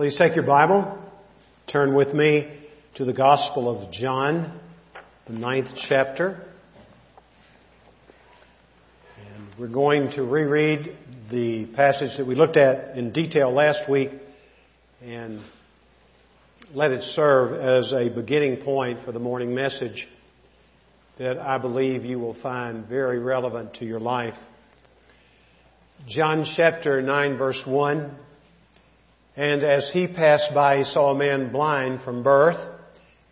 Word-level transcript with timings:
Please 0.00 0.16
take 0.16 0.34
your 0.34 0.46
Bible, 0.46 0.98
turn 1.70 1.94
with 1.94 2.14
me 2.14 2.50
to 2.94 3.04
the 3.04 3.12
Gospel 3.12 3.68
of 3.68 3.92
John, 3.92 4.58
the 5.26 5.34
ninth 5.34 5.68
chapter. 5.90 6.42
And 9.18 9.46
we're 9.58 9.68
going 9.68 10.10
to 10.12 10.22
reread 10.22 10.96
the 11.30 11.66
passage 11.76 12.16
that 12.16 12.26
we 12.26 12.34
looked 12.34 12.56
at 12.56 12.96
in 12.96 13.12
detail 13.12 13.52
last 13.52 13.90
week 13.90 14.08
and 15.02 15.42
let 16.72 16.92
it 16.92 17.02
serve 17.14 17.60
as 17.60 17.92
a 17.92 18.08
beginning 18.08 18.64
point 18.64 19.04
for 19.04 19.12
the 19.12 19.20
morning 19.20 19.54
message 19.54 20.08
that 21.18 21.38
I 21.38 21.58
believe 21.58 22.06
you 22.06 22.18
will 22.18 22.40
find 22.40 22.86
very 22.86 23.18
relevant 23.18 23.74
to 23.74 23.84
your 23.84 24.00
life. 24.00 24.38
John 26.08 26.46
chapter 26.56 27.02
9 27.02 27.36
verse 27.36 27.62
1. 27.66 28.16
And 29.40 29.64
as 29.64 29.90
he 29.94 30.06
passed 30.06 30.52
by, 30.54 30.76
he 30.76 30.84
saw 30.84 31.12
a 31.12 31.18
man 31.18 31.50
blind 31.50 32.02
from 32.02 32.22
birth. 32.22 32.58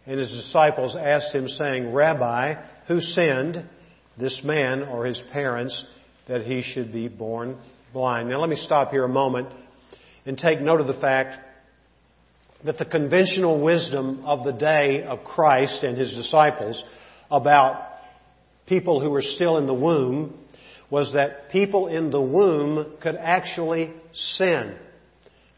And 0.06 0.18
his 0.18 0.30
disciples 0.30 0.96
asked 0.98 1.34
him 1.34 1.46
saying, 1.46 1.92
Rabbi, 1.92 2.54
who 2.86 2.98
sinned, 2.98 3.68
this 4.16 4.40
man 4.42 4.84
or 4.84 5.04
his 5.04 5.22
parents, 5.34 5.84
that 6.26 6.44
he 6.44 6.62
should 6.62 6.94
be 6.94 7.08
born 7.08 7.58
blind? 7.92 8.30
Now 8.30 8.40
let 8.40 8.48
me 8.48 8.56
stop 8.56 8.90
here 8.90 9.04
a 9.04 9.08
moment 9.08 9.48
and 10.24 10.38
take 10.38 10.62
note 10.62 10.80
of 10.80 10.86
the 10.86 10.98
fact 10.98 11.40
that 12.64 12.78
the 12.78 12.86
conventional 12.86 13.60
wisdom 13.60 14.22
of 14.24 14.46
the 14.46 14.52
day 14.52 15.04
of 15.06 15.24
Christ 15.24 15.82
and 15.82 15.98
his 15.98 16.14
disciples 16.14 16.82
about 17.30 17.86
people 18.66 18.98
who 18.98 19.10
were 19.10 19.20
still 19.20 19.58
in 19.58 19.66
the 19.66 19.74
womb 19.74 20.38
was 20.88 21.12
that 21.12 21.50
people 21.50 21.88
in 21.88 22.10
the 22.10 22.18
womb 22.18 22.94
could 23.02 23.16
actually 23.16 23.92
sin. 24.38 24.74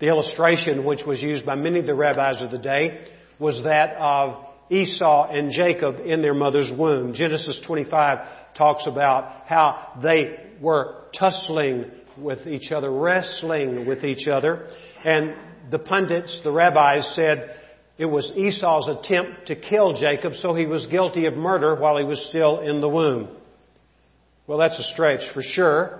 The 0.00 0.09
illustration 0.09 0.84
which 0.84 1.04
was 1.06 1.20
used 1.20 1.45
by 1.45 1.54
many 1.54 1.80
of 1.80 1.86
the 1.86 1.95
rabbis 1.95 2.42
of 2.42 2.50
the 2.50 2.59
day 2.59 3.04
was 3.38 3.62
that 3.64 3.96
of 3.96 4.46
Esau 4.70 5.29
and 5.30 5.52
Jacob 5.52 5.96
in 6.04 6.23
their 6.23 6.34
mother's 6.34 6.73
womb. 6.76 7.12
Genesis 7.12 7.60
25 7.66 8.54
talks 8.57 8.87
about 8.87 9.46
how 9.46 10.01
they 10.02 10.37
were 10.60 11.04
tussling 11.18 11.90
with 12.16 12.46
each 12.46 12.73
other, 12.73 12.90
wrestling 12.90 13.87
with 13.87 14.04
each 14.04 14.26
other, 14.26 14.68
and 15.04 15.34
the 15.70 15.79
pundits, 15.79 16.40
the 16.45 16.52
rabbis 16.52 17.14
said 17.14 17.57
it 17.98 18.07
was 18.07 18.30
Esau's 18.35 18.88
attempt 18.88 19.48
to 19.48 19.57
kill 19.57 19.95
Jacob, 19.95 20.35
so 20.35 20.54
he 20.54 20.66
was 20.66 20.87
guilty 20.87 21.26
of 21.26 21.35
murder 21.35 21.74
while 21.74 21.98
he 21.98 22.04
was 22.04 22.26
still 22.29 22.60
in 22.60 22.80
the 22.80 22.88
womb. 22.88 23.29
Well, 24.46 24.59
that's 24.59 24.79
a 24.79 24.92
stretch 24.95 25.32
for 25.35 25.42
sure, 25.42 25.99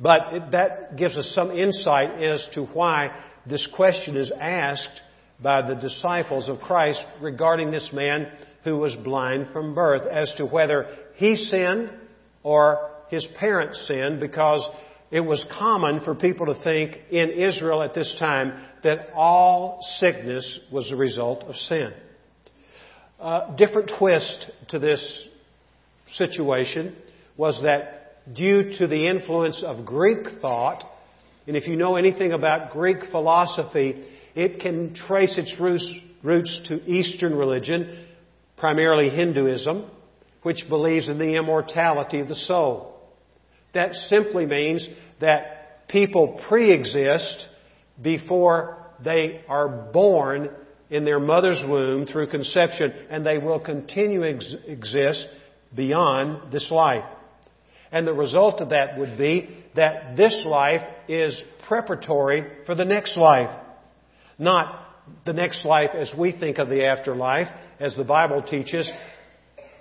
but 0.00 0.32
it, 0.32 0.50
that 0.52 0.96
gives 0.96 1.16
us 1.16 1.32
some 1.34 1.50
insight 1.50 2.22
as 2.22 2.46
to 2.54 2.64
why 2.64 3.10
this 3.46 3.66
question 3.74 4.16
is 4.16 4.32
asked 4.40 5.00
by 5.42 5.66
the 5.66 5.74
disciples 5.74 6.48
of 6.48 6.60
Christ 6.60 7.04
regarding 7.20 7.70
this 7.70 7.90
man 7.92 8.30
who 8.64 8.76
was 8.76 8.94
blind 8.96 9.48
from 9.52 9.74
birth 9.74 10.06
as 10.06 10.32
to 10.36 10.46
whether 10.46 10.86
he 11.14 11.36
sinned 11.36 11.90
or 12.42 12.90
his 13.08 13.26
parents 13.38 13.86
sinned 13.86 14.20
because 14.20 14.66
it 15.10 15.20
was 15.20 15.44
common 15.58 16.04
for 16.04 16.14
people 16.14 16.46
to 16.46 16.62
think 16.62 16.96
in 17.10 17.30
Israel 17.30 17.82
at 17.82 17.94
this 17.94 18.14
time 18.18 18.64
that 18.84 19.08
all 19.14 19.80
sickness 19.98 20.60
was 20.72 20.88
the 20.88 20.96
result 20.96 21.44
of 21.44 21.56
sin. 21.56 21.92
A 23.18 23.54
different 23.56 23.92
twist 23.98 24.50
to 24.68 24.78
this 24.78 25.26
situation 26.14 26.96
was 27.36 27.60
that 27.62 27.99
due 28.32 28.72
to 28.78 28.86
the 28.86 29.08
influence 29.08 29.62
of 29.64 29.84
Greek 29.84 30.40
thought, 30.40 30.84
and 31.46 31.56
if 31.56 31.66
you 31.66 31.76
know 31.76 31.96
anything 31.96 32.32
about 32.32 32.72
Greek 32.72 33.10
philosophy, 33.10 34.04
it 34.34 34.60
can 34.60 34.94
trace 34.94 35.36
its 35.38 35.54
roots, 35.58 36.60
to 36.68 36.74
Eastern 36.86 37.34
religion, 37.34 38.06
primarily 38.56 39.08
Hinduism, 39.08 39.90
which 40.42 40.64
believes 40.68 41.08
in 41.08 41.18
the 41.18 41.36
immortality 41.36 42.20
of 42.20 42.28
the 42.28 42.34
soul. 42.34 43.00
That 43.74 43.94
simply 44.08 44.46
means 44.46 44.86
that 45.20 45.88
people 45.88 46.40
pre-exist 46.48 47.48
before 48.00 48.86
they 49.02 49.42
are 49.48 49.68
born 49.68 50.50
in 50.90 51.04
their 51.04 51.20
mother's 51.20 51.62
womb 51.66 52.06
through 52.06 52.28
conception, 52.28 52.92
and 53.10 53.24
they 53.24 53.38
will 53.38 53.60
continue 53.60 54.24
ex- 54.24 54.54
exist 54.66 55.26
beyond 55.74 56.52
this 56.52 56.70
life. 56.70 57.04
And 57.92 58.06
the 58.06 58.14
result 58.14 58.60
of 58.60 58.70
that 58.70 58.98
would 58.98 59.18
be 59.18 59.48
that 59.74 60.16
this 60.16 60.42
life 60.46 60.82
is 61.08 61.40
preparatory 61.66 62.46
for 62.66 62.74
the 62.74 62.84
next 62.84 63.16
life. 63.16 63.50
Not 64.38 64.86
the 65.24 65.32
next 65.32 65.64
life 65.64 65.90
as 65.94 66.12
we 66.16 66.32
think 66.32 66.58
of 66.58 66.68
the 66.68 66.84
afterlife, 66.84 67.48
as 67.78 67.96
the 67.96 68.04
Bible 68.04 68.42
teaches. 68.42 68.88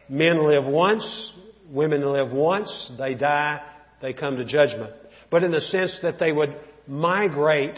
Men 0.08 0.48
live 0.48 0.66
once, 0.66 1.32
women 1.70 2.02
live 2.02 2.32
once, 2.32 2.92
they 2.98 3.14
die, 3.14 3.62
they 4.02 4.14
come 4.14 4.38
to 4.38 4.46
judgment. 4.46 4.94
But 5.30 5.44
in 5.44 5.52
the 5.52 5.62
sense 5.62 5.98
that 6.02 6.20
they 6.20 6.32
would 6.32 6.56
migrate 6.88 7.78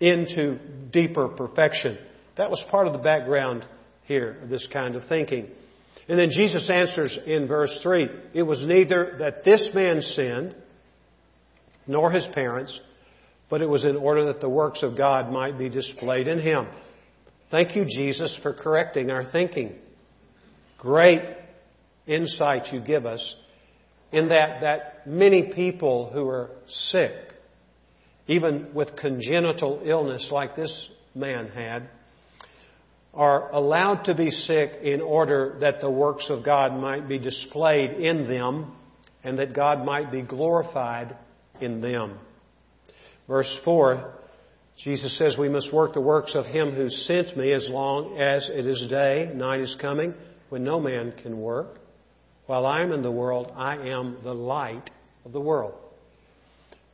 into 0.00 0.58
deeper 0.92 1.28
perfection. 1.28 1.98
That 2.36 2.50
was 2.50 2.62
part 2.70 2.86
of 2.86 2.92
the 2.92 3.00
background 3.00 3.66
here 4.04 4.38
of 4.42 4.48
this 4.48 4.66
kind 4.72 4.94
of 4.94 5.02
thinking. 5.08 5.48
And 6.08 6.18
then 6.18 6.30
Jesus 6.30 6.68
answers 6.70 7.18
in 7.26 7.46
verse 7.46 7.78
3 7.82 8.08
It 8.34 8.42
was 8.42 8.64
neither 8.66 9.16
that 9.18 9.44
this 9.44 9.68
man 9.74 10.00
sinned, 10.00 10.54
nor 11.86 12.10
his 12.10 12.26
parents, 12.34 12.78
but 13.50 13.62
it 13.62 13.68
was 13.68 13.84
in 13.84 13.96
order 13.96 14.26
that 14.26 14.40
the 14.40 14.48
works 14.48 14.82
of 14.82 14.96
God 14.96 15.30
might 15.32 15.58
be 15.58 15.68
displayed 15.68 16.28
in 16.28 16.38
him. 16.38 16.66
Thank 17.50 17.76
you, 17.76 17.84
Jesus, 17.84 18.36
for 18.42 18.52
correcting 18.52 19.10
our 19.10 19.30
thinking. 19.30 19.74
Great 20.78 21.22
insight 22.06 22.72
you 22.72 22.80
give 22.80 23.06
us 23.06 23.34
in 24.12 24.28
that, 24.28 24.60
that 24.62 25.06
many 25.06 25.52
people 25.54 26.10
who 26.12 26.26
are 26.28 26.50
sick, 26.66 27.12
even 28.26 28.68
with 28.74 28.96
congenital 28.96 29.82
illness 29.84 30.28
like 30.30 30.56
this 30.56 30.88
man 31.14 31.48
had, 31.48 31.88
are 33.14 33.50
allowed 33.50 34.04
to 34.04 34.14
be 34.14 34.30
sick 34.30 34.72
in 34.82 35.00
order 35.00 35.56
that 35.60 35.80
the 35.80 35.90
works 35.90 36.26
of 36.28 36.44
God 36.44 36.74
might 36.74 37.08
be 37.08 37.18
displayed 37.18 37.92
in 37.92 38.28
them 38.28 38.72
and 39.24 39.38
that 39.38 39.54
God 39.54 39.84
might 39.84 40.12
be 40.12 40.22
glorified 40.22 41.16
in 41.60 41.80
them. 41.80 42.18
Verse 43.26 43.52
4, 43.64 44.14
Jesus 44.82 45.16
says, 45.18 45.36
We 45.36 45.48
must 45.48 45.72
work 45.72 45.94
the 45.94 46.00
works 46.00 46.34
of 46.34 46.46
Him 46.46 46.72
who 46.72 46.88
sent 46.88 47.36
me 47.36 47.52
as 47.52 47.68
long 47.68 48.18
as 48.18 48.48
it 48.52 48.64
is 48.66 48.86
day, 48.88 49.30
night 49.34 49.60
is 49.60 49.76
coming, 49.80 50.14
when 50.48 50.64
no 50.64 50.80
man 50.80 51.12
can 51.22 51.38
work. 51.40 51.78
While 52.46 52.64
I 52.64 52.82
am 52.82 52.92
in 52.92 53.02
the 53.02 53.10
world, 53.10 53.52
I 53.54 53.76
am 53.88 54.18
the 54.22 54.34
light 54.34 54.88
of 55.24 55.32
the 55.32 55.40
world. 55.40 55.74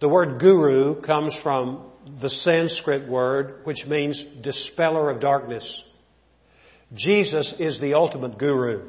The 0.01 0.09
word 0.09 0.41
guru 0.41 1.01
comes 1.03 1.37
from 1.43 1.91
the 2.21 2.29
Sanskrit 2.29 3.09
word 3.09 3.61
which 3.65 3.87
means 3.87 4.23
dispeller 4.43 5.11
of 5.11 5.21
darkness. 5.21 5.65
Jesus 6.95 7.55
is 7.59 7.81
the 7.81 7.95
ultimate 7.95 8.39
guru. 8.39 8.89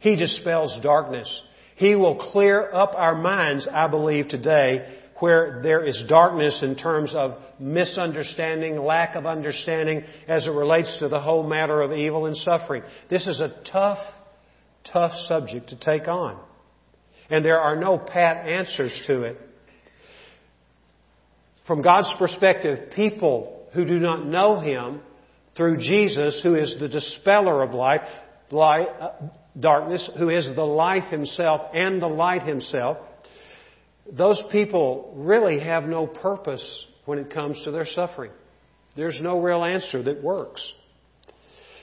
He 0.00 0.16
dispels 0.16 0.78
darkness. 0.82 1.28
He 1.76 1.94
will 1.94 2.30
clear 2.32 2.70
up 2.72 2.92
our 2.94 3.14
minds, 3.14 3.66
I 3.72 3.88
believe, 3.88 4.28
today 4.28 4.98
where 5.18 5.60
there 5.62 5.84
is 5.84 6.02
darkness 6.08 6.60
in 6.62 6.74
terms 6.74 7.14
of 7.14 7.38
misunderstanding, 7.60 8.76
lack 8.76 9.14
of 9.14 9.24
understanding 9.24 10.02
as 10.26 10.46
it 10.46 10.50
relates 10.50 10.96
to 10.98 11.08
the 11.08 11.20
whole 11.20 11.48
matter 11.48 11.80
of 11.80 11.92
evil 11.92 12.26
and 12.26 12.36
suffering. 12.36 12.82
This 13.08 13.26
is 13.28 13.40
a 13.40 13.54
tough 13.70 13.98
tough 14.92 15.12
subject 15.28 15.68
to 15.68 15.76
take 15.78 16.08
on. 16.08 16.38
And 17.30 17.44
there 17.44 17.60
are 17.60 17.76
no 17.76 17.98
pat 17.98 18.46
answers 18.46 18.92
to 19.06 19.22
it. 19.22 19.38
From 21.66 21.82
God's 21.82 22.12
perspective, 22.18 22.90
people 22.94 23.68
who 23.72 23.84
do 23.84 23.98
not 23.98 24.26
know 24.26 24.60
Him 24.60 25.00
through 25.56 25.78
Jesus, 25.78 26.40
who 26.42 26.54
is 26.54 26.76
the 26.80 26.88
dispeller 26.88 27.62
of 27.62 27.72
life, 27.74 28.00
light, 28.50 28.88
uh, 29.00 29.10
darkness, 29.58 30.08
who 30.18 30.30
is 30.30 30.48
the 30.54 30.62
life 30.62 31.10
Himself 31.10 31.60
and 31.74 32.00
the 32.00 32.06
light 32.06 32.42
Himself, 32.42 32.98
those 34.10 34.42
people 34.50 35.12
really 35.16 35.60
have 35.60 35.84
no 35.84 36.06
purpose 36.06 36.64
when 37.04 37.18
it 37.18 37.32
comes 37.32 37.60
to 37.64 37.70
their 37.70 37.86
suffering. 37.86 38.32
There's 38.96 39.18
no 39.20 39.40
real 39.40 39.64
answer 39.64 40.02
that 40.02 40.22
works. 40.22 40.62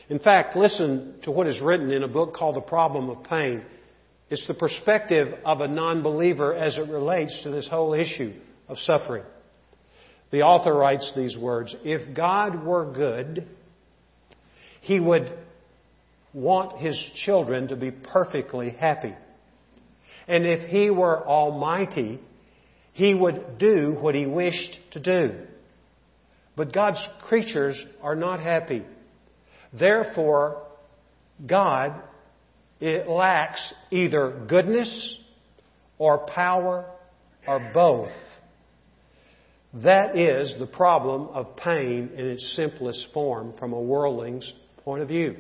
In 0.10 0.20
fact, 0.20 0.56
listen 0.56 1.20
to 1.24 1.32
what 1.32 1.48
is 1.48 1.62
written 1.62 1.92
in 1.92 2.04
a 2.04 2.08
book 2.08 2.34
called 2.34 2.56
The 2.56 2.62
Problem 2.62 3.10
of 3.10 3.24
Pain. 3.24 3.64
It's 4.30 4.46
the 4.48 4.54
perspective 4.54 5.36
of 5.46 5.62
a 5.62 5.68
non-believer 5.68 6.56
as 6.56 6.78
it 6.78 6.90
relates 6.90 7.40
to 7.44 7.52
this 7.52 7.68
whole 7.68 7.94
issue 7.94 8.34
of 8.68 8.78
suffering. 8.80 9.24
The 10.32 10.42
author 10.42 10.74
writes 10.74 11.12
these 11.16 11.38
words, 11.38 11.76
If 11.84 12.16
God 12.16 12.64
were 12.64 12.92
good, 12.92 13.48
He 14.90 15.00
would 15.00 15.32
want 16.34 16.80
His 16.80 17.00
children 17.24 17.68
to 17.68 17.76
be 17.76 17.92
perfectly 17.92 18.72
happy. 18.72 19.14
And 20.28 20.48
if 20.48 20.68
He 20.68 20.90
were 20.90 21.24
almighty, 21.28 22.20
He 22.94 23.14
would 23.14 23.60
do 23.60 23.96
what 24.00 24.16
He 24.16 24.26
wished 24.26 24.80
to 24.94 25.00
do. 25.00 25.46
But 26.56 26.74
God's 26.74 27.00
creatures 27.22 27.80
are 28.02 28.16
not 28.16 28.40
happy. 28.40 28.84
Therefore, 29.72 30.64
God 31.46 32.02
it 32.80 33.08
lacks 33.08 33.62
either 33.92 34.44
goodness 34.48 35.18
or 36.00 36.26
power 36.26 36.90
or 37.48 37.72
both. 37.76 38.10
That 39.84 40.18
is 40.18 40.56
the 40.58 40.66
problem 40.66 41.28
of 41.28 41.56
pain 41.58 42.10
in 42.16 42.26
its 42.26 42.56
simplest 42.56 43.06
form 43.14 43.54
from 43.60 43.74
a 43.74 43.80
worldling's 43.80 44.52
point 44.84 45.02
of 45.02 45.08
view. 45.08 45.36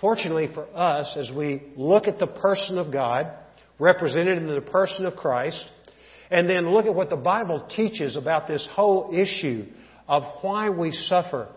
Fortunately 0.00 0.48
for 0.54 0.66
us, 0.76 1.16
as 1.16 1.30
we 1.34 1.62
look 1.76 2.06
at 2.06 2.18
the 2.18 2.26
person 2.26 2.78
of 2.78 2.92
God, 2.92 3.32
represented 3.78 4.38
in 4.38 4.46
the 4.46 4.60
person 4.60 5.06
of 5.06 5.16
Christ, 5.16 5.64
and 6.30 6.48
then 6.48 6.72
look 6.72 6.86
at 6.86 6.94
what 6.94 7.10
the 7.10 7.16
Bible 7.16 7.66
teaches 7.74 8.16
about 8.16 8.46
this 8.46 8.66
whole 8.72 9.10
issue 9.12 9.66
of 10.06 10.22
why 10.42 10.70
we 10.70 10.92
suffer, 10.92 11.48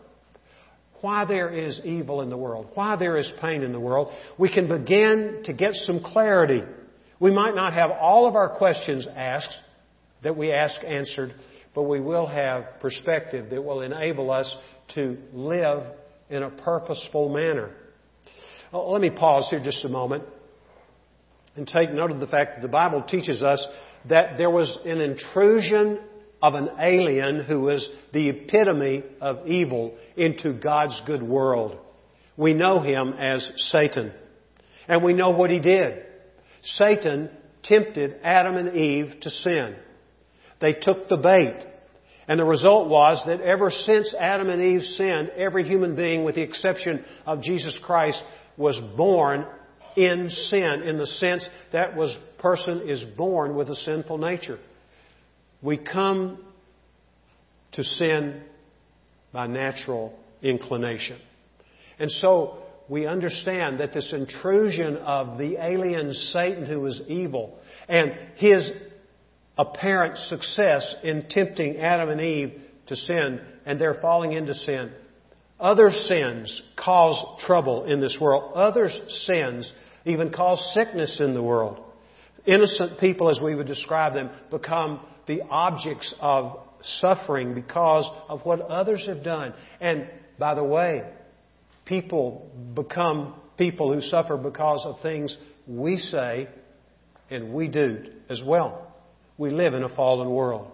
why 1.01 1.25
there 1.25 1.49
is 1.49 1.79
evil 1.83 2.21
in 2.21 2.29
the 2.29 2.37
world, 2.37 2.67
why 2.73 2.95
there 2.95 3.17
is 3.17 3.31
pain 3.41 3.63
in 3.63 3.71
the 3.71 3.79
world, 3.79 4.11
we 4.37 4.51
can 4.51 4.67
begin 4.67 5.41
to 5.45 5.53
get 5.53 5.73
some 5.73 5.99
clarity. 5.99 6.63
We 7.19 7.31
might 7.31 7.55
not 7.55 7.73
have 7.73 7.91
all 7.91 8.27
of 8.27 8.35
our 8.35 8.57
questions 8.57 9.07
asked 9.15 9.55
that 10.23 10.37
we 10.37 10.51
ask 10.51 10.75
answered, 10.85 11.33
but 11.73 11.83
we 11.83 11.99
will 11.99 12.27
have 12.27 12.79
perspective 12.81 13.49
that 13.49 13.63
will 13.63 13.81
enable 13.81 14.31
us 14.31 14.55
to 14.95 15.17
live 15.33 15.83
in 16.31 16.43
a 16.43 16.49
purposeful 16.49 17.29
manner. 17.29 17.69
Well, 18.71 18.91
let 18.91 19.01
me 19.01 19.09
pause 19.09 19.47
here 19.49 19.61
just 19.61 19.83
a 19.83 19.89
moment 19.89 20.23
and 21.55 21.67
take 21.67 21.91
note 21.91 22.11
of 22.11 22.19
the 22.19 22.27
fact 22.27 22.55
that 22.55 22.61
the 22.61 22.71
Bible 22.71 23.03
teaches 23.03 23.43
us 23.43 23.65
that 24.07 24.37
there 24.37 24.49
was 24.49 24.79
an 24.85 25.01
intrusion 25.01 25.99
of 26.41 26.55
an 26.55 26.69
alien 26.79 27.43
who 27.43 27.59
was 27.61 27.87
the 28.13 28.29
epitome 28.29 29.03
of 29.19 29.45
evil 29.45 29.95
into 30.15 30.53
God's 30.53 30.99
good 31.05 31.21
world. 31.21 31.77
We 32.37 32.53
know 32.53 32.79
him 32.79 33.13
as 33.19 33.47
Satan. 33.71 34.13
And 34.87 35.03
we 35.03 35.13
know 35.13 35.29
what 35.29 35.51
he 35.51 35.59
did. 35.59 36.03
Satan 36.63 37.29
tempted 37.63 38.15
Adam 38.23 38.55
and 38.55 38.75
Eve 38.75 39.19
to 39.21 39.29
sin. 39.29 39.75
They 40.59 40.73
took 40.73 41.09
the 41.09 41.17
bait. 41.17 41.65
And 42.31 42.39
the 42.39 42.45
result 42.45 42.87
was 42.87 43.21
that 43.27 43.41
ever 43.41 43.69
since 43.69 44.15
Adam 44.17 44.49
and 44.49 44.61
Eve 44.61 44.83
sinned, 44.83 45.31
every 45.35 45.67
human 45.67 45.97
being, 45.97 46.23
with 46.23 46.35
the 46.35 46.41
exception 46.41 47.03
of 47.25 47.41
Jesus 47.41 47.77
Christ, 47.83 48.23
was 48.55 48.79
born 48.95 49.45
in 49.97 50.29
sin 50.29 50.83
in 50.85 50.97
the 50.97 51.07
sense 51.07 51.45
that 51.73 51.93
was 51.93 52.17
person 52.39 52.87
is 52.87 53.03
born 53.17 53.53
with 53.53 53.67
a 53.67 53.75
sinful 53.75 54.17
nature. 54.17 54.59
We 55.61 55.77
come 55.77 56.37
to 57.73 57.83
sin 57.83 58.43
by 59.33 59.47
natural 59.47 60.17
inclination. 60.41 61.19
And 61.99 62.09
so 62.09 62.59
we 62.87 63.07
understand 63.07 63.81
that 63.81 63.91
this 63.91 64.13
intrusion 64.13 64.95
of 64.95 65.37
the 65.37 65.57
alien 65.61 66.13
Satan 66.13 66.65
who 66.65 66.85
is 66.85 67.01
evil 67.09 67.59
and 67.89 68.13
his 68.35 68.71
apparent 69.61 70.17
success 70.17 70.95
in 71.03 71.25
tempting 71.29 71.77
Adam 71.77 72.09
and 72.09 72.19
Eve 72.21 72.59
to 72.87 72.95
sin 72.95 73.39
and 73.65 73.79
their 73.79 73.95
falling 73.95 74.33
into 74.33 74.55
sin. 74.55 74.91
Other 75.59 75.91
sins 75.91 76.61
cause 76.75 77.23
trouble 77.45 77.85
in 77.85 78.01
this 78.01 78.17
world. 78.19 78.53
Other 78.55 78.89
sins 79.25 79.71
even 80.05 80.31
cause 80.31 80.71
sickness 80.73 81.19
in 81.19 81.35
the 81.35 81.43
world. 81.43 81.79
Innocent 82.45 82.99
people, 82.99 83.29
as 83.29 83.39
we 83.39 83.53
would 83.53 83.67
describe 83.67 84.15
them, 84.15 84.31
become 84.49 85.01
the 85.27 85.43
objects 85.43 86.13
of 86.19 86.57
suffering 86.99 87.53
because 87.53 88.09
of 88.27 88.41
what 88.41 88.61
others 88.61 89.05
have 89.05 89.23
done. 89.23 89.53
And 89.79 90.09
by 90.39 90.55
the 90.55 90.63
way, 90.63 91.03
people 91.85 92.49
become 92.73 93.35
people 93.59 93.93
who 93.93 94.01
suffer 94.01 94.37
because 94.37 94.83
of 94.85 95.01
things 95.01 95.37
we 95.67 95.97
say 95.97 96.47
and 97.29 97.53
we 97.53 97.67
do 97.67 98.05
as 98.27 98.41
well. 98.43 98.90
We 99.37 99.49
live 99.49 99.73
in 99.73 99.83
a 99.83 99.95
fallen 99.95 100.29
world. 100.29 100.71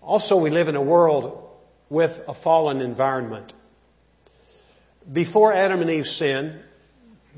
Also, 0.00 0.36
we 0.36 0.50
live 0.50 0.68
in 0.68 0.76
a 0.76 0.82
world 0.82 1.48
with 1.90 2.10
a 2.26 2.34
fallen 2.42 2.80
environment. 2.80 3.52
Before 5.12 5.52
Adam 5.52 5.80
and 5.80 5.90
Eve 5.90 6.04
sinned, 6.04 6.60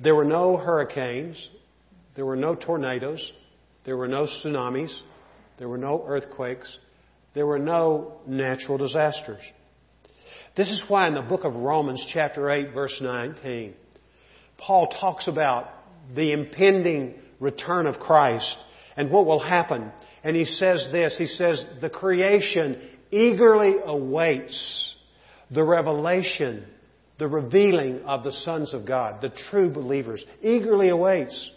there 0.02 0.14
were 0.14 0.25
no 0.25 0.56
hurricanes, 0.56 1.49
there 2.17 2.26
were 2.26 2.37
no 2.37 2.55
tornadoes, 2.55 3.32
there 3.85 3.97
were 3.97 4.08
no 4.08 4.26
tsunamis, 4.26 4.93
there 5.58 5.69
were 5.69 5.79
no 5.79 6.05
earthquakes, 6.06 6.79
there 7.35 7.47
were 7.47 7.58
no 7.58 8.20
natural 8.26 8.79
disasters. 8.79 9.43
This 10.56 10.70
is 10.70 10.82
why 10.88 11.06
in 11.06 11.14
the 11.14 11.23
book 11.23 11.44
of 11.44 11.55
Romans, 11.55 12.05
chapter 12.12 12.50
8, 12.50 12.73
verse 12.73 12.99
19, 13.00 13.75
Paul 14.58 14.88
talks 15.00 15.29
about 15.29 15.69
the 16.14 16.32
impending 16.32 17.14
return 17.38 17.87
of 17.87 18.00
Christ 18.00 18.56
and 19.00 19.11
what 19.11 19.25
will 19.25 19.41
happen. 19.41 19.91
And 20.23 20.37
he 20.37 20.44
says 20.44 20.87
this, 20.93 21.14
he 21.17 21.25
says, 21.25 21.64
the 21.81 21.88
creation 21.88 22.82
eagerly 23.11 23.76
awaits 23.82 24.94
the 25.50 25.64
revelation, 25.64 26.67
the 27.19 27.26
revealing 27.26 28.02
of 28.02 28.25
the 28.25 28.32
sons 28.44 28.75
of 28.75 28.85
God, 28.87 29.23
the 29.23 29.32
true 29.50 29.70
believers, 29.70 30.23
eagerly 30.43 30.91
awaits. 30.91 31.50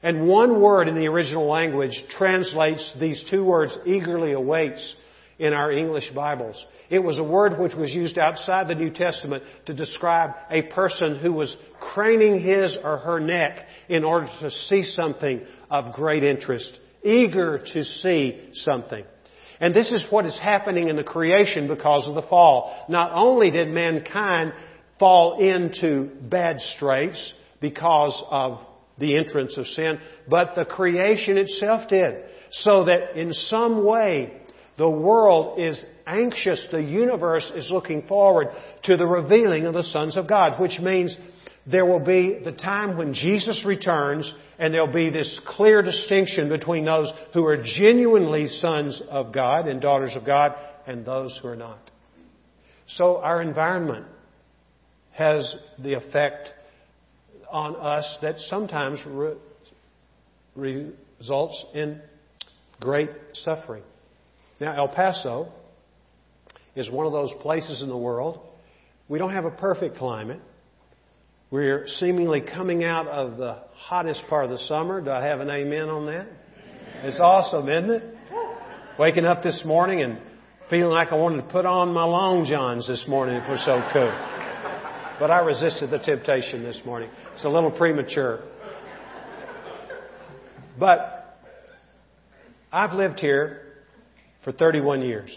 And 0.00 0.28
one 0.28 0.60
word 0.60 0.86
in 0.86 0.94
the 0.94 1.08
original 1.08 1.48
language 1.48 2.04
translates 2.16 2.88
these 3.00 3.24
two 3.32 3.44
words, 3.44 3.76
eagerly 3.84 4.30
awaits, 4.30 4.94
in 5.38 5.52
our 5.52 5.70
English 5.70 6.10
Bibles. 6.14 6.62
It 6.88 7.00
was 7.00 7.18
a 7.18 7.24
word 7.24 7.58
which 7.58 7.74
was 7.74 7.92
used 7.92 8.18
outside 8.18 8.68
the 8.68 8.74
New 8.74 8.90
Testament 8.90 9.42
to 9.66 9.74
describe 9.74 10.30
a 10.50 10.62
person 10.62 11.18
who 11.18 11.32
was 11.32 11.54
craning 11.80 12.40
his 12.40 12.76
or 12.82 12.98
her 12.98 13.20
neck 13.20 13.66
in 13.88 14.04
order 14.04 14.28
to 14.40 14.50
see 14.50 14.82
something 14.82 15.42
of 15.70 15.94
great 15.94 16.24
interest, 16.24 16.78
eager 17.02 17.62
to 17.72 17.84
see 17.84 18.50
something. 18.52 19.04
And 19.60 19.74
this 19.74 19.88
is 19.88 20.06
what 20.10 20.26
is 20.26 20.38
happening 20.38 20.88
in 20.88 20.96
the 20.96 21.04
creation 21.04 21.68
because 21.68 22.06
of 22.06 22.14
the 22.14 22.22
fall. 22.22 22.84
Not 22.88 23.12
only 23.12 23.50
did 23.50 23.68
mankind 23.68 24.52
fall 24.98 25.38
into 25.40 26.10
bad 26.22 26.60
straits 26.60 27.32
because 27.60 28.22
of 28.30 28.60
the 28.98 29.18
entrance 29.18 29.56
of 29.58 29.66
sin, 29.66 29.98
but 30.28 30.54
the 30.56 30.64
creation 30.64 31.36
itself 31.36 31.88
did. 31.88 32.14
So 32.50 32.84
that 32.84 33.18
in 33.18 33.32
some 33.32 33.84
way, 33.84 34.32
the 34.78 34.88
world 34.88 35.58
is 35.58 35.82
anxious, 36.06 36.66
the 36.70 36.82
universe 36.82 37.50
is 37.54 37.70
looking 37.70 38.06
forward 38.06 38.48
to 38.84 38.96
the 38.96 39.06
revealing 39.06 39.66
of 39.66 39.74
the 39.74 39.82
sons 39.82 40.16
of 40.16 40.28
God, 40.28 40.60
which 40.60 40.78
means 40.80 41.16
there 41.66 41.86
will 41.86 42.04
be 42.04 42.38
the 42.44 42.52
time 42.52 42.96
when 42.96 43.14
Jesus 43.14 43.64
returns 43.66 44.32
and 44.58 44.72
there'll 44.72 44.92
be 44.92 45.10
this 45.10 45.40
clear 45.46 45.82
distinction 45.82 46.48
between 46.48 46.84
those 46.84 47.12
who 47.34 47.44
are 47.44 47.62
genuinely 47.62 48.48
sons 48.48 49.02
of 49.10 49.32
God 49.32 49.66
and 49.66 49.80
daughters 49.80 50.14
of 50.16 50.24
God 50.24 50.54
and 50.86 51.04
those 51.04 51.38
who 51.42 51.48
are 51.48 51.56
not. 51.56 51.78
So 52.96 53.18
our 53.18 53.42
environment 53.42 54.06
has 55.12 55.54
the 55.78 55.94
effect 55.94 56.50
on 57.50 57.76
us 57.76 58.18
that 58.22 58.38
sometimes 58.38 59.00
re- 59.06 59.34
results 60.54 61.64
in 61.74 62.00
great 62.80 63.10
suffering. 63.32 63.82
Now, 64.60 64.74
El 64.76 64.88
Paso 64.88 65.52
is 66.74 66.90
one 66.90 67.06
of 67.06 67.12
those 67.12 67.30
places 67.40 67.82
in 67.82 67.88
the 67.88 67.96
world. 67.96 68.40
We 69.08 69.18
don't 69.18 69.32
have 69.32 69.44
a 69.44 69.50
perfect 69.50 69.96
climate. 69.96 70.40
We're 71.50 71.86
seemingly 71.86 72.40
coming 72.40 72.82
out 72.82 73.06
of 73.06 73.36
the 73.36 73.62
hottest 73.74 74.22
part 74.28 74.44
of 74.44 74.50
the 74.50 74.58
summer. 74.58 75.00
Do 75.00 75.10
I 75.10 75.24
have 75.24 75.40
an 75.40 75.50
amen 75.50 75.88
on 75.88 76.06
that? 76.06 76.26
It's 77.02 77.20
awesome, 77.20 77.68
isn't 77.68 77.90
it? 77.90 78.16
Waking 78.98 79.26
up 79.26 79.42
this 79.42 79.62
morning 79.64 80.00
and 80.02 80.18
feeling 80.70 80.90
like 80.90 81.12
I 81.12 81.16
wanted 81.16 81.42
to 81.42 81.48
put 81.52 81.66
on 81.66 81.92
my 81.92 82.04
long 82.04 82.46
johns 82.46 82.88
this 82.88 83.04
morning. 83.06 83.36
It 83.36 83.48
was 83.48 83.62
so 83.64 83.80
cool. 83.92 84.10
But 85.20 85.30
I 85.30 85.40
resisted 85.40 85.90
the 85.90 85.98
temptation 85.98 86.62
this 86.62 86.80
morning. 86.84 87.10
It's 87.34 87.44
a 87.44 87.48
little 87.48 87.70
premature. 87.70 88.40
But 90.78 91.38
I've 92.72 92.92
lived 92.92 93.20
here 93.20 93.65
for 94.46 94.52
31 94.52 95.02
years. 95.02 95.36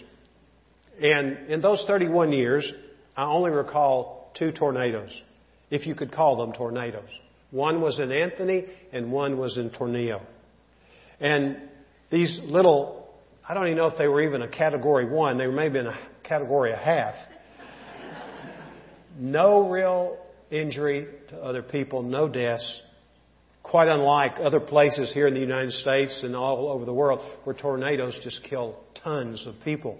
And 1.02 1.50
in 1.50 1.60
those 1.60 1.82
31 1.88 2.32
years, 2.32 2.72
I 3.16 3.24
only 3.24 3.50
recall 3.50 4.30
two 4.38 4.52
tornadoes 4.52 5.10
if 5.68 5.84
you 5.84 5.96
could 5.96 6.12
call 6.12 6.36
them 6.36 6.52
tornadoes. 6.52 7.08
One 7.50 7.80
was 7.80 7.98
in 7.98 8.12
Anthony 8.12 8.66
and 8.92 9.10
one 9.10 9.36
was 9.36 9.58
in 9.58 9.70
Tornillo. 9.70 10.22
And 11.18 11.56
these 12.12 12.38
little, 12.44 13.08
I 13.46 13.52
don't 13.52 13.66
even 13.66 13.78
know 13.78 13.86
if 13.86 13.98
they 13.98 14.06
were 14.06 14.22
even 14.22 14.42
a 14.42 14.48
category 14.48 15.10
one, 15.10 15.38
they 15.38 15.48
may 15.48 15.64
have 15.64 15.72
been 15.72 15.88
a 15.88 15.98
category 16.22 16.72
a 16.72 16.76
half. 16.76 17.14
No 19.18 19.68
real 19.68 20.18
injury 20.52 21.08
to 21.30 21.36
other 21.36 21.62
people, 21.62 22.02
no 22.02 22.28
deaths. 22.28 22.80
Quite 23.64 23.88
unlike 23.88 24.36
other 24.40 24.60
places 24.60 25.12
here 25.12 25.26
in 25.26 25.34
the 25.34 25.40
United 25.40 25.72
States 25.72 26.20
and 26.22 26.36
all 26.36 26.68
over 26.70 26.84
the 26.84 26.94
world 26.94 27.20
where 27.42 27.54
tornadoes 27.54 28.18
just 28.22 28.42
kill 28.44 28.78
tons 29.02 29.46
of 29.46 29.54
people. 29.64 29.98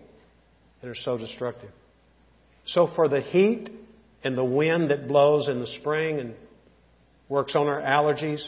and 0.83 0.91
are 0.91 0.95
so 0.95 1.19
destructive. 1.19 1.71
So 2.67 2.89
for 2.95 3.09
the 3.09 3.21
heat 3.21 3.71
and 4.25 4.37
the 4.37 4.45
wind 4.45 4.91
that 4.91 5.09
blows 5.09 5.49
in 5.49 5.61
the 5.61 5.67
spring 5.67 6.21
and 6.21 6.35
works 7.29 7.55
on 7.55 7.67
our 7.67 7.81
allergies, 7.81 8.43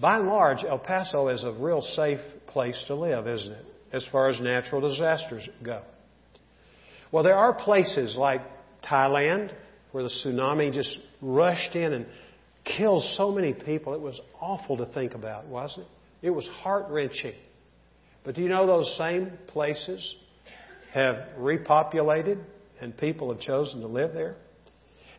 by 0.00 0.18
and 0.18 0.28
large, 0.28 0.64
El 0.64 0.78
Paso 0.78 1.28
is 1.28 1.44
a 1.44 1.52
real 1.52 1.82
safe 1.82 2.20
place 2.46 2.82
to 2.86 2.94
live, 2.94 3.26
isn't 3.26 3.52
it? 3.52 3.64
As 3.92 4.06
far 4.12 4.28
as 4.28 4.40
natural 4.40 4.88
disasters 4.88 5.48
go. 5.62 5.82
Well, 7.12 7.24
there 7.24 7.36
are 7.36 7.52
places 7.52 8.14
like 8.16 8.40
Thailand 8.84 9.52
where 9.92 10.04
the 10.04 10.12
tsunami 10.24 10.72
just 10.72 10.96
rushed 11.20 11.74
in 11.74 11.92
and 11.92 12.06
killed 12.64 13.02
so 13.16 13.32
many 13.32 13.52
people. 13.52 13.94
It 13.94 14.00
was 14.00 14.20
awful 14.40 14.76
to 14.78 14.86
think 14.86 15.14
about, 15.14 15.46
wasn't 15.46 15.86
it? 15.86 16.26
It 16.26 16.30
was 16.30 16.46
heart 16.62 16.86
wrenching. 16.88 17.34
But 18.24 18.34
do 18.34 18.42
you 18.42 18.48
know 18.48 18.66
those 18.66 18.94
same 18.98 19.32
places 19.48 20.14
have 20.92 21.16
repopulated 21.38 22.42
and 22.80 22.96
people 22.96 23.32
have 23.32 23.40
chosen 23.40 23.80
to 23.80 23.86
live 23.86 24.12
there? 24.14 24.36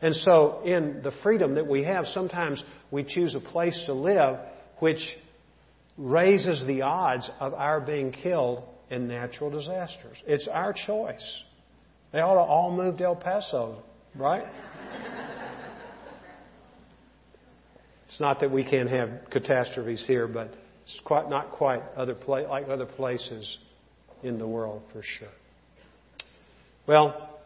And 0.01 0.15
so, 0.15 0.61
in 0.65 1.01
the 1.03 1.11
freedom 1.21 1.55
that 1.55 1.67
we 1.67 1.83
have, 1.83 2.05
sometimes 2.07 2.63
we 2.89 3.03
choose 3.03 3.35
a 3.35 3.39
place 3.39 3.79
to 3.85 3.93
live 3.93 4.39
which 4.79 4.99
raises 5.97 6.65
the 6.65 6.81
odds 6.81 7.29
of 7.39 7.53
our 7.53 7.79
being 7.79 8.11
killed 8.11 8.63
in 8.89 9.07
natural 9.07 9.51
disasters. 9.51 10.17
It's 10.25 10.47
our 10.51 10.73
choice. 10.73 11.23
They 12.11 12.19
ought 12.19 12.33
to 12.33 12.41
all 12.41 12.75
move 12.75 12.97
to 12.97 13.05
El 13.05 13.15
Paso, 13.15 13.83
right? 14.15 14.43
it's 18.07 18.19
not 18.19 18.39
that 18.39 18.51
we 18.51 18.63
can't 18.63 18.89
have 18.89 19.29
catastrophes 19.29 20.03
here, 20.07 20.27
but 20.27 20.53
it's 20.83 20.99
quite 21.03 21.29
not 21.29 21.51
quite 21.51 21.81
other 21.95 22.15
pla- 22.15 22.49
like 22.49 22.67
other 22.67 22.85
places 22.85 23.57
in 24.23 24.37
the 24.37 24.47
world 24.47 24.81
for 24.91 25.01
sure. 25.01 25.27
Well, 26.87 27.39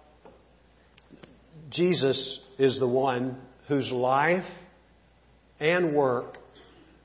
Jesus 1.70 2.40
is 2.58 2.80
the 2.80 2.88
one 2.88 3.38
whose 3.68 3.90
life 3.92 4.46
and 5.60 5.96
work 5.96 6.38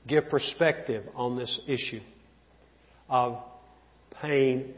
give 0.07 0.29
perspective 0.29 1.05
on 1.15 1.37
this 1.37 1.59
issue 1.67 2.01
of 3.09 3.37
pain, 4.21 4.73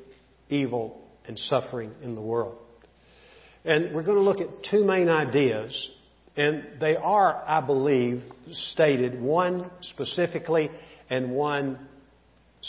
evil, 0.49 1.01
and 1.27 1.37
suffering 1.37 1.91
in 2.01 2.15
the 2.15 2.21
world. 2.21 2.57
And 3.65 3.93
we're 3.93 4.03
going 4.03 4.17
to 4.17 4.23
look 4.23 4.41
at 4.41 4.49
two 4.69 4.83
main 4.83 5.07
ideas, 5.07 5.89
and 6.35 6.65
they 6.81 6.95
are, 6.95 7.43
I 7.47 7.61
believe, 7.61 8.21
stated, 8.51 9.21
one 9.21 9.69
specifically 9.81 10.69
and 11.13 11.29
one 11.29 11.77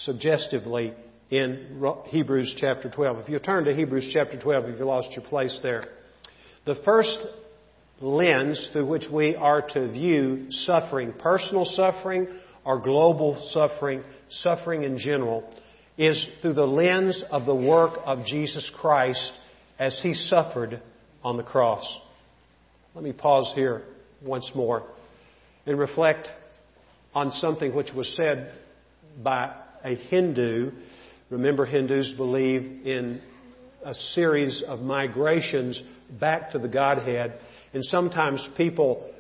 suggestively 0.05 0.93
in 1.31 1.81
Hebrews 2.09 2.55
chapter 2.59 2.91
12. 2.91 3.21
If 3.21 3.29
you 3.31 3.39
turn 3.39 3.65
to 3.65 3.75
Hebrews 3.75 4.11
chapter 4.13 4.39
12, 4.39 4.65
if 4.67 4.79
you 4.79 4.85
lost 4.85 5.13
your 5.13 5.25
place 5.25 5.59
there. 5.63 5.85
The 6.67 6.75
first 6.85 7.17
lens 8.03 8.69
through 8.75 8.85
which 8.85 9.07
we 9.11 9.35
are 9.35 9.67
to 9.71 9.91
view 9.91 10.49
suffering, 10.51 11.15
personal 11.19 11.65
suffering 11.65 12.29
or 12.67 12.81
global 12.81 13.49
suffering, 13.55 14.03
suffering 14.29 14.83
in 14.83 14.99
general, 14.99 15.51
is 15.97 16.23
through 16.43 16.53
the 16.53 16.67
lens 16.67 17.25
of 17.31 17.47
the 17.47 17.55
work 17.55 17.99
of 18.05 18.27
Jesus 18.27 18.71
Christ 18.79 19.33
as 19.79 19.99
He 20.03 20.13
suffered 20.13 20.83
on 21.23 21.39
the 21.39 21.43
cross. 21.43 21.87
Let 22.95 23.05
me 23.05 23.13
pause 23.15 23.51
here 23.55 23.85
once 24.23 24.51
more 24.55 24.83
and 25.65 25.79
reflect 25.79 26.29
on 27.15 27.31
something 27.33 27.75
which 27.75 27.93
was 27.93 28.15
said 28.17 28.53
by 29.23 29.55
a 29.85 29.95
Hindu. 29.95 30.73
Remember, 31.31 31.65
Hindus 31.65 32.15
believe 32.17 32.87
in 32.87 33.21
a 33.85 33.95
series 33.95 34.63
of 34.67 34.81
migrations 34.81 35.81
back 36.21 36.51
to 36.53 36.59
the 36.59 36.69
Godhead, 36.69 37.39
and 37.73 37.85
sometimes 37.85 38.47
people 38.57 39.11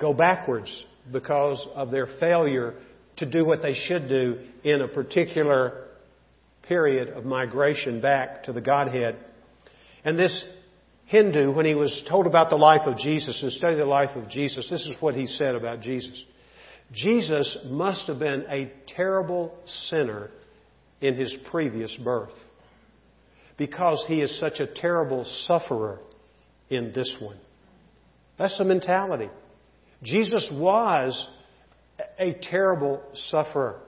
go 0.00 0.14
backwards 0.14 0.84
because 1.12 1.64
of 1.74 1.90
their 1.90 2.06
failure 2.20 2.74
to 3.16 3.28
do 3.28 3.44
what 3.44 3.62
they 3.62 3.74
should 3.74 4.08
do 4.08 4.38
in 4.62 4.80
a 4.80 4.88
particular 4.88 5.84
period 6.68 7.08
of 7.08 7.24
migration 7.24 8.00
back 8.00 8.44
to 8.44 8.52
the 8.52 8.60
Godhead. 8.60 9.16
And 10.04 10.18
this 10.18 10.44
Hindu, 11.06 11.52
when 11.52 11.64
he 11.64 11.74
was 11.74 12.02
told 12.08 12.26
about 12.26 12.50
the 12.50 12.56
life 12.56 12.82
of 12.86 12.98
Jesus 12.98 13.42
and 13.42 13.50
studied 13.50 13.78
the 13.78 13.86
life 13.86 14.14
of 14.14 14.28
Jesus, 14.28 14.68
this 14.70 14.82
is 14.82 14.94
what 15.00 15.14
he 15.14 15.26
said 15.26 15.54
about 15.54 15.80
Jesus. 15.80 16.22
Jesus 16.92 17.58
must 17.66 18.06
have 18.06 18.18
been 18.18 18.46
a 18.48 18.72
terrible 18.94 19.54
sinner 19.88 20.30
in 21.00 21.14
his 21.14 21.34
previous 21.50 21.94
birth 22.02 22.34
because 23.56 24.02
he 24.06 24.20
is 24.20 24.38
such 24.40 24.60
a 24.60 24.66
terrible 24.66 25.24
sufferer 25.46 26.00
in 26.70 26.92
this 26.92 27.14
one. 27.20 27.36
That's 28.38 28.56
the 28.56 28.64
mentality. 28.64 29.28
Jesus 30.02 30.48
was 30.52 31.28
a 32.18 32.34
terrible 32.42 33.02
sufferer. 33.30 33.80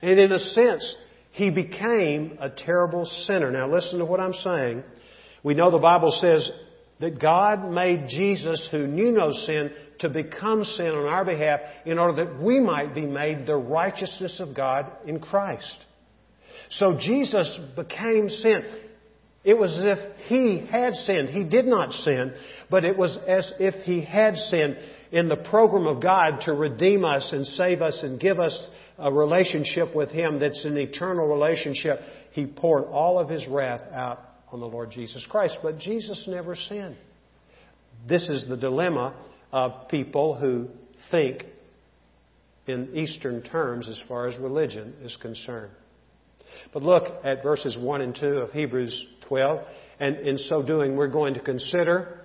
And 0.00 0.18
in 0.18 0.32
a 0.32 0.38
sense, 0.38 0.96
he 1.32 1.50
became 1.50 2.38
a 2.40 2.48
terrible 2.48 3.04
sinner. 3.26 3.50
Now 3.50 3.68
listen 3.68 3.98
to 3.98 4.04
what 4.04 4.20
I'm 4.20 4.32
saying. 4.32 4.82
We 5.42 5.54
know 5.54 5.70
the 5.70 5.78
Bible 5.78 6.16
says 6.20 6.50
that 7.04 7.20
God 7.20 7.70
made 7.70 8.08
Jesus, 8.08 8.66
who 8.70 8.86
knew 8.86 9.12
no 9.12 9.30
sin, 9.30 9.70
to 9.98 10.08
become 10.08 10.64
sin 10.64 10.86
on 10.86 11.04
our 11.04 11.22
behalf 11.22 11.60
in 11.84 11.98
order 11.98 12.24
that 12.24 12.42
we 12.42 12.58
might 12.58 12.94
be 12.94 13.04
made 13.04 13.46
the 13.46 13.56
righteousness 13.56 14.40
of 14.40 14.56
God 14.56 14.90
in 15.04 15.20
Christ. 15.20 15.84
So 16.70 16.96
Jesus 16.98 17.60
became 17.76 18.30
sin. 18.30 18.62
It 19.44 19.52
was 19.52 19.76
as 19.78 19.84
if 19.84 20.16
he 20.28 20.66
had 20.66 20.94
sinned. 20.94 21.28
He 21.28 21.44
did 21.44 21.66
not 21.66 21.92
sin, 21.92 22.32
but 22.70 22.86
it 22.86 22.96
was 22.96 23.18
as 23.28 23.52
if 23.60 23.74
he 23.84 24.02
had 24.02 24.34
sinned 24.36 24.78
in 25.12 25.28
the 25.28 25.36
program 25.36 25.86
of 25.86 26.02
God 26.02 26.40
to 26.46 26.54
redeem 26.54 27.04
us 27.04 27.28
and 27.32 27.46
save 27.48 27.82
us 27.82 28.00
and 28.02 28.18
give 28.18 28.40
us 28.40 28.58
a 28.98 29.12
relationship 29.12 29.94
with 29.94 30.08
him 30.08 30.38
that's 30.38 30.64
an 30.64 30.78
eternal 30.78 31.26
relationship. 31.26 32.00
He 32.30 32.46
poured 32.46 32.84
all 32.84 33.18
of 33.18 33.28
his 33.28 33.46
wrath 33.46 33.82
out 33.92 34.23
on 34.54 34.60
the 34.60 34.66
Lord 34.66 34.92
Jesus 34.92 35.26
Christ. 35.28 35.58
But 35.62 35.78
Jesus 35.78 36.26
never 36.28 36.54
sinned. 36.54 36.96
This 38.08 38.22
is 38.28 38.48
the 38.48 38.56
dilemma 38.56 39.14
of 39.52 39.88
people 39.88 40.36
who 40.36 40.68
think 41.10 41.44
in 42.68 42.94
Eastern 42.94 43.42
terms 43.42 43.88
as 43.88 44.00
far 44.08 44.28
as 44.28 44.38
religion 44.38 44.94
is 45.02 45.16
concerned. 45.20 45.72
But 46.72 46.84
look 46.84 47.24
at 47.24 47.42
verses 47.42 47.76
1 47.76 48.00
and 48.00 48.14
2 48.14 48.26
of 48.26 48.52
Hebrews 48.52 49.06
12, 49.28 49.60
and 49.98 50.16
in 50.18 50.38
so 50.38 50.62
doing, 50.62 50.96
we're 50.96 51.08
going 51.08 51.34
to 51.34 51.40
consider 51.40 52.20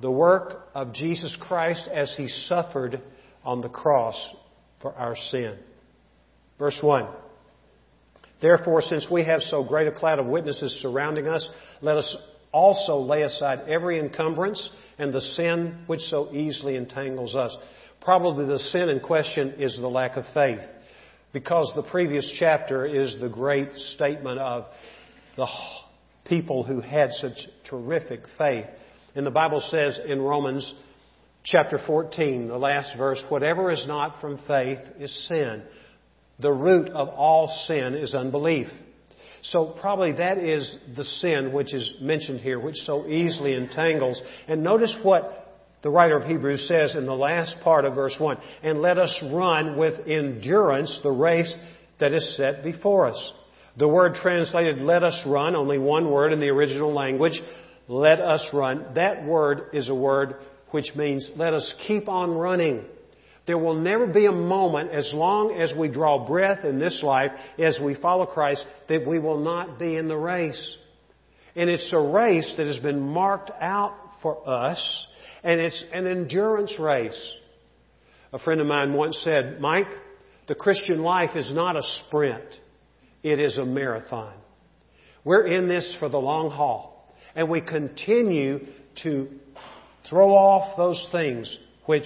the 0.00 0.10
work 0.10 0.68
of 0.74 0.94
Jesus 0.94 1.36
Christ 1.40 1.88
as 1.92 2.14
He 2.16 2.28
suffered 2.28 3.02
on 3.44 3.60
the 3.60 3.68
cross 3.68 4.16
for 4.80 4.94
our 4.94 5.16
sin. 5.30 5.58
Verse 6.58 6.78
1. 6.80 7.08
Therefore, 8.42 8.82
since 8.82 9.06
we 9.08 9.24
have 9.24 9.40
so 9.42 9.62
great 9.62 9.86
a 9.86 9.92
cloud 9.92 10.18
of 10.18 10.26
witnesses 10.26 10.76
surrounding 10.82 11.28
us, 11.28 11.48
let 11.80 11.96
us 11.96 12.16
also 12.50 12.98
lay 12.98 13.22
aside 13.22 13.60
every 13.68 13.98
encumbrance 13.98 14.70
and 14.98 15.12
the 15.12 15.20
sin 15.20 15.84
which 15.86 16.00
so 16.00 16.34
easily 16.34 16.76
entangles 16.76 17.34
us. 17.34 17.56
Probably 18.00 18.44
the 18.46 18.58
sin 18.58 18.88
in 18.88 18.98
question 19.00 19.54
is 19.58 19.76
the 19.76 19.88
lack 19.88 20.16
of 20.16 20.24
faith, 20.34 20.60
because 21.32 21.72
the 21.76 21.84
previous 21.84 22.30
chapter 22.38 22.84
is 22.84 23.16
the 23.20 23.28
great 23.28 23.72
statement 23.94 24.40
of 24.40 24.64
the 25.36 25.46
people 26.24 26.64
who 26.64 26.80
had 26.80 27.12
such 27.12 27.36
terrific 27.70 28.22
faith. 28.36 28.66
And 29.14 29.24
the 29.24 29.30
Bible 29.30 29.62
says 29.70 30.00
in 30.04 30.20
Romans 30.20 30.74
chapter 31.44 31.78
14, 31.86 32.48
the 32.48 32.58
last 32.58 32.96
verse, 32.98 33.22
whatever 33.28 33.70
is 33.70 33.84
not 33.86 34.20
from 34.20 34.40
faith 34.48 34.80
is 34.98 35.28
sin. 35.28 35.62
The 36.42 36.52
root 36.52 36.88
of 36.88 37.08
all 37.08 37.48
sin 37.66 37.94
is 37.94 38.14
unbelief. 38.14 38.66
So 39.42 39.76
probably 39.80 40.12
that 40.14 40.38
is 40.38 40.76
the 40.96 41.04
sin 41.04 41.52
which 41.52 41.74
is 41.74 41.94
mentioned 42.00 42.40
here, 42.40 42.60
which 42.60 42.76
so 42.76 43.06
easily 43.06 43.54
entangles. 43.54 44.20
And 44.46 44.62
notice 44.62 44.94
what 45.02 45.42
the 45.82 45.90
writer 45.90 46.16
of 46.16 46.24
Hebrews 46.24 46.68
says 46.68 46.94
in 46.94 47.06
the 47.06 47.14
last 47.14 47.56
part 47.62 47.84
of 47.84 47.94
verse 47.94 48.14
1. 48.18 48.38
And 48.62 48.80
let 48.80 48.98
us 48.98 49.16
run 49.32 49.76
with 49.76 50.06
endurance 50.06 51.00
the 51.02 51.10
race 51.10 51.52
that 51.98 52.12
is 52.12 52.36
set 52.36 52.62
before 52.62 53.06
us. 53.06 53.32
The 53.78 53.88
word 53.88 54.14
translated 54.14 54.78
let 54.78 55.02
us 55.02 55.20
run, 55.26 55.56
only 55.56 55.78
one 55.78 56.10
word 56.10 56.32
in 56.32 56.40
the 56.40 56.50
original 56.50 56.92
language, 56.92 57.40
let 57.88 58.20
us 58.20 58.46
run. 58.52 58.94
That 58.94 59.24
word 59.24 59.70
is 59.72 59.88
a 59.88 59.94
word 59.94 60.36
which 60.70 60.94
means 60.94 61.28
let 61.36 61.54
us 61.54 61.74
keep 61.86 62.08
on 62.08 62.30
running. 62.32 62.84
There 63.46 63.58
will 63.58 63.74
never 63.74 64.06
be 64.06 64.26
a 64.26 64.32
moment, 64.32 64.92
as 64.92 65.10
long 65.12 65.60
as 65.60 65.72
we 65.76 65.88
draw 65.88 66.26
breath 66.26 66.64
in 66.64 66.78
this 66.78 67.02
life, 67.02 67.32
as 67.58 67.78
we 67.82 67.94
follow 67.94 68.26
Christ, 68.26 68.64
that 68.88 69.06
we 69.06 69.18
will 69.18 69.38
not 69.38 69.78
be 69.78 69.96
in 69.96 70.08
the 70.08 70.16
race. 70.16 70.76
And 71.56 71.68
it's 71.68 71.92
a 71.92 72.00
race 72.00 72.52
that 72.56 72.66
has 72.66 72.78
been 72.78 73.00
marked 73.00 73.50
out 73.60 73.96
for 74.22 74.48
us, 74.48 75.06
and 75.42 75.60
it's 75.60 75.82
an 75.92 76.06
endurance 76.06 76.78
race. 76.78 77.20
A 78.32 78.38
friend 78.38 78.60
of 78.60 78.66
mine 78.66 78.94
once 78.94 79.20
said, 79.24 79.60
Mike, 79.60 79.88
the 80.46 80.54
Christian 80.54 81.02
life 81.02 81.36
is 81.36 81.52
not 81.52 81.76
a 81.76 81.82
sprint, 82.06 82.44
it 83.22 83.40
is 83.40 83.58
a 83.58 83.64
marathon. 83.64 84.34
We're 85.24 85.46
in 85.46 85.68
this 85.68 85.92
for 85.98 86.08
the 86.08 86.18
long 86.18 86.50
haul. 86.50 86.92
And 87.34 87.48
we 87.48 87.60
continue 87.60 88.66
to 89.02 89.28
throw 90.08 90.34
off 90.34 90.76
those 90.76 91.08
things 91.12 91.56
which 91.86 92.04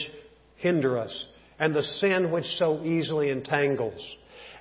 hinder 0.56 0.98
us 0.98 1.26
and 1.58 1.74
the 1.74 1.82
sin 1.82 2.30
which 2.30 2.44
so 2.58 2.82
easily 2.84 3.30
entangles. 3.30 4.00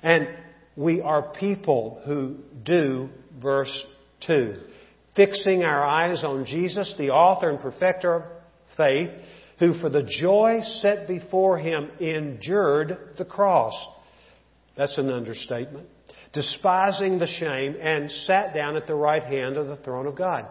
And 0.02 0.28
we 0.76 1.00
are 1.00 1.32
people 1.38 2.00
who 2.04 2.36
do 2.62 3.08
verse 3.40 3.84
2. 4.26 4.56
Fixing 5.14 5.64
our 5.64 5.82
eyes 5.82 6.22
on 6.24 6.44
Jesus, 6.44 6.94
the 6.98 7.10
author 7.10 7.50
and 7.50 7.60
perfecter 7.60 8.14
of 8.14 8.22
faith, 8.76 9.10
who 9.58 9.78
for 9.80 9.88
the 9.88 10.02
joy 10.20 10.60
set 10.80 11.08
before 11.08 11.58
him 11.58 11.90
endured 11.98 13.14
the 13.16 13.24
cross. 13.24 13.74
That's 14.76 14.98
an 14.98 15.10
understatement. 15.10 15.88
Despising 16.34 17.18
the 17.18 17.26
shame 17.26 17.76
and 17.80 18.10
sat 18.10 18.54
down 18.54 18.76
at 18.76 18.86
the 18.86 18.94
right 18.94 19.22
hand 19.22 19.56
of 19.56 19.68
the 19.68 19.76
throne 19.76 20.06
of 20.06 20.16
God. 20.16 20.46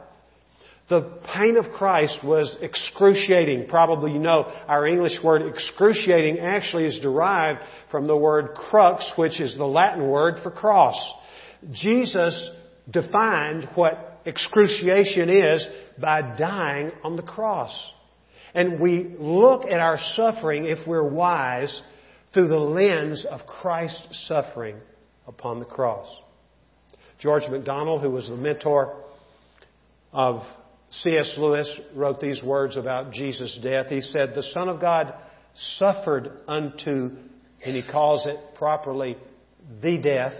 The 0.87 1.01
pain 1.33 1.57
of 1.57 1.71
Christ 1.71 2.19
was 2.23 2.55
excruciating. 2.61 3.67
Probably 3.67 4.11
you 4.11 4.19
know 4.19 4.51
our 4.67 4.85
English 4.85 5.17
word 5.23 5.41
excruciating 5.41 6.37
actually 6.39 6.85
is 6.85 6.99
derived 7.01 7.59
from 7.89 8.05
the 8.05 8.15
word 8.15 8.53
crux, 8.53 9.11
which 9.15 9.39
is 9.39 9.57
the 9.57 9.65
Latin 9.65 10.07
word 10.07 10.35
for 10.43 10.51
cross. 10.51 10.95
Jesus 11.71 12.51
defined 12.91 13.67
what 13.73 14.21
excruciation 14.27 15.29
is 15.29 15.65
by 15.99 16.21
dying 16.37 16.91
on 17.03 17.15
the 17.15 17.23
cross. 17.23 17.73
And 18.53 18.79
we 18.79 19.15
look 19.17 19.65
at 19.65 19.79
our 19.79 19.97
suffering, 20.13 20.65
if 20.65 20.87
we're 20.87 21.07
wise, 21.07 21.81
through 22.33 22.47
the 22.47 22.57
lens 22.57 23.25
of 23.29 23.47
Christ's 23.47 24.27
suffering 24.27 24.77
upon 25.27 25.59
the 25.59 25.65
cross. 25.65 26.07
George 27.19 27.43
MacDonald, 27.49 28.01
who 28.01 28.11
was 28.11 28.27
the 28.27 28.35
mentor 28.35 29.01
of 30.13 30.43
C.S. 30.91 31.35
Lewis, 31.37 31.79
wrote 31.93 32.19
these 32.19 32.41
words 32.43 32.77
about 32.77 33.11
Jesus' 33.11 33.57
death. 33.61 33.87
He 33.87 34.01
said, 34.01 34.33
The 34.33 34.43
Son 34.43 34.69
of 34.69 34.79
God 34.79 35.13
suffered 35.77 36.41
unto, 36.47 37.11
and 37.65 37.75
he 37.75 37.83
calls 37.83 38.25
it 38.25 38.37
properly, 38.55 39.17
the 39.81 39.97
death, 39.97 40.33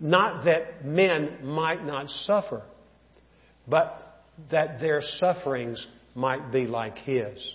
not 0.00 0.44
that 0.44 0.84
men 0.84 1.38
might 1.42 1.84
not 1.84 2.08
suffer, 2.08 2.62
but 3.66 4.24
that 4.50 4.80
their 4.80 5.00
sufferings 5.18 5.84
might 6.14 6.52
be 6.52 6.66
like 6.66 6.96
His. 6.98 7.54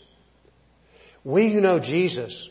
We 1.24 1.54
who 1.54 1.62
know 1.62 1.80
Jesus, 1.80 2.48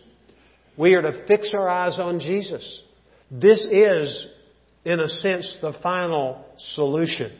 we 0.76 0.95
are 0.95 1.02
to 1.02 1.26
fix 1.26 1.50
our 1.55 1.69
eyes 1.69 1.99
on 1.99 2.21
Jesus. 2.21 2.83
This 3.31 3.67
is, 3.71 4.26
in 4.85 5.00
a 5.00 5.09
sense, 5.09 5.59
the 5.61 5.75
final 5.83 6.45
solution 6.75 7.33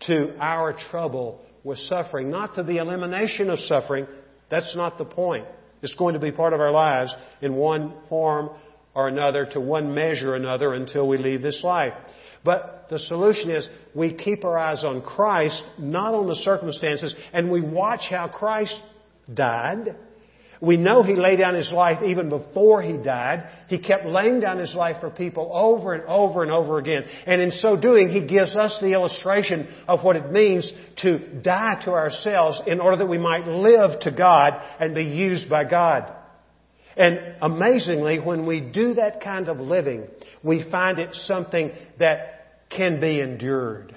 to 0.00 0.36
our 0.40 0.76
trouble 0.90 1.40
with 1.64 1.78
suffering. 1.78 2.30
Not 2.30 2.54
to 2.56 2.62
the 2.62 2.78
elimination 2.78 3.50
of 3.50 3.58
suffering. 3.60 4.06
That's 4.50 4.74
not 4.76 4.98
the 4.98 5.04
point. 5.04 5.46
It's 5.82 5.94
going 5.94 6.14
to 6.14 6.20
be 6.20 6.32
part 6.32 6.52
of 6.52 6.60
our 6.60 6.70
lives 6.70 7.14
in 7.40 7.54
one 7.54 7.94
form 8.08 8.50
or 8.94 9.08
another, 9.08 9.46
to 9.52 9.60
one 9.60 9.94
measure 9.94 10.32
or 10.32 10.36
another, 10.36 10.72
until 10.72 11.06
we 11.06 11.18
leave 11.18 11.42
this 11.42 11.60
life. 11.62 11.92
But 12.44 12.86
the 12.88 12.98
solution 12.98 13.50
is 13.50 13.68
we 13.94 14.14
keep 14.14 14.44
our 14.44 14.58
eyes 14.58 14.84
on 14.84 15.02
Christ, 15.02 15.62
not 15.78 16.14
on 16.14 16.26
the 16.26 16.36
circumstances, 16.36 17.14
and 17.32 17.50
we 17.50 17.60
watch 17.60 18.02
how 18.08 18.28
Christ 18.28 18.74
died. 19.32 19.96
We 20.60 20.76
know 20.76 21.02
He 21.02 21.14
laid 21.14 21.38
down 21.38 21.54
His 21.54 21.70
life 21.70 22.02
even 22.02 22.28
before 22.28 22.82
He 22.82 22.96
died. 22.96 23.48
He 23.68 23.78
kept 23.78 24.06
laying 24.06 24.40
down 24.40 24.58
His 24.58 24.74
life 24.74 24.96
for 25.00 25.10
people 25.10 25.50
over 25.52 25.94
and 25.94 26.04
over 26.04 26.42
and 26.42 26.52
over 26.52 26.78
again. 26.78 27.04
And 27.26 27.40
in 27.40 27.50
so 27.50 27.76
doing, 27.76 28.08
He 28.08 28.26
gives 28.26 28.54
us 28.56 28.76
the 28.80 28.92
illustration 28.92 29.68
of 29.88 30.02
what 30.02 30.16
it 30.16 30.30
means 30.30 30.70
to 31.02 31.18
die 31.42 31.82
to 31.84 31.90
ourselves 31.90 32.60
in 32.66 32.80
order 32.80 32.98
that 32.98 33.06
we 33.06 33.18
might 33.18 33.46
live 33.46 34.00
to 34.00 34.10
God 34.10 34.54
and 34.80 34.94
be 34.94 35.04
used 35.04 35.48
by 35.50 35.64
God. 35.64 36.12
And 36.96 37.36
amazingly, 37.42 38.18
when 38.18 38.46
we 38.46 38.60
do 38.60 38.94
that 38.94 39.20
kind 39.22 39.48
of 39.48 39.58
living, 39.58 40.06
we 40.42 40.68
find 40.70 40.98
it 40.98 41.14
something 41.14 41.72
that 41.98 42.68
can 42.70 43.00
be 43.00 43.20
endured. 43.20 43.94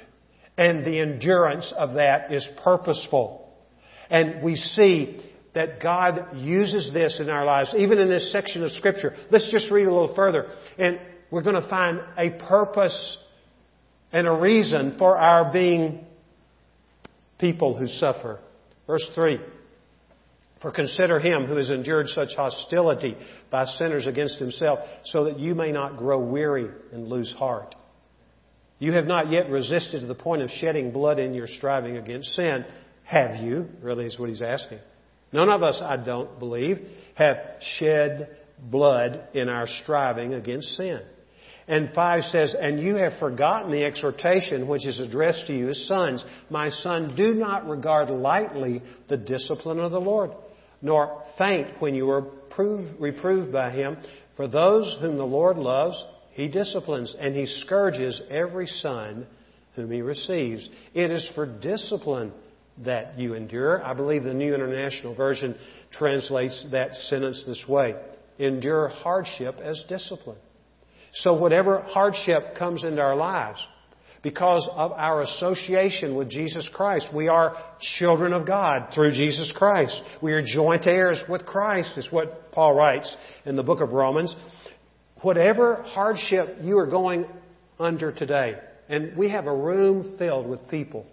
And 0.57 0.85
the 0.85 0.99
endurance 0.99 1.73
of 1.77 1.93
that 1.93 2.33
is 2.33 2.45
purposeful. 2.61 3.49
And 4.09 4.43
we 4.43 4.55
see 4.57 5.21
that 5.55 5.81
God 5.81 6.35
uses 6.35 6.91
this 6.93 7.19
in 7.19 7.29
our 7.29 7.45
lives, 7.45 7.73
even 7.77 7.97
in 7.97 8.07
this 8.07 8.31
section 8.31 8.63
of 8.63 8.71
Scripture. 8.71 9.15
Let's 9.31 9.49
just 9.51 9.71
read 9.71 9.87
a 9.87 9.91
little 9.91 10.15
further. 10.15 10.47
And 10.77 10.99
we're 11.31 11.41
going 11.41 11.61
to 11.61 11.69
find 11.69 11.99
a 12.17 12.29
purpose 12.47 13.17
and 14.11 14.27
a 14.27 14.31
reason 14.31 14.95
for 14.97 15.17
our 15.17 15.51
being 15.51 16.05
people 17.39 17.77
who 17.77 17.87
suffer. 17.87 18.39
Verse 18.87 19.07
3. 19.15 19.39
For 20.61 20.71
consider 20.71 21.19
him 21.19 21.45
who 21.45 21.55
has 21.55 21.69
endured 21.69 22.07
such 22.09 22.35
hostility 22.35 23.15
by 23.49 23.65
sinners 23.65 24.07
against 24.07 24.39
himself, 24.39 24.79
so 25.05 25.23
that 25.25 25.39
you 25.39 25.55
may 25.55 25.71
not 25.71 25.97
grow 25.97 26.19
weary 26.19 26.69
and 26.91 27.07
lose 27.07 27.33
heart. 27.37 27.75
You 28.77 28.93
have 28.93 29.05
not 29.05 29.31
yet 29.31 29.49
resisted 29.49 30.01
to 30.01 30.07
the 30.07 30.15
point 30.15 30.41
of 30.41 30.49
shedding 30.49 30.91
blood 30.91 31.17
in 31.17 31.33
your 31.33 31.47
striving 31.47 31.97
against 31.97 32.29
sin, 32.35 32.65
have 33.03 33.41
you? 33.43 33.67
Really 33.81 34.05
is 34.05 34.19
what 34.19 34.29
he's 34.29 34.41
asking. 34.41 34.79
None 35.31 35.49
of 35.49 35.63
us, 35.63 35.79
I 35.83 35.97
don't 35.97 36.39
believe, 36.39 36.79
have 37.15 37.37
shed 37.77 38.37
blood 38.59 39.29
in 39.33 39.49
our 39.49 39.67
striving 39.83 40.33
against 40.33 40.75
sin. 40.75 41.01
And 41.67 41.91
5 41.93 42.23
says, 42.23 42.55
And 42.59 42.79
you 42.79 42.95
have 42.95 43.19
forgotten 43.19 43.71
the 43.71 43.85
exhortation 43.85 44.67
which 44.67 44.87
is 44.87 44.99
addressed 44.99 45.45
to 45.47 45.53
you 45.53 45.69
as 45.69 45.85
sons. 45.85 46.23
My 46.49 46.69
son, 46.69 47.13
do 47.15 47.35
not 47.35 47.69
regard 47.69 48.09
lightly 48.09 48.81
the 49.07 49.17
discipline 49.17 49.79
of 49.79 49.91
the 49.91 50.01
Lord, 50.01 50.31
nor 50.81 51.23
faint 51.37 51.79
when 51.79 51.93
you 51.93 52.09
are 52.09 52.25
reproved 52.99 53.51
by 53.53 53.69
him. 53.69 53.97
For 54.35 54.47
those 54.47 54.97
whom 54.99 55.17
the 55.17 55.23
Lord 55.23 55.57
loves, 55.57 56.03
he 56.31 56.47
disciplines 56.47 57.15
and 57.19 57.35
he 57.35 57.45
scourges 57.45 58.19
every 58.31 58.65
son 58.65 59.27
whom 59.75 59.91
he 59.91 60.01
receives. 60.01 60.67
It 60.95 61.11
is 61.11 61.29
for 61.35 61.45
discipline 61.45 62.33
that 62.85 63.17
you 63.17 63.33
endure. 63.33 63.83
I 63.83 63.93
believe 63.93 64.23
the 64.23 64.33
New 64.33 64.53
International 64.53 65.15
Version 65.15 65.55
translates 65.91 66.65
that 66.71 66.93
sentence 67.09 67.43
this 67.45 67.63
way 67.67 67.95
endure 68.37 68.89
hardship 68.89 69.55
as 69.61 69.83
discipline. 69.89 70.37
So, 71.13 71.33
whatever 71.33 71.81
hardship 71.81 72.55
comes 72.57 72.83
into 72.83 73.01
our 73.01 73.15
lives, 73.15 73.59
because 74.21 74.67
of 74.73 74.91
our 74.91 75.21
association 75.21 76.15
with 76.15 76.29
Jesus 76.29 76.69
Christ, 76.73 77.07
we 77.13 77.27
are 77.27 77.55
children 77.97 78.33
of 78.33 78.45
God 78.45 78.93
through 78.93 79.11
Jesus 79.11 79.51
Christ. 79.55 79.99
We 80.21 80.33
are 80.33 80.43
joint 80.43 80.87
heirs 80.87 81.21
with 81.27 81.45
Christ, 81.45 81.97
is 81.97 82.07
what 82.11 82.51
Paul 82.51 82.75
writes 82.75 83.13
in 83.45 83.55
the 83.55 83.63
book 83.63 83.81
of 83.81 83.91
Romans 83.91 84.35
whatever 85.21 85.83
hardship 85.87 86.57
you 86.61 86.77
are 86.77 86.87
going 86.87 87.25
under 87.79 88.11
today, 88.11 88.55
and 88.87 89.15
we 89.17 89.29
have 89.29 89.47
a 89.47 89.55
room 89.55 90.15
filled 90.17 90.47
with 90.47 90.67
people 90.69 91.05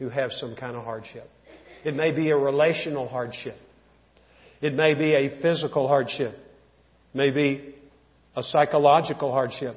who 0.00 0.08
have 0.08 0.32
some 0.32 0.56
kind 0.56 0.74
of 0.74 0.82
hardship. 0.82 1.30
It 1.84 1.94
may 1.94 2.10
be 2.10 2.30
a 2.30 2.36
relational 2.36 3.06
hardship. 3.06 3.56
It 4.60 4.74
may 4.74 4.94
be 4.94 5.14
a 5.14 5.40
physical 5.40 5.86
hardship. 5.86 6.34
It 6.34 7.16
may 7.16 7.30
be 7.30 7.74
a 8.34 8.42
psychological 8.42 9.30
hardship. 9.30 9.76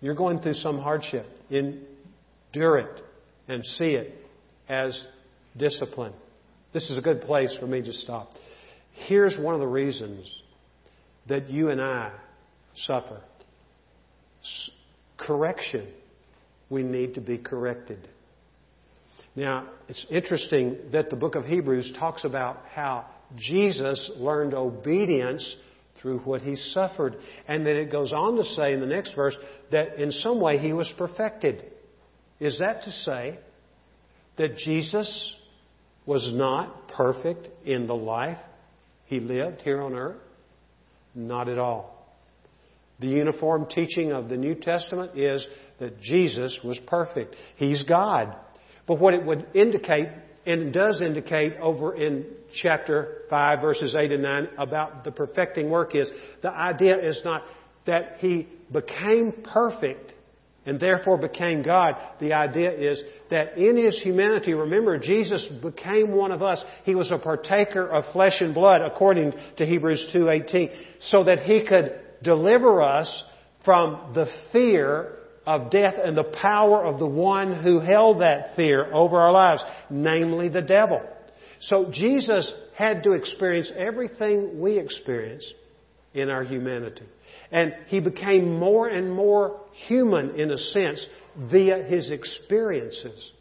You're 0.00 0.14
going 0.14 0.40
through 0.40 0.54
some 0.54 0.78
hardship. 0.78 1.26
Endure 1.50 2.78
it 2.78 3.02
and 3.46 3.64
see 3.78 3.92
it 3.92 4.14
as 4.68 4.98
discipline. 5.56 6.14
This 6.72 6.88
is 6.88 6.96
a 6.96 7.02
good 7.02 7.20
place 7.20 7.54
for 7.60 7.66
me 7.66 7.82
to 7.82 7.92
stop. 7.92 8.30
Here's 9.06 9.36
one 9.38 9.54
of 9.54 9.60
the 9.60 9.66
reasons 9.66 10.34
that 11.28 11.50
you 11.50 11.68
and 11.68 11.80
I 11.80 12.12
suffer. 12.86 13.20
Correction. 15.18 15.88
We 16.70 16.82
need 16.82 17.14
to 17.14 17.20
be 17.20 17.36
corrected. 17.36 18.08
Now, 19.34 19.66
it's 19.88 20.04
interesting 20.10 20.76
that 20.92 21.08
the 21.08 21.16
book 21.16 21.34
of 21.34 21.44
Hebrews 21.44 21.94
talks 21.98 22.24
about 22.24 22.58
how 22.72 23.06
Jesus 23.36 24.10
learned 24.16 24.52
obedience 24.54 25.56
through 26.00 26.18
what 26.20 26.42
he 26.42 26.56
suffered. 26.56 27.16
And 27.48 27.66
then 27.66 27.76
it 27.76 27.90
goes 27.90 28.12
on 28.12 28.36
to 28.36 28.44
say 28.44 28.74
in 28.74 28.80
the 28.80 28.86
next 28.86 29.14
verse 29.14 29.36
that 29.70 30.00
in 30.00 30.10
some 30.10 30.40
way 30.40 30.58
he 30.58 30.72
was 30.72 30.92
perfected. 30.98 31.64
Is 32.40 32.58
that 32.58 32.82
to 32.82 32.90
say 32.90 33.38
that 34.36 34.56
Jesus 34.56 35.34
was 36.04 36.32
not 36.34 36.88
perfect 36.88 37.48
in 37.64 37.86
the 37.86 37.94
life 37.94 38.38
he 39.06 39.20
lived 39.20 39.62
here 39.62 39.80
on 39.80 39.94
earth? 39.94 40.16
Not 41.14 41.48
at 41.48 41.58
all. 41.58 42.06
The 42.98 43.08
uniform 43.08 43.66
teaching 43.66 44.12
of 44.12 44.28
the 44.28 44.36
New 44.36 44.54
Testament 44.54 45.18
is 45.18 45.46
that 45.78 46.00
Jesus 46.00 46.58
was 46.64 46.78
perfect. 46.86 47.34
He's 47.56 47.82
God. 47.84 48.34
But 48.86 48.98
what 48.98 49.14
it 49.14 49.24
would 49.24 49.46
indicate, 49.54 50.08
and 50.44 50.72
does 50.72 51.00
indicate 51.00 51.56
over 51.60 51.94
in 51.94 52.26
chapter 52.60 53.22
5, 53.30 53.60
verses 53.60 53.94
8 53.98 54.12
and 54.12 54.22
9, 54.22 54.48
about 54.58 55.04
the 55.04 55.12
perfecting 55.12 55.70
work 55.70 55.94
is 55.94 56.08
the 56.42 56.50
idea 56.50 56.98
is 56.98 57.20
not 57.24 57.42
that 57.86 58.16
He 58.18 58.48
became 58.72 59.32
perfect 59.52 60.12
and 60.64 60.78
therefore 60.78 61.18
became 61.18 61.62
God. 61.62 61.96
The 62.20 62.34
idea 62.34 62.72
is 62.72 63.02
that 63.30 63.58
in 63.58 63.76
His 63.76 64.00
humanity, 64.00 64.54
remember, 64.54 64.98
Jesus 64.98 65.46
became 65.62 66.12
one 66.12 66.30
of 66.30 66.42
us. 66.42 66.62
He 66.84 66.94
was 66.94 67.10
a 67.10 67.18
partaker 67.18 67.86
of 67.86 68.04
flesh 68.12 68.40
and 68.40 68.54
blood, 68.54 68.80
according 68.80 69.32
to 69.56 69.66
Hebrews 69.66 70.12
2.18, 70.14 70.70
so 71.00 71.24
that 71.24 71.40
He 71.40 71.66
could 71.66 72.00
deliver 72.22 72.80
us 72.80 73.24
from 73.64 74.12
the 74.14 74.26
fear 74.52 75.18
of 75.46 75.70
death 75.70 75.94
and 76.02 76.16
the 76.16 76.32
power 76.40 76.84
of 76.84 76.98
the 76.98 77.06
one 77.06 77.62
who 77.62 77.80
held 77.80 78.20
that 78.20 78.54
fear 78.56 78.92
over 78.92 79.18
our 79.18 79.32
lives, 79.32 79.64
namely 79.90 80.48
the 80.48 80.62
devil. 80.62 81.02
So 81.60 81.90
Jesus 81.92 82.52
had 82.76 83.02
to 83.04 83.12
experience 83.12 83.70
everything 83.76 84.60
we 84.60 84.78
experience 84.78 85.44
in 86.14 86.28
our 86.28 86.42
humanity. 86.42 87.04
And 87.50 87.74
he 87.88 88.00
became 88.00 88.58
more 88.58 88.88
and 88.88 89.12
more 89.12 89.60
human 89.86 90.38
in 90.40 90.50
a 90.50 90.58
sense 90.58 91.06
via 91.50 91.82
his 91.82 92.10
experiences. 92.10 93.32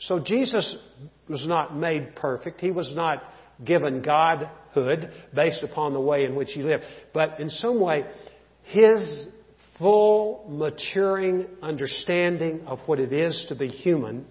So 0.00 0.18
Jesus 0.18 0.76
was 1.28 1.46
not 1.46 1.76
made 1.76 2.16
perfect. 2.16 2.60
He 2.60 2.70
was 2.70 2.92
not 2.94 3.22
given 3.64 4.02
godhood 4.02 5.10
based 5.34 5.62
upon 5.62 5.92
the 5.92 6.00
way 6.00 6.24
in 6.24 6.34
which 6.34 6.50
he 6.52 6.62
lived. 6.62 6.84
But 7.12 7.40
in 7.40 7.50
some 7.50 7.80
way, 7.80 8.04
his 8.64 9.26
full 9.80 10.44
maturing 10.48 11.46
understanding 11.62 12.60
of 12.66 12.78
what 12.86 13.00
it 13.00 13.12
is 13.12 13.46
to 13.48 13.56
be 13.56 13.66
human, 13.66 14.24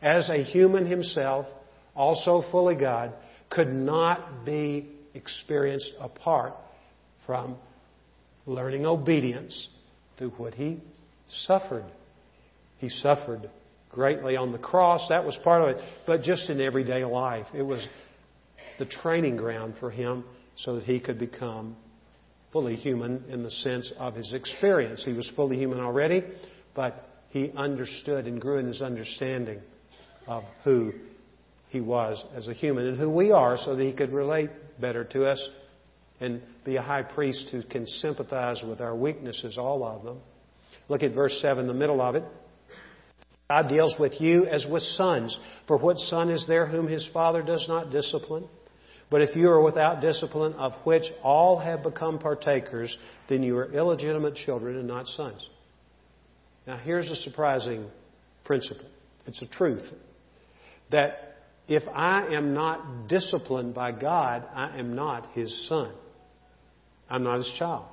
as 0.00 0.30
a 0.30 0.42
human 0.42 0.86
himself, 0.86 1.46
also 1.94 2.44
fully 2.50 2.76
God, 2.76 3.12
could 3.50 3.72
not 3.72 4.46
be 4.46 4.88
experienced 5.12 5.90
apart 6.00 6.54
from 7.26 7.56
learning 8.46 8.86
obedience 8.86 9.68
through 10.16 10.30
what 10.30 10.54
he 10.54 10.80
suffered. 11.46 11.84
He 12.78 12.88
suffered 12.88 13.50
greatly 13.90 14.36
on 14.36 14.52
the 14.52 14.58
cross. 14.58 15.06
That 15.08 15.24
was 15.24 15.36
part 15.44 15.62
of 15.62 15.76
it. 15.76 15.84
But 16.06 16.22
just 16.22 16.48
in 16.48 16.60
everyday 16.60 17.04
life, 17.04 17.46
it 17.54 17.62
was 17.62 17.86
the 18.78 18.86
training 18.86 19.36
ground 19.36 19.74
for 19.78 19.90
him 19.90 20.24
so 20.56 20.76
that 20.76 20.84
he 20.84 20.98
could 20.98 21.18
become 21.18 21.76
fully 22.52 22.76
human 22.76 23.24
in 23.28 23.42
the 23.42 23.50
sense 23.50 23.90
of 23.98 24.14
his 24.14 24.32
experience. 24.34 25.02
He 25.04 25.12
was 25.12 25.30
fully 25.34 25.56
human 25.56 25.80
already, 25.80 26.22
but 26.74 27.08
he 27.30 27.50
understood 27.56 28.26
and 28.26 28.40
grew 28.40 28.58
in 28.58 28.66
his 28.66 28.82
understanding 28.82 29.60
of 30.26 30.44
who 30.64 30.92
he 31.70 31.80
was 31.80 32.22
as 32.36 32.48
a 32.48 32.52
human 32.52 32.86
and 32.86 32.98
who 32.98 33.08
we 33.08 33.32
are 33.32 33.56
so 33.56 33.74
that 33.74 33.82
he 33.82 33.92
could 33.92 34.12
relate 34.12 34.50
better 34.80 35.04
to 35.04 35.26
us 35.26 35.48
and 36.20 36.42
be 36.64 36.76
a 36.76 36.82
high 36.82 37.02
priest 37.02 37.48
who 37.50 37.62
can 37.62 37.86
sympathize 37.86 38.62
with 38.66 38.80
our 38.80 38.94
weaknesses, 38.94 39.56
all 39.58 39.82
of 39.82 40.04
them. 40.04 40.20
Look 40.88 41.02
at 41.02 41.12
verse 41.14 41.36
7, 41.40 41.66
the 41.66 41.74
middle 41.74 42.00
of 42.00 42.14
it. 42.14 42.24
God 43.48 43.68
deals 43.68 43.94
with 43.98 44.20
you 44.20 44.46
as 44.46 44.64
with 44.70 44.82
sons. 44.82 45.36
For 45.66 45.76
what 45.78 45.96
son 45.96 46.30
is 46.30 46.44
there 46.46 46.66
whom 46.66 46.86
his 46.86 47.08
father 47.12 47.42
does 47.42 47.64
not 47.68 47.90
discipline? 47.90 48.46
But 49.12 49.20
if 49.20 49.36
you 49.36 49.50
are 49.50 49.60
without 49.60 50.00
discipline, 50.00 50.54
of 50.54 50.72
which 50.84 51.02
all 51.22 51.58
have 51.58 51.82
become 51.82 52.18
partakers, 52.18 52.96
then 53.28 53.42
you 53.42 53.58
are 53.58 53.70
illegitimate 53.70 54.36
children 54.36 54.78
and 54.78 54.88
not 54.88 55.06
sons. 55.06 55.46
Now, 56.66 56.78
here's 56.78 57.10
a 57.10 57.16
surprising 57.16 57.88
principle. 58.42 58.86
It's 59.26 59.42
a 59.42 59.46
truth 59.46 59.84
that 60.90 61.36
if 61.68 61.82
I 61.94 62.28
am 62.28 62.54
not 62.54 63.08
disciplined 63.08 63.74
by 63.74 63.92
God, 63.92 64.48
I 64.54 64.78
am 64.78 64.94
not 64.94 65.32
His 65.34 65.68
son. 65.68 65.92
I'm 67.10 67.22
not 67.22 67.36
His 67.36 67.52
child. 67.58 67.84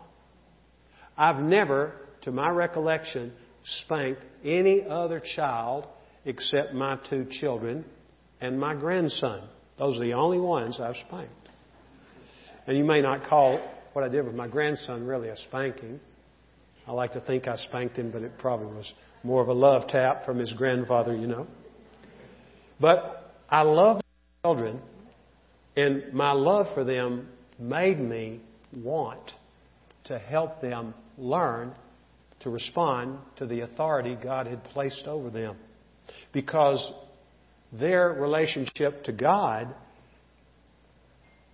I've 1.18 1.44
never, 1.44 1.96
to 2.22 2.32
my 2.32 2.48
recollection, 2.48 3.34
spanked 3.84 4.24
any 4.46 4.86
other 4.90 5.22
child 5.36 5.86
except 6.24 6.74
my 6.74 6.98
two 7.10 7.28
children 7.42 7.84
and 8.40 8.58
my 8.58 8.74
grandson. 8.74 9.50
Those 9.80 9.98
are 9.98 10.04
the 10.04 10.14
only 10.14 10.40
ones 10.40 10.80
I've 10.80 10.98
spanked. 11.08 11.34
And 12.68 12.78
you 12.78 12.84
may 12.84 13.02
not 13.02 13.28
call 13.28 13.60
what 13.94 14.04
I 14.04 14.10
did 14.10 14.26
with 14.26 14.36
my 14.36 14.48
grandson 14.48 15.08
really 15.08 15.30
a 15.30 15.38
spanking. 15.38 16.00
I 16.86 16.92
like 16.92 17.14
to 17.14 17.22
think 17.22 17.48
I 17.48 17.56
spanked 17.56 17.98
him, 17.98 18.12
but 18.12 18.22
it 18.22 18.38
probably 18.38 18.68
was 18.68 18.94
more 19.24 19.42
of 19.42 19.48
a 19.48 19.54
love 19.54 19.88
tap 19.88 20.26
from 20.26 20.38
his 20.38 20.54
grandfather, 20.54 21.16
you 21.16 21.28
know. 21.28 21.48
But 22.80 23.34
I 23.50 23.62
love 23.62 24.02
children, 24.44 24.82
and 25.76 26.14
my 26.14 26.34
love 26.34 26.68
for 26.74 26.84
them 26.84 27.30
made 27.58 28.00
me 28.00 28.42
want 28.76 29.32
to 30.06 30.20
help 30.20 30.62
them 30.62 30.94
learn 31.18 31.74
to 32.42 32.50
respond 32.50 33.20
to 33.38 33.46
the 33.46 33.62
authority 33.62 34.18
God 34.22 34.48
had 34.48 34.64
placed 34.66 35.08
over 35.08 35.30
them. 35.30 35.58
Because 36.32 36.94
their 37.72 38.10
relationship 38.10 39.04
to 39.06 39.12
God 39.12 39.74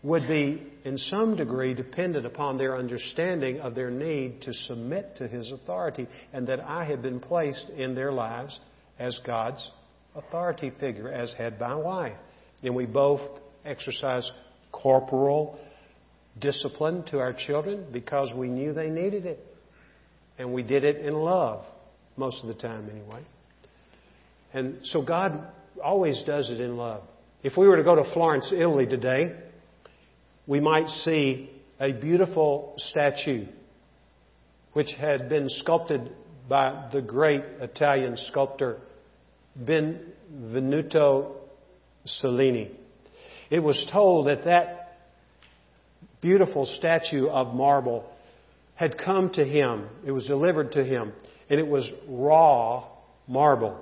would 0.03 0.27
be, 0.27 0.61
in 0.83 0.97
some 0.97 1.35
degree, 1.35 1.73
dependent 1.73 2.25
upon 2.27 2.57
their 2.57 2.77
understanding 2.77 3.59
of 3.59 3.73
their 3.73 3.89
need 3.89 4.41
to 4.43 4.53
submit 4.53 5.17
to 5.17 5.27
His 5.27 5.51
authority, 5.51 6.07
and 6.31 6.47
that 6.47 6.59
I 6.59 6.85
had 6.85 7.01
been 7.01 7.19
placed 7.19 7.69
in 7.75 7.95
their 7.95 8.11
lives 8.11 8.57
as 8.99 9.19
God's 9.25 9.67
authority 10.15 10.71
figure, 10.79 11.11
as 11.11 11.33
head 11.33 11.57
by 11.57 11.73
wife. 11.73 12.15
And 12.61 12.75
we 12.75 12.85
both 12.85 13.21
exercise 13.65 14.29
corporal 14.71 15.59
discipline 16.39 17.03
to 17.05 17.17
our 17.17 17.33
children 17.33 17.85
because 17.91 18.31
we 18.35 18.47
knew 18.47 18.73
they 18.73 18.89
needed 18.89 19.25
it. 19.25 19.39
And 20.37 20.53
we 20.53 20.63
did 20.63 20.83
it 20.83 20.97
in 20.97 21.13
love, 21.13 21.65
most 22.15 22.37
of 22.41 22.47
the 22.47 22.53
time 22.53 22.89
anyway. 22.89 23.23
And 24.53 24.79
so 24.83 25.01
God 25.01 25.47
always 25.83 26.23
does 26.25 26.49
it 26.49 26.59
in 26.59 26.77
love. 26.77 27.03
If 27.43 27.57
we 27.57 27.67
were 27.67 27.77
to 27.77 27.83
go 27.83 27.95
to 27.95 28.11
Florence, 28.13 28.51
Italy 28.51 28.85
today, 28.85 29.35
we 30.47 30.59
might 30.59 30.87
see 30.87 31.49
a 31.79 31.91
beautiful 31.91 32.73
statue 32.77 33.45
which 34.73 34.89
had 34.99 35.29
been 35.29 35.47
sculpted 35.49 36.11
by 36.49 36.89
the 36.91 37.01
great 37.01 37.43
Italian 37.59 38.17
sculptor 38.17 38.77
Benvenuto 39.57 41.35
Cellini. 42.05 42.71
It 43.49 43.59
was 43.59 43.87
told 43.91 44.27
that 44.27 44.43
that 44.45 44.97
beautiful 46.21 46.65
statue 46.65 47.27
of 47.27 47.53
marble 47.53 48.05
had 48.75 48.97
come 48.97 49.31
to 49.33 49.45
him. 49.45 49.87
It 50.05 50.11
was 50.11 50.25
delivered 50.25 50.73
to 50.73 50.83
him, 50.83 51.13
and 51.49 51.59
it 51.59 51.67
was 51.67 51.89
raw 52.07 52.85
marble. 53.27 53.79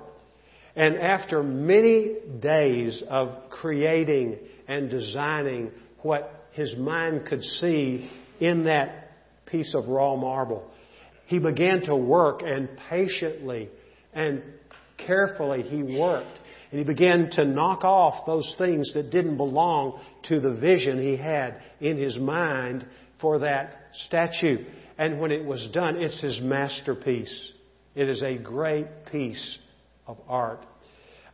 And 0.76 0.96
after 0.96 1.42
many 1.42 2.16
days 2.40 3.02
of 3.08 3.50
creating 3.50 4.38
and 4.66 4.90
designing 4.90 5.70
what 6.02 6.48
his 6.52 6.74
mind 6.76 7.26
could 7.26 7.42
see 7.42 8.10
in 8.40 8.64
that 8.64 9.10
piece 9.46 9.74
of 9.74 9.86
raw 9.88 10.16
marble, 10.16 10.68
he 11.26 11.38
began 11.38 11.82
to 11.82 11.96
work 11.96 12.42
and 12.44 12.68
patiently 12.88 13.68
and 14.12 14.42
carefully 15.06 15.62
he 15.62 15.82
worked. 15.82 16.38
And 16.70 16.80
he 16.80 16.84
began 16.84 17.30
to 17.32 17.44
knock 17.44 17.84
off 17.84 18.26
those 18.26 18.52
things 18.58 18.92
that 18.94 19.10
didn't 19.10 19.36
belong 19.36 20.00
to 20.24 20.40
the 20.40 20.54
vision 20.54 20.98
he 20.98 21.16
had 21.16 21.60
in 21.80 21.98
his 21.98 22.18
mind 22.18 22.84
for 23.20 23.38
that 23.40 23.90
statue. 24.06 24.64
And 24.98 25.20
when 25.20 25.30
it 25.30 25.44
was 25.44 25.68
done, 25.72 26.02
it's 26.02 26.20
his 26.20 26.40
masterpiece. 26.40 27.52
It 27.94 28.08
is 28.08 28.22
a 28.22 28.36
great 28.36 28.88
piece 29.10 29.58
of 30.06 30.18
art. 30.28 30.64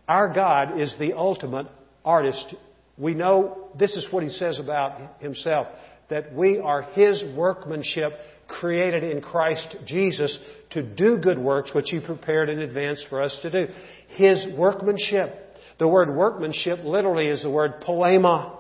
Our 0.09 0.33
God 0.33 0.81
is 0.81 0.95
the 0.99 1.13
ultimate 1.13 1.67
artist. 2.05 2.55
We 2.97 3.15
know 3.15 3.69
this 3.79 3.93
is 3.93 4.07
what 4.11 4.23
he 4.23 4.29
says 4.29 4.59
about 4.59 5.21
himself 5.21 5.69
that 6.11 6.35
we 6.35 6.59
are 6.59 6.83
his 6.83 7.25
workmanship 7.37 8.13
created 8.49 9.05
in 9.05 9.23
Christ 9.23 9.77
Jesus 9.87 10.37
to 10.71 10.83
do 10.83 11.19
good 11.19 11.39
works 11.39 11.71
which 11.73 11.87
he 11.89 12.01
prepared 12.01 12.49
in 12.49 12.59
advance 12.59 13.03
for 13.09 13.23
us 13.23 13.37
to 13.43 13.51
do. 13.51 13.73
His 14.09 14.47
workmanship. 14.57 15.57
The 15.79 15.89
word 15.89 16.15
workmanship 16.15 16.81
literally 16.85 17.29
is 17.29 17.43
the 17.43 17.51
word 17.51 17.81
poema. 17.81 18.59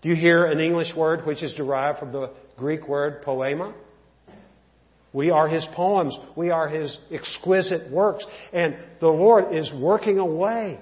Do 0.00 0.08
you 0.08 0.14
hear 0.14 0.46
an 0.46 0.60
English 0.60 0.94
word 0.96 1.26
which 1.26 1.42
is 1.42 1.52
derived 1.54 1.98
from 1.98 2.12
the 2.12 2.30
Greek 2.56 2.88
word 2.88 3.22
poema? 3.22 3.74
We 5.16 5.30
are 5.30 5.48
His 5.48 5.66
poems. 5.74 6.14
We 6.36 6.50
are 6.50 6.68
His 6.68 6.94
exquisite 7.10 7.90
works. 7.90 8.22
And 8.52 8.76
the 9.00 9.08
Lord 9.08 9.56
is 9.56 9.72
working 9.74 10.18
away. 10.18 10.78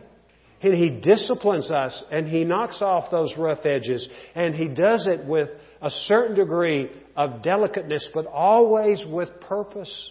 And 0.61 0.75
He 0.75 0.91
disciplines 0.91 1.71
us 1.71 2.03
and 2.11 2.27
He 2.27 2.43
knocks 2.43 2.83
off 2.83 3.13
those 3.13 3.33
rough 3.39 3.65
edges. 3.65 4.09
And 4.35 4.53
He 4.53 4.67
does 4.67 5.07
it 5.07 5.25
with 5.25 5.51
a 5.81 5.89
certain 5.89 6.35
degree 6.35 6.91
of 7.17 7.43
delicateness, 7.43 8.09
but 8.13 8.27
always 8.27 9.05
with 9.09 9.29
purpose. 9.43 10.11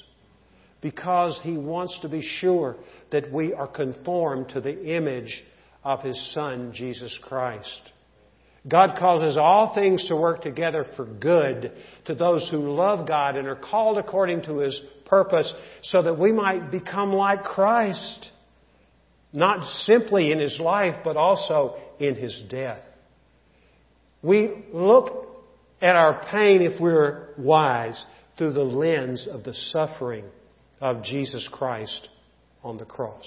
Because 0.79 1.37
He 1.43 1.57
wants 1.57 1.99
to 2.01 2.07
be 2.07 2.21
sure 2.21 2.77
that 3.11 3.29
we 3.29 3.53
are 3.53 3.67
conformed 3.67 4.49
to 4.49 4.61
the 4.61 4.95
image 4.95 5.43
of 5.83 5.99
His 6.01 6.33
Son, 6.33 6.71
Jesus 6.73 7.19
Christ. 7.23 7.91
God 8.67 8.97
causes 8.97 9.37
all 9.37 9.73
things 9.73 10.07
to 10.07 10.15
work 10.15 10.41
together 10.41 10.85
for 10.95 11.05
good 11.05 11.73
to 12.05 12.15
those 12.15 12.47
who 12.49 12.73
love 12.73 13.07
God 13.07 13.35
and 13.35 13.47
are 13.47 13.57
called 13.57 13.97
according 13.97 14.43
to 14.43 14.59
His 14.59 14.79
purpose 15.05 15.53
so 15.81 16.01
that 16.01 16.17
we 16.17 16.31
might 16.31 16.71
become 16.71 17.11
like 17.11 17.43
Christ. 17.43 18.29
Not 19.33 19.65
simply 19.85 20.31
in 20.31 20.39
His 20.39 20.59
life, 20.59 20.95
but 21.03 21.17
also 21.17 21.75
in 21.99 22.15
His 22.15 22.41
death. 22.49 22.83
We 24.21 24.65
look 24.71 25.27
at 25.81 25.97
our 25.97 26.23
pain, 26.31 26.61
if 26.61 26.79
we're 26.79 27.29
wise, 27.37 28.01
through 28.37 28.53
the 28.53 28.63
lens 28.63 29.27
of 29.29 29.43
the 29.43 29.53
suffering 29.53 30.23
of 30.79 31.03
Jesus 31.03 31.47
Christ 31.51 32.07
on 32.63 32.77
the 32.77 32.85
cross. 32.85 33.25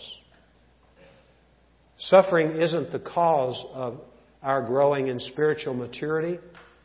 Suffering 1.99 2.62
isn't 2.62 2.92
the 2.92 2.99
cause 2.99 3.62
of 3.75 4.01
our 4.42 4.62
growing 4.62 5.09
in 5.09 5.18
spiritual 5.18 5.75
maturity, 5.75 6.38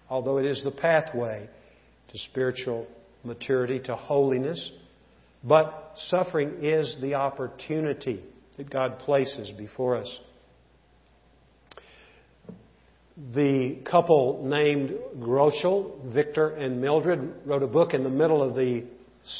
although 0.09 0.37
it 0.37 0.45
is 0.45 0.63
the 0.63 0.71
pathway 0.71 1.47
to 2.11 2.17
spiritual 2.17 2.87
maturity, 3.23 3.79
to 3.79 3.95
holiness. 3.95 4.71
But 5.43 5.93
suffering 6.09 6.57
is 6.61 6.95
the 7.01 7.15
opportunity 7.15 8.23
that 8.57 8.69
God 8.69 8.99
places 8.99 9.51
before 9.57 9.97
us. 9.97 10.19
The 13.33 13.79
couple 13.89 14.43
named 14.45 14.93
Goertzel, 15.19 16.13
Victor 16.13 16.49
and 16.49 16.81
Mildred, 16.81 17.33
wrote 17.45 17.63
a 17.63 17.67
book 17.67 17.93
in 17.93 18.03
the 18.03 18.09
middle 18.09 18.41
of 18.41 18.55
the 18.55 18.85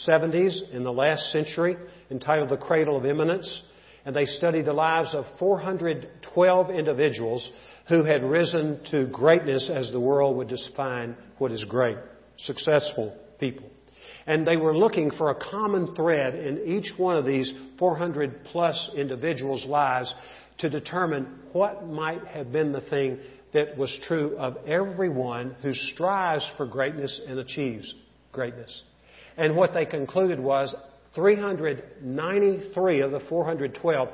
70s 0.07 0.71
in 0.71 0.83
the 0.83 0.91
last 0.91 1.31
century 1.31 1.77
entitled 2.09 2.49
The 2.49 2.57
Cradle 2.57 2.97
of 2.97 3.05
Eminence. 3.05 3.63
And 4.05 4.15
they 4.15 4.25
studied 4.25 4.65
the 4.65 4.73
lives 4.73 5.13
of 5.13 5.25
412 5.39 6.69
individuals 6.71 7.47
who 7.87 8.03
had 8.03 8.23
risen 8.23 8.79
to 8.91 9.07
greatness 9.07 9.69
as 9.73 9.91
the 9.91 9.99
world 9.99 10.37
would 10.37 10.47
define 10.47 11.15
what 11.37 11.51
is 11.51 11.63
great, 11.65 11.97
successful 12.37 13.15
people. 13.39 13.69
And 14.27 14.45
they 14.45 14.57
were 14.57 14.77
looking 14.77 15.11
for 15.11 15.31
a 15.31 15.35
common 15.35 15.95
thread 15.95 16.35
in 16.35 16.59
each 16.65 16.91
one 16.97 17.17
of 17.17 17.25
these 17.25 17.51
400 17.79 18.45
plus 18.45 18.91
individuals' 18.95 19.65
lives 19.65 20.13
to 20.59 20.69
determine 20.69 21.39
what 21.53 21.87
might 21.87 22.25
have 22.27 22.51
been 22.51 22.71
the 22.71 22.81
thing 22.81 23.17
that 23.53 23.75
was 23.77 23.91
true 24.07 24.37
of 24.37 24.57
everyone 24.67 25.55
who 25.61 25.73
strives 25.73 26.49
for 26.55 26.65
greatness 26.65 27.19
and 27.27 27.39
achieves 27.39 27.93
greatness. 28.31 28.83
And 29.37 29.55
what 29.55 29.73
they 29.73 29.85
concluded 29.85 30.39
was 30.39 30.73
393 31.15 33.01
of 33.01 33.11
the 33.11 33.19
412 33.27 34.09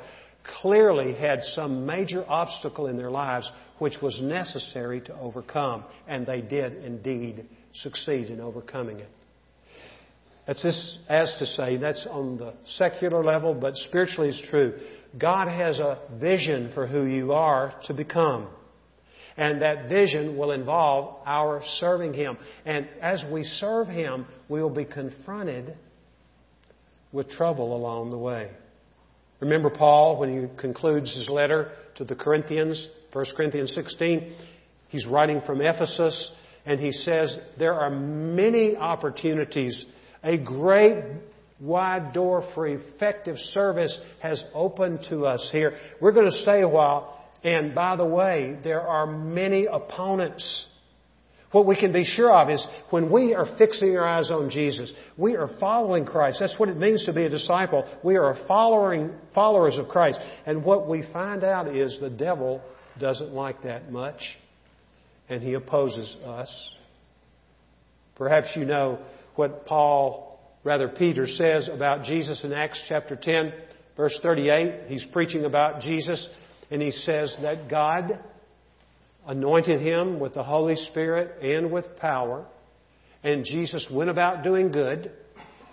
clearly 0.62 1.14
had 1.14 1.42
some 1.54 1.86
major 1.86 2.26
obstacle 2.28 2.88
in 2.88 2.98
their 2.98 3.12
lives 3.12 3.50
which 3.80 3.96
was 4.02 4.20
necessary 4.22 5.02
to 5.02 5.16
overcome, 5.20 5.84
and 6.08 6.26
they 6.26 6.42
did 6.42 6.84
indeed 6.84 7.46
succeed 7.74 8.28
in 8.28 8.40
overcoming 8.40 9.00
it. 9.00 9.10
That's 10.48 10.64
this, 10.64 10.98
as 11.10 11.34
to 11.40 11.46
say, 11.46 11.78
that's 11.78 12.08
on 12.10 12.38
the 12.38 12.54
secular 12.78 13.24
level, 13.24 13.54
but 13.54 13.76
spiritually 13.76 14.30
it's 14.30 14.50
true. 14.50 14.80
God 15.18 15.50
has 15.50 15.80
a 15.80 16.00
vision 16.20 16.72
for 16.74 16.88
who 16.88 17.06
you 17.06 17.34
are 17.34 17.74
to 17.88 17.94
become. 17.94 18.48
And 19.36 19.62
that 19.62 19.88
vision 19.88 20.38
will 20.38 20.52
involve 20.52 21.18
our 21.26 21.62
serving 21.80 22.14
Him. 22.14 22.38
And 22.66 22.88
as 23.02 23.24
we 23.32 23.44
serve 23.44 23.88
Him, 23.88 24.26
we 24.50 24.62
will 24.64 24.74
be 24.74 24.86
confronted 24.86 25.76
with 27.12 27.30
trouble 27.30 27.76
along 27.76 28.10
the 28.10 28.18
way. 28.18 28.50
Remember 29.40 29.70
Paul 29.70 30.18
when 30.20 30.30
he 30.30 30.62
concludes 30.62 31.14
his 31.14 31.30
letter 31.30 31.72
to 31.96 32.04
the 32.04 32.16
Corinthians, 32.16 32.88
1 33.14 33.26
Corinthians 33.36 33.74
16? 33.74 34.34
He's 34.90 35.06
writing 35.06 35.42
from 35.46 35.62
Ephesus 35.62 36.32
and 36.66 36.80
he 36.80 36.92
says 36.92 37.38
there 37.58 37.74
are 37.74 37.90
many 37.90 38.76
opportunities. 38.76 39.86
A 40.24 40.38
great 40.38 41.04
wide 41.60 42.14
door 42.14 42.48
for 42.54 42.68
effective 42.68 43.38
service 43.54 43.98
has 44.22 44.44
opened 44.54 45.00
to 45.10 45.26
us 45.26 45.48
here. 45.52 45.78
We're 46.02 46.12
going 46.12 46.30
to 46.30 46.38
stay 46.42 46.62
a 46.62 46.68
while. 46.68 47.26
And 47.44 47.74
by 47.74 47.96
the 47.96 48.06
way, 48.06 48.58
there 48.64 48.82
are 48.82 49.08
many 49.08 49.66
opponents. 49.66 50.66
What 51.52 51.66
we 51.66 51.78
can 51.78 51.94
be 51.94 52.04
sure 52.04 52.34
of 52.34 52.50
is 52.50 52.66
when 52.90 53.10
we 53.10 53.34
are 53.34 53.46
fixing 53.58 53.96
our 53.96 54.06
eyes 54.06 54.32
on 54.32 54.50
Jesus, 54.50 54.92
we 55.16 55.38
are 55.38 55.50
following 55.60 56.06
Christ. 56.06 56.38
That's 56.42 56.60
what 56.60 56.68
it 56.68 56.78
means 56.78 57.06
to 57.06 57.14
be 57.14 57.24
a 57.24 57.30
disciple. 57.30 57.86
We 58.04 58.18
are 58.18 58.38
following, 58.48 59.12
followers 59.34 59.78
of 59.78 59.88
Christ. 59.88 60.20
And 60.46 60.66
what 60.66 60.90
we 60.90 61.06
find 61.14 61.46
out 61.46 61.68
is 61.74 61.98
the 62.02 62.10
devil 62.10 62.62
doesn't 63.00 63.32
like 63.32 63.64
that 63.64 63.92
much, 63.92 64.20
and 65.30 65.42
he 65.42 65.54
opposes 65.54 66.18
us. 66.26 66.52
Perhaps 68.16 68.50
you 68.56 68.66
know 68.66 69.00
what 69.36 69.66
Paul, 69.66 70.40
rather 70.66 70.90
Peter, 70.90 71.28
says 71.28 71.70
about 71.72 72.04
Jesus 72.04 72.44
in 72.44 72.52
Acts 72.52 72.82
chapter 72.90 73.16
10, 73.16 73.54
verse 73.96 74.18
38. 74.22 74.88
He's 74.88 75.06
preaching 75.14 75.46
about 75.46 75.80
Jesus, 75.80 76.28
and 76.72 76.82
he 76.82 76.92
says 76.92 77.34
that 77.42 77.70
God 77.70 78.20
anointed 79.28 79.82
him 79.82 80.20
with 80.20 80.34
the 80.34 80.44
Holy 80.44 80.76
Spirit 80.76 81.42
and 81.44 81.72
with 81.72 81.86
power. 82.00 82.46
And 83.24 83.44
Jesus 83.44 83.86
went 83.92 84.10
about 84.10 84.44
doing 84.44 84.72
good. 84.72 85.12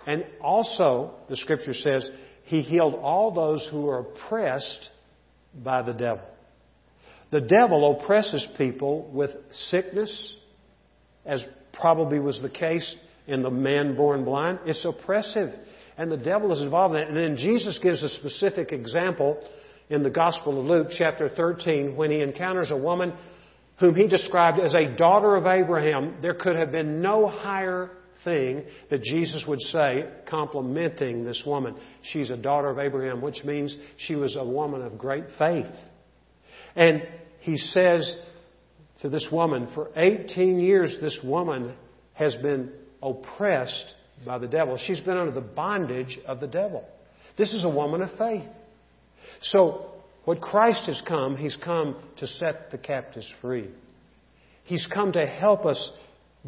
And 0.05 0.25
also, 0.41 1.15
the 1.29 1.35
scripture 1.37 1.73
says, 1.73 2.07
he 2.43 2.61
healed 2.61 2.95
all 2.95 3.31
those 3.31 3.67
who 3.71 3.81
were 3.81 3.99
oppressed 3.99 4.89
by 5.63 5.81
the 5.81 5.93
devil. 5.93 6.23
The 7.31 7.41
devil 7.41 7.99
oppresses 7.99 8.45
people 8.57 9.09
with 9.11 9.31
sickness, 9.69 10.35
as 11.25 11.43
probably 11.73 12.19
was 12.19 12.39
the 12.41 12.49
case 12.49 12.95
in 13.25 13.41
the 13.41 13.49
man 13.49 13.95
born 13.95 14.23
blind. 14.25 14.59
It's 14.65 14.85
oppressive. 14.85 15.53
And 15.97 16.11
the 16.11 16.17
devil 16.17 16.51
is 16.51 16.61
involved 16.61 16.95
in 16.95 17.01
it. 17.01 17.07
And 17.07 17.17
then 17.17 17.37
Jesus 17.37 17.79
gives 17.81 18.03
a 18.03 18.09
specific 18.09 18.71
example 18.71 19.41
in 19.89 20.03
the 20.03 20.09
Gospel 20.09 20.59
of 20.59 20.65
Luke, 20.65 20.87
chapter 20.97 21.29
13, 21.29 21.95
when 21.95 22.11
he 22.11 22.21
encounters 22.21 22.69
a 22.69 22.77
woman 22.77 23.13
whom 23.79 23.95
he 23.95 24.07
described 24.07 24.59
as 24.59 24.73
a 24.73 24.95
daughter 24.95 25.35
of 25.35 25.45
Abraham, 25.45 26.15
there 26.21 26.33
could 26.33 26.55
have 26.55 26.71
been 26.71 27.01
no 27.01 27.27
higher 27.27 27.91
thing 28.23 28.63
that 28.89 29.03
Jesus 29.03 29.43
would 29.47 29.61
say 29.61 30.09
complimenting 30.29 31.25
this 31.25 31.43
woman. 31.45 31.75
She's 32.01 32.31
a 32.31 32.37
daughter 32.37 32.69
of 32.69 32.79
Abraham, 32.79 33.21
which 33.21 33.43
means 33.43 33.75
she 33.97 34.15
was 34.15 34.35
a 34.35 34.43
woman 34.43 34.81
of 34.81 34.97
great 34.97 35.25
faith. 35.37 35.71
And 36.75 37.03
he 37.39 37.57
says 37.57 38.15
to 39.01 39.09
this 39.09 39.27
woman, 39.31 39.69
for 39.73 39.89
18 39.95 40.59
years, 40.59 40.97
this 41.01 41.19
woman 41.23 41.75
has 42.13 42.35
been 42.35 42.71
oppressed 43.03 43.93
by 44.25 44.37
the 44.37 44.47
devil. 44.47 44.77
She's 44.77 44.99
been 45.01 45.17
under 45.17 45.33
the 45.33 45.41
bondage 45.41 46.17
of 46.25 46.39
the 46.39 46.47
devil. 46.47 46.85
This 47.37 47.53
is 47.53 47.63
a 47.63 47.69
woman 47.69 48.01
of 48.01 48.09
faith. 48.17 48.47
So 49.41 49.91
what 50.25 50.41
Christ 50.41 50.85
has 50.87 51.01
come, 51.07 51.37
He's 51.37 51.57
come 51.63 51.95
to 52.17 52.27
set 52.27 52.71
the 52.71 52.77
captives 52.77 53.31
free. 53.41 53.69
He's 54.63 54.87
come 54.91 55.13
to 55.13 55.25
help 55.25 55.65
us 55.65 55.91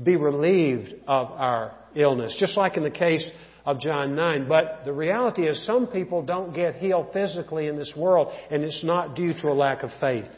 be 0.04 0.16
relieved 0.16 0.94
of 1.08 1.32
our 1.32 1.74
illness, 1.96 2.36
just 2.40 2.58
like 2.58 2.78
in 2.78 2.84
the 2.84 2.92
case 2.92 3.28
of 3.66 3.80
John 3.80 4.16
9. 4.16 4.48
But 4.48 4.82
the 4.86 4.94
reality 4.94 5.48
is, 5.48 5.64
some 5.66 5.88
people 5.88 6.24
don't 6.24 6.54
get 6.54 6.76
healed 6.76 7.08
physically 7.14 7.68
in 7.68 7.78
this 7.78 7.94
world, 7.96 8.34
and 8.50 8.64
it's 8.64 8.84
not 8.84 9.16
due 9.16 9.34
to 9.42 9.48
a 9.50 9.54
lack 9.54 9.84
of 9.84 9.90
faith. 10.00 10.30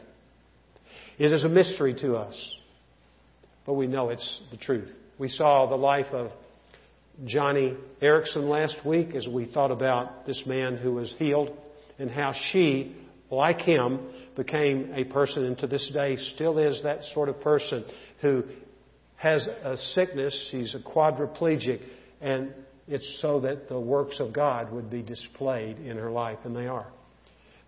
It 1.17 1.31
is 1.31 1.43
a 1.43 1.49
mystery 1.49 1.95
to 2.01 2.15
us, 2.15 2.55
but 3.65 3.73
we 3.73 3.87
know 3.87 4.09
it's 4.09 4.41
the 4.51 4.57
truth. 4.57 4.89
We 5.17 5.27
saw 5.27 5.65
the 5.65 5.75
life 5.75 6.07
of 6.11 6.31
Joni 7.25 7.77
Eareckson 8.01 8.49
last 8.49 8.85
week 8.85 9.13
as 9.13 9.27
we 9.27 9.45
thought 9.45 9.71
about 9.71 10.25
this 10.25 10.41
man 10.45 10.77
who 10.77 10.93
was 10.93 11.13
healed 11.19 11.51
and 11.97 12.09
how 12.09 12.33
she 12.51 12.95
like 13.31 13.61
him, 13.61 13.99
became 14.35 14.91
a 14.95 15.03
person 15.05 15.45
and 15.45 15.57
to 15.59 15.67
this 15.67 15.89
day 15.93 16.15
still 16.35 16.57
is 16.57 16.81
that 16.83 17.03
sort 17.13 17.29
of 17.29 17.41
person 17.41 17.83
who 18.21 18.43
has 19.17 19.45
a 19.45 19.75
sickness, 19.93 20.49
he's 20.51 20.75
a 20.75 20.79
quadriplegic, 20.79 21.81
and 22.21 22.53
it's 22.87 23.19
so 23.21 23.41
that 23.41 23.67
the 23.67 23.79
works 23.79 24.19
of 24.19 24.31
God 24.33 24.71
would 24.71 24.89
be 24.89 25.01
displayed 25.01 25.77
in 25.77 25.97
her 25.97 26.09
life, 26.09 26.39
and 26.45 26.55
they 26.55 26.67
are. 26.67 26.87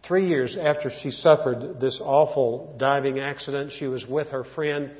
Three 0.08 0.28
years 0.30 0.58
after 0.60 0.90
she 1.04 1.12
suffered 1.12 1.80
this 1.80 2.00
awful 2.02 2.76
diving 2.80 3.20
accident, 3.20 3.74
she 3.78 3.86
was 3.86 4.06
with 4.08 4.30
her 4.30 4.46
friend. 4.56 4.92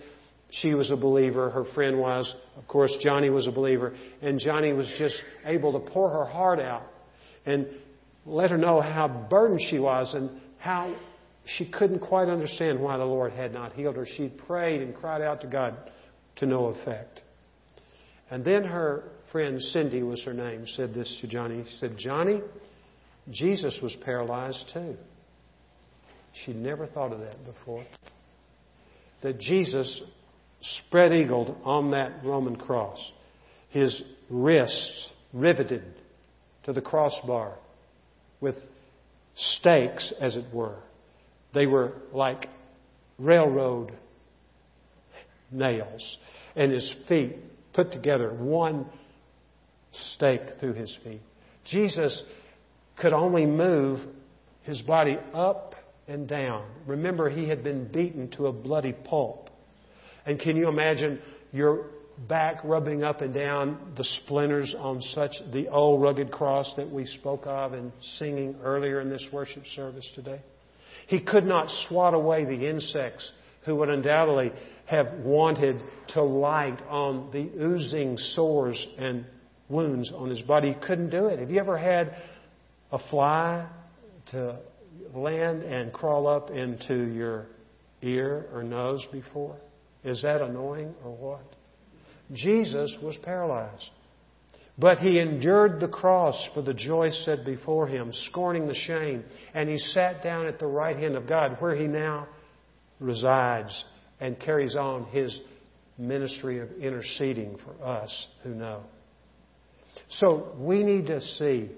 She 0.52 0.74
was 0.74 0.92
a 0.92 0.98
believer. 0.98 1.50
Her 1.50 1.66
friend 1.74 1.98
was. 1.98 2.32
Of 2.58 2.68
course, 2.68 2.96
Joni 3.04 3.34
was 3.34 3.48
a 3.48 3.52
believer. 3.52 3.96
And 4.22 4.40
Joni 4.40 4.76
was 4.76 4.94
just 5.00 5.16
able 5.46 5.74
to 5.74 5.92
pour 5.92 6.10
her 6.10 6.26
heart 6.26 6.60
out 6.60 6.84
and 7.46 7.68
let 8.26 8.52
her 8.52 8.58
know 8.58 8.82
how 8.82 9.08
burdened 9.08 9.62
she 9.70 9.80
was 9.80 10.14
and 10.14 10.41
how 10.62 10.96
she 11.58 11.66
couldn't 11.66 12.00
quite 12.00 12.30
understand 12.30 12.80
why 12.80 12.98
the 12.98 13.06
Lord 13.06 13.34
had 13.34 13.52
not 13.52 13.74
healed 13.74 13.96
her. 13.96 14.06
She'd 14.06 14.38
prayed 14.46 14.82
and 14.82 14.96
cried 14.96 15.22
out 15.22 15.42
to 15.42 15.48
God 15.48 15.76
to 16.38 16.46
no 16.46 16.68
effect. 16.68 17.22
And 18.30 18.46
then 18.46 18.64
her 18.64 19.04
friend 19.32 19.60
Cindy 19.60 20.04
was 20.04 20.24
her 20.24 20.34
name, 20.34 20.66
said 20.68 20.94
this 20.94 21.18
to 21.22 21.28
Joni. 21.28 21.66
She 21.68 21.78
said, 21.80 21.98
Joni, 21.98 22.44
Jesus 23.32 23.78
was 23.82 23.96
paralyzed 24.06 24.70
too. 24.72 24.96
She'd 26.46 26.56
never 26.56 26.86
thought 26.86 27.12
of 27.12 27.20
that 27.20 27.44
before. 27.44 27.84
that 29.22 29.40
Jesus 29.40 30.02
spread 30.62 31.14
eagled 31.14 31.56
on 31.64 31.92
that 31.92 32.24
Roman 32.24 32.56
cross, 32.56 33.00
his 33.70 34.02
wrists 34.30 35.10
riveted 35.34 35.84
to 36.64 36.74
the 36.74 36.82
crossbar 36.82 37.58
with 38.40 38.56
stakes, 39.42 40.14
as 40.20 40.36
it 40.36 40.46
were. 40.54 40.78
They 41.54 41.66
were 41.66 41.94
like 42.14 42.48
railroad 43.18 43.92
nails, 45.52 46.18
and 46.56 46.72
his 46.72 46.94
feet 47.08 47.36
put 47.74 47.92
together, 47.92 48.32
one 48.34 48.86
stake 50.14 50.42
through 50.60 50.74
his 50.74 50.98
feet. 51.04 51.22
Jesus 51.66 52.24
could 53.00 53.14
only 53.14 53.46
move 53.46 54.00
his 54.64 54.82
body 54.82 55.18
up 55.34 55.76
and 56.08 56.28
down. 56.28 56.66
Remember, 56.86 57.30
he 57.30 57.48
had 57.48 57.64
been 57.64 57.86
beaten 57.86 58.30
to 58.32 58.48
a 58.48 58.52
bloody 58.52 58.94
pulp. 58.94 59.50
And 60.26 60.40
can 60.40 60.56
you 60.56 60.68
imagine 60.70 61.20
your 61.52 61.86
back 62.28 62.64
rubbing 62.64 63.04
up 63.04 63.22
and 63.22 63.34
down 63.34 63.94
the 63.98 64.04
splinters 64.04 64.76
on 64.78 65.02
such 65.02 65.32
the 65.52 65.68
old 65.70 66.02
rugged 66.02 66.32
cross 66.32 66.72
that 66.78 66.90
we 66.90 67.06
spoke 67.06 67.44
of 67.46 67.74
and 67.74 67.92
singing 68.18 68.56
earlier 68.64 69.02
in 69.02 69.10
this 69.10 69.26
worship 69.32 69.64
service 69.76 70.08
today? 70.16 70.42
He 71.08 71.20
could 71.20 71.46
not 71.46 71.70
swat 71.88 72.14
away 72.14 72.46
the 72.46 72.70
insects 72.70 73.30
who 73.66 73.76
would 73.76 73.90
undoubtedly 73.90 74.52
have 74.86 75.08
wanted 75.20 75.82
to 76.10 76.22
light 76.22 76.80
on 76.90 77.32
the 77.32 77.50
oozing 77.64 78.18
sores 78.18 78.88
and 78.98 79.26
wounds 79.70 80.12
on 80.16 80.30
his 80.30 80.42
body. 80.42 80.74
He 80.74 80.86
couldn't 80.86 81.10
do 81.10 81.28
it. 81.28 81.40
Have 81.40 81.50
you 81.50 81.60
ever 81.60 81.78
had 81.78 82.16
a 82.92 83.00
fly 83.10 83.68
to 84.32 84.60
land 85.14 85.64
and 85.64 85.94
crawl 85.94 86.28
up 86.28 86.50
into 86.50 87.06
your 87.06 87.48
ear 88.02 88.48
or 88.54 88.64
nose 88.64 89.06
before? 89.12 89.58
Is 90.04 90.22
that 90.24 90.42
annoying 90.42 90.94
or 91.04 91.12
what? 91.16 91.44
Jesus 92.34 92.98
was 93.02 93.18
paralyzed. 93.24 93.90
But 94.78 95.00
he 95.00 95.20
endured 95.20 95.80
the 95.80 95.88
cross 95.88 96.50
for 96.54 96.62
the 96.62 96.74
joy 96.74 97.10
set 97.10 97.46
before 97.46 97.88
him, 97.88 98.12
scorning 98.30 98.68
the 98.68 98.74
shame, 98.74 99.24
and 99.54 99.70
he 99.70 99.78
sat 99.78 100.24
down 100.24 100.48
at 100.48 100.60
the 100.60 100.66
right 100.66 100.96
hand 100.96 101.16
of 101.16 101.28
God, 101.28 101.58
where 101.60 101.76
he 101.76 101.88
now 101.88 102.28
resides 103.00 103.84
and 104.20 104.40
carries 104.40 104.76
on 104.76 105.06
his 105.06 105.40
ministry 105.98 106.60
of 106.60 106.72
interceding 106.80 107.58
for 107.64 107.86
us 107.86 108.28
who 108.44 108.56
know. 108.56 108.82
So 110.20 110.54
we 110.58 110.84
need 110.84 111.08
to 111.08 111.22
see 111.22 111.70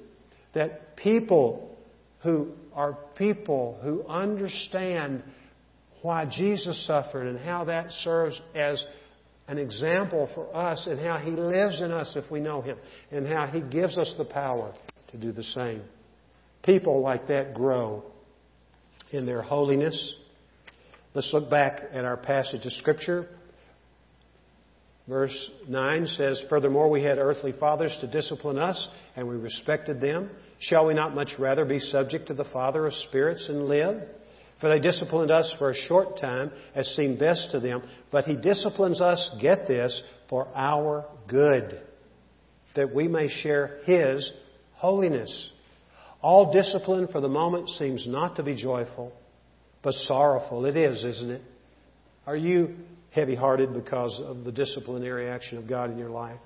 that 0.53 0.95
people 0.95 1.75
who 2.21 2.51
are 2.73 2.97
people 3.17 3.79
who 3.83 4.05
understand 4.07 5.23
why 6.01 6.25
Jesus 6.25 6.85
suffered 6.85 7.27
and 7.27 7.39
how 7.39 7.65
that 7.65 7.91
serves 8.03 8.39
as 8.55 8.83
an 9.47 9.57
example 9.57 10.29
for 10.33 10.55
us 10.55 10.87
and 10.87 10.99
how 10.99 11.17
He 11.17 11.31
lives 11.31 11.81
in 11.81 11.91
us 11.91 12.13
if 12.15 12.29
we 12.31 12.39
know 12.39 12.61
Him 12.61 12.77
and 13.11 13.27
how 13.27 13.47
He 13.47 13.61
gives 13.61 13.97
us 13.97 14.13
the 14.17 14.25
power 14.25 14.73
to 15.11 15.17
do 15.17 15.31
the 15.31 15.43
same. 15.43 15.81
People 16.63 17.01
like 17.01 17.27
that 17.27 17.53
grow 17.53 18.03
in 19.11 19.25
their 19.25 19.41
holiness. 19.41 20.13
Let's 21.13 21.29
look 21.33 21.49
back 21.49 21.81
at 21.93 22.05
our 22.05 22.17
passage 22.17 22.65
of 22.65 22.71
Scripture. 22.73 23.27
Verse 25.07 25.49
9 25.67 26.07
says, 26.07 26.41
Furthermore, 26.49 26.89
we 26.89 27.03
had 27.03 27.17
earthly 27.17 27.51
fathers 27.51 27.95
to 27.99 28.07
discipline 28.07 28.57
us, 28.57 28.87
and 29.17 29.27
we 29.27 29.35
respected 29.35 29.99
them. 29.99 30.29
Shall 30.59 30.85
we 30.85 30.93
not 30.93 31.13
much 31.13 31.33
rather 31.37 31.65
be 31.65 31.79
subject 31.79 32.27
to 32.27 32.33
the 32.33 32.45
Father 32.45 32.87
of 32.87 32.93
spirits 33.09 33.45
and 33.49 33.65
live? 33.65 34.01
For 34.63 34.69
they 34.69 34.79
disciplined 34.79 35.29
us 35.29 35.53
for 35.59 35.71
a 35.71 35.75
short 35.75 36.21
time, 36.21 36.49
as 36.73 36.87
seemed 36.95 37.19
best 37.19 37.51
to 37.51 37.59
them, 37.59 37.83
but 38.11 38.23
He 38.23 38.37
disciplines 38.37 39.01
us, 39.01 39.29
get 39.41 39.67
this, 39.67 40.01
for 40.29 40.47
our 40.55 41.03
good, 41.27 41.81
that 42.73 42.95
we 42.95 43.09
may 43.09 43.27
share 43.27 43.79
His 43.83 44.31
holiness. 44.75 45.49
All 46.21 46.53
discipline 46.53 47.09
for 47.11 47.19
the 47.19 47.27
moment 47.27 47.67
seems 47.71 48.07
not 48.07 48.37
to 48.37 48.43
be 48.43 48.55
joyful, 48.55 49.11
but 49.81 49.95
sorrowful. 50.05 50.65
It 50.65 50.77
is, 50.77 51.03
isn't 51.03 51.31
it? 51.31 51.41
Are 52.25 52.37
you 52.37 52.73
heavy 53.11 53.35
hearted 53.35 53.73
because 53.73 54.17
of 54.23 54.45
the 54.45 54.51
disciplinary 54.53 55.29
action 55.29 55.57
of 55.57 55.67
God 55.67 55.91
in 55.91 55.97
your 55.97 56.09
life? 56.09 56.39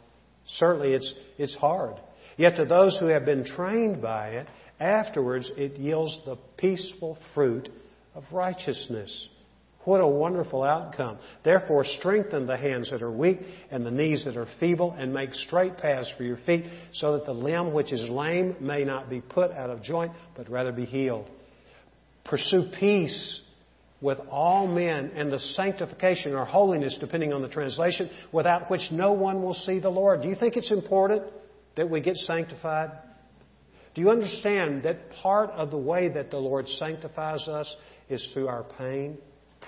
Certainly 0.58 0.93
it's, 0.93 1.13
it's 1.38 1.53
hard. 1.53 1.97
Yet 2.36 2.56
to 2.56 2.65
those 2.65 2.97
who 2.99 3.10
have 3.10 3.25
been 3.25 3.45
trained 3.45 4.01
by 4.01 4.30
it, 4.30 4.47
afterwards 4.80 5.51
it 5.56 5.77
yields 5.77 6.19
the 6.25 6.38
peaceful 6.58 7.19
fruit 7.36 7.69
of 8.17 8.23
righteousness. 8.32 9.30
What 9.86 10.01
a 10.01 10.08
wonderful 10.08 10.63
outcome. 10.63 11.19
Therefore, 11.45 11.86
strengthen 11.86 12.47
the 12.47 12.58
hands 12.58 12.89
that 12.91 13.03
are 13.03 13.12
weak 13.12 13.39
and 13.71 13.86
the 13.86 13.91
knees 13.91 14.25
that 14.25 14.36
are 14.36 14.47
feeble, 14.60 14.93
and 14.97 15.13
make 15.13 15.34
straight 15.34 15.77
paths 15.77 16.12
for 16.17 16.23
your 16.23 16.39
feet, 16.45 16.65
so 16.93 17.13
that 17.13 17.25
the 17.25 17.32
limb 17.32 17.73
which 17.73 17.93
is 17.93 18.10
lame 18.10 18.56
may 18.60 18.84
not 18.84 19.08
be 19.08 19.21
put 19.21 19.51
out 19.51 19.69
of 19.69 19.84
joint, 19.84 20.12
but 20.36 20.49
rather 20.49 20.71
be 20.71 20.84
healed. 20.84 21.30
Pursue 22.25 22.71
peace 22.80 23.39
with 24.01 24.17
all 24.30 24.67
men 24.67 25.12
and 25.15 25.32
the 25.32 25.39
sanctification 25.39 26.34
or 26.34 26.43
holiness, 26.43 26.97
depending 26.99 27.34
on 27.34 27.43
the 27.43 27.47
translation, 27.47 28.10
without 28.34 28.69
which 28.69 28.91
no 28.91 29.13
one 29.13 29.43
will 29.43 29.53
see 29.53 29.80
the 29.80 29.89
Lord. 29.89 30.23
Do 30.23 30.27
you 30.27 30.36
think 30.36 30.58
it's 30.58 30.71
important 30.71 31.23
that 31.75 31.89
we 31.89 32.01
get 32.01 32.15
sanctified? 32.15 32.91
Do 33.97 34.01
you 34.01 34.12
understand 34.12 34.84
that 34.84 35.10
part 35.23 35.49
of 35.51 35.71
the 35.71 35.77
way 35.77 36.10
that 36.10 36.30
the 36.30 36.38
Lord 36.38 36.67
sanctifies 36.67 37.47
us 37.47 37.73
is 38.10 38.28
through 38.34 38.48
our 38.48 38.63
pain, 38.78 39.17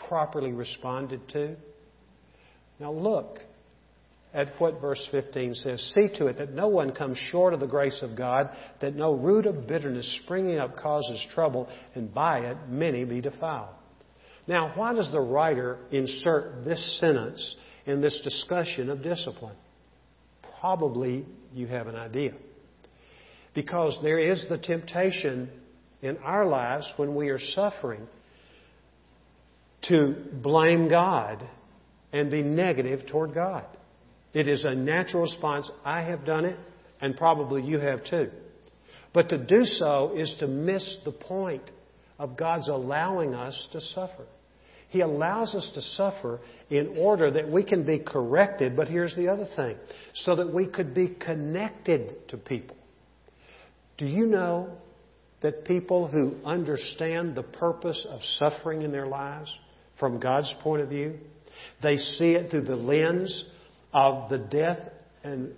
properly 0.08 0.52
responded 0.52 1.28
to? 1.30 1.56
Now 2.80 2.92
look 2.92 3.40
at 4.34 4.60
what 4.60 4.80
verse 4.80 5.06
15 5.12 5.56
says. 5.56 5.94
See 5.96 6.08
to 6.18 6.28
it 6.28 6.38
that 6.38 6.54
no 6.54 6.68
one 6.68 6.94
comes 6.94 7.18
short 7.32 7.54
of 7.54 7.60
the 7.60 7.68
grace 7.68 8.00
of 8.04 8.16
God, 8.16 8.50
that 8.82 8.96
no 8.96 9.14
root 9.14 9.46
of 9.46 9.68
bitterness 9.68 10.20
springing 10.24 10.60
up 10.60 10.78
causes 10.78 11.24
trouble, 11.34 11.68
and 11.96 12.14
by 12.14 12.40
it 12.40 12.58
many 12.70 13.06
be 13.06 13.22
defiled. 13.22 13.74
Now, 14.48 14.72
why 14.76 14.94
does 14.94 15.12
the 15.12 15.20
writer 15.20 15.78
insert 15.92 16.66
this 16.66 17.00
sentence 17.00 17.56
in 17.86 18.02
this 18.02 18.20
discussion 18.24 18.90
of 18.90 19.04
discipline? 19.04 19.56
Probably 20.60 21.26
you 21.54 21.68
have 21.68 21.88
an 21.88 21.96
idea. 21.96 22.34
Because 23.54 23.98
there 24.04 24.20
is 24.20 24.46
the 24.50 24.58
temptation 24.58 25.50
in 26.02 26.18
our 26.18 26.46
lives 26.46 26.92
when 26.98 27.16
we 27.16 27.30
are 27.30 27.40
suffering 27.40 28.08
to 29.84 30.16
blame 30.34 30.90
God 30.90 31.48
and 32.12 32.30
be 32.30 32.42
negative 32.42 33.08
toward 33.08 33.34
God. 33.34 33.66
It 34.34 34.48
is 34.48 34.64
a 34.64 34.76
natural 34.76 35.24
response. 35.24 35.70
I 35.84 36.02
have 36.04 36.26
done 36.26 36.46
it, 36.46 36.58
and 37.02 37.16
probably 37.16 37.64
you 37.64 37.80
have 37.80 38.04
too. 38.04 38.30
But 39.14 39.30
to 39.30 39.38
do 39.38 39.64
so 39.66 40.14
is 40.16 40.36
to 40.40 40.48
miss 40.48 40.98
the 41.04 41.12
point 41.12 41.64
of 42.20 42.38
God's 42.38 42.68
allowing 42.68 43.34
us 43.34 43.68
to 43.72 43.82
suffer. 43.82 44.26
He 44.90 45.02
allows 45.02 45.54
us 45.54 45.70
to 45.76 45.82
suffer 45.82 46.40
in 46.70 46.96
order 46.98 47.32
that 47.32 47.50
we 47.50 47.64
can 47.64 47.86
be 47.86 48.00
corrected, 48.00 48.76
but 48.76 48.88
here's 48.88 49.16
the 49.16 49.28
other 49.28 49.48
thing 49.56 49.78
so 50.14 50.36
that 50.36 50.52
we 50.52 50.66
could 50.66 50.94
be 50.94 51.08
connected 51.08 52.28
to 52.30 52.38
people. 52.38 52.76
Do 53.98 54.06
you 54.06 54.26
know 54.26 54.70
that 55.42 55.66
people 55.66 56.08
who 56.08 56.36
understand 56.44 57.36
the 57.36 57.44
purpose 57.44 58.06
of 58.10 58.20
suffering 58.38 58.82
in 58.82 58.92
their 58.92 59.08
lives 59.08 59.52
from 60.00 60.20
God's 60.20 60.54
point 60.62 60.82
of 60.82 60.90
view, 60.90 61.16
they 61.82 61.98
see 61.98 62.32
it 62.32 62.52
through 62.52 62.64
the 62.64 62.76
lens 62.76 63.46
of 63.94 64.30
the 64.30 64.38
death 64.38 64.80
and 65.24 65.52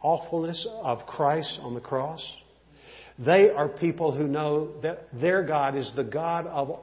awfulness 0.00 0.66
of 0.82 1.06
Christ 1.06 1.58
on 1.60 1.74
the 1.74 1.80
cross? 1.80 2.24
They 3.18 3.50
are 3.50 3.68
people 3.68 4.14
who 4.16 4.28
know 4.28 4.80
that 4.82 5.08
their 5.12 5.42
God 5.42 5.76
is 5.76 5.92
the 5.96 6.04
God 6.04 6.46
of 6.46 6.80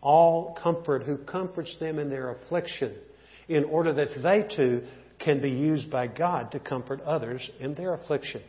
all 0.00 0.58
comfort, 0.62 1.04
who 1.04 1.18
comforts 1.18 1.76
them 1.78 1.98
in 1.98 2.10
their 2.10 2.30
affliction, 2.30 2.94
in 3.48 3.64
order 3.64 3.92
that 3.94 4.08
they 4.22 4.56
too 4.56 4.82
can 5.18 5.40
be 5.40 5.50
used 5.50 5.90
by 5.90 6.06
God 6.06 6.52
to 6.52 6.60
comfort 6.60 7.00
others 7.02 7.48
in 7.60 7.74
their 7.74 7.94
affliction. 7.94 8.42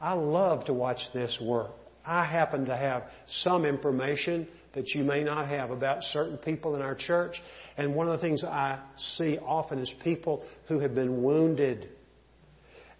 I 0.00 0.14
love 0.14 0.64
to 0.64 0.72
watch 0.72 1.00
this 1.14 1.38
work. 1.40 1.70
I 2.04 2.24
happen 2.24 2.64
to 2.66 2.76
have 2.76 3.04
some 3.42 3.64
information 3.64 4.48
that 4.74 4.88
you 4.94 5.04
may 5.04 5.22
not 5.22 5.48
have 5.48 5.70
about 5.70 6.02
certain 6.04 6.38
people 6.38 6.74
in 6.74 6.82
our 6.82 6.94
church. 6.94 7.36
And 7.76 7.94
one 7.94 8.08
of 8.08 8.12
the 8.12 8.26
things 8.26 8.44
I 8.44 8.78
see 9.16 9.38
often 9.38 9.78
is 9.78 9.92
people 10.02 10.44
who 10.68 10.80
have 10.80 10.94
been 10.94 11.22
wounded 11.22 11.88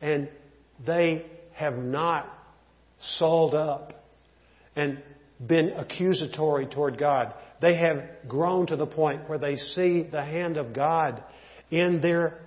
and 0.01 0.29
they 0.85 1.27
have 1.55 1.79
not 1.79 2.27
sold 3.19 3.55
up 3.55 4.05
and 4.75 5.03
been 5.45 5.71
accusatory 5.71 6.67
toward 6.67 6.99
God. 6.99 7.35
They 7.61 7.77
have 7.77 8.03
grown 8.29 8.67
to 8.69 8.77
the 8.77 8.87
point 8.87 9.29
where 9.29 9.39
they 9.39 9.57
see 9.57 10.03
the 10.03 10.25
hand 10.25 10.57
of 10.57 10.73
God 10.73 11.23
in 11.71 12.01
their 12.01 12.41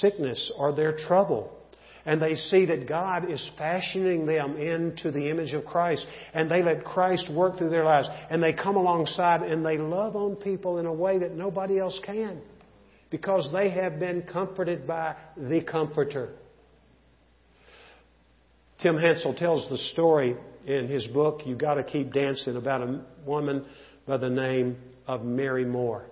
sickness 0.00 0.50
or 0.56 0.72
their 0.74 0.96
trouble. 0.96 1.57
And 2.04 2.20
they 2.20 2.34
see 2.36 2.66
that 2.66 2.88
God 2.88 3.30
is 3.30 3.50
fashioning 3.58 4.26
them 4.26 4.56
into 4.56 5.10
the 5.10 5.30
image 5.30 5.52
of 5.54 5.64
Christ, 5.64 6.06
and 6.34 6.50
they 6.50 6.62
let 6.62 6.84
Christ 6.84 7.30
work 7.32 7.58
through 7.58 7.70
their 7.70 7.84
lives, 7.84 8.08
and 8.30 8.42
they 8.42 8.52
come 8.52 8.76
alongside 8.76 9.42
and 9.42 9.64
they 9.64 9.78
love 9.78 10.16
on 10.16 10.36
people 10.36 10.78
in 10.78 10.86
a 10.86 10.92
way 10.92 11.18
that 11.18 11.32
nobody 11.32 11.78
else 11.78 11.98
can 12.04 12.40
because 13.10 13.48
they 13.52 13.70
have 13.70 13.98
been 13.98 14.22
comforted 14.22 14.86
by 14.86 15.16
the 15.36 15.62
Comforter. 15.62 16.30
Tim 18.82 18.96
Hansel 18.96 19.34
tells 19.34 19.68
the 19.70 19.78
story 19.78 20.36
in 20.66 20.88
his 20.88 21.06
book, 21.08 21.40
You 21.44 21.56
Gotta 21.56 21.82
Keep 21.82 22.12
Dancing, 22.12 22.56
about 22.56 22.82
a 22.82 23.00
woman 23.26 23.64
by 24.06 24.18
the 24.18 24.28
name 24.28 24.76
of 25.06 25.24
Mary 25.24 25.64
Moore. 25.64 26.04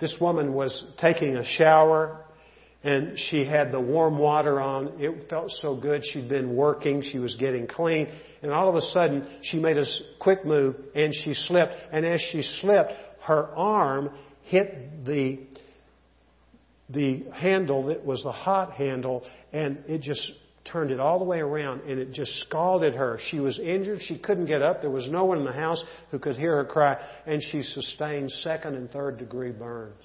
This 0.00 0.16
woman 0.20 0.54
was 0.54 0.84
taking 0.98 1.36
a 1.36 1.44
shower 1.44 2.24
and 2.88 3.18
she 3.18 3.44
had 3.44 3.70
the 3.70 3.80
warm 3.80 4.16
water 4.16 4.58
on. 4.58 4.94
It 4.98 5.28
felt 5.28 5.50
so 5.60 5.76
good. 5.76 6.02
She'd 6.06 6.26
been 6.26 6.56
working. 6.56 7.02
She 7.02 7.18
was 7.18 7.36
getting 7.36 7.66
clean. 7.66 8.08
And 8.40 8.50
all 8.50 8.70
of 8.70 8.76
a 8.76 8.80
sudden, 8.80 9.28
she 9.42 9.58
made 9.58 9.76
a 9.76 9.84
quick 10.18 10.46
move 10.46 10.74
and 10.94 11.14
she 11.14 11.34
slipped. 11.34 11.74
And 11.92 12.06
as 12.06 12.22
she 12.32 12.40
slipped, 12.62 12.92
her 13.24 13.48
arm 13.54 14.08
hit 14.44 15.04
the, 15.04 15.38
the 16.88 17.24
handle 17.34 17.88
that 17.88 18.06
was 18.06 18.22
the 18.22 18.32
hot 18.32 18.72
handle 18.72 19.22
and 19.52 19.84
it 19.86 20.00
just 20.00 20.32
turned 20.64 20.90
it 20.90 20.98
all 20.98 21.18
the 21.18 21.26
way 21.26 21.40
around 21.40 21.82
and 21.82 21.98
it 21.98 22.12
just 22.12 22.32
scalded 22.46 22.94
her. 22.94 23.18
She 23.30 23.38
was 23.38 23.58
injured. 23.58 24.00
She 24.00 24.18
couldn't 24.18 24.46
get 24.46 24.62
up. 24.62 24.80
There 24.80 24.88
was 24.88 25.10
no 25.10 25.26
one 25.26 25.36
in 25.36 25.44
the 25.44 25.52
house 25.52 25.84
who 26.10 26.18
could 26.18 26.36
hear 26.36 26.56
her 26.56 26.64
cry 26.64 26.96
and 27.26 27.42
she 27.42 27.60
sustained 27.62 28.30
second 28.30 28.76
and 28.76 28.90
third 28.90 29.18
degree 29.18 29.52
burns. 29.52 30.00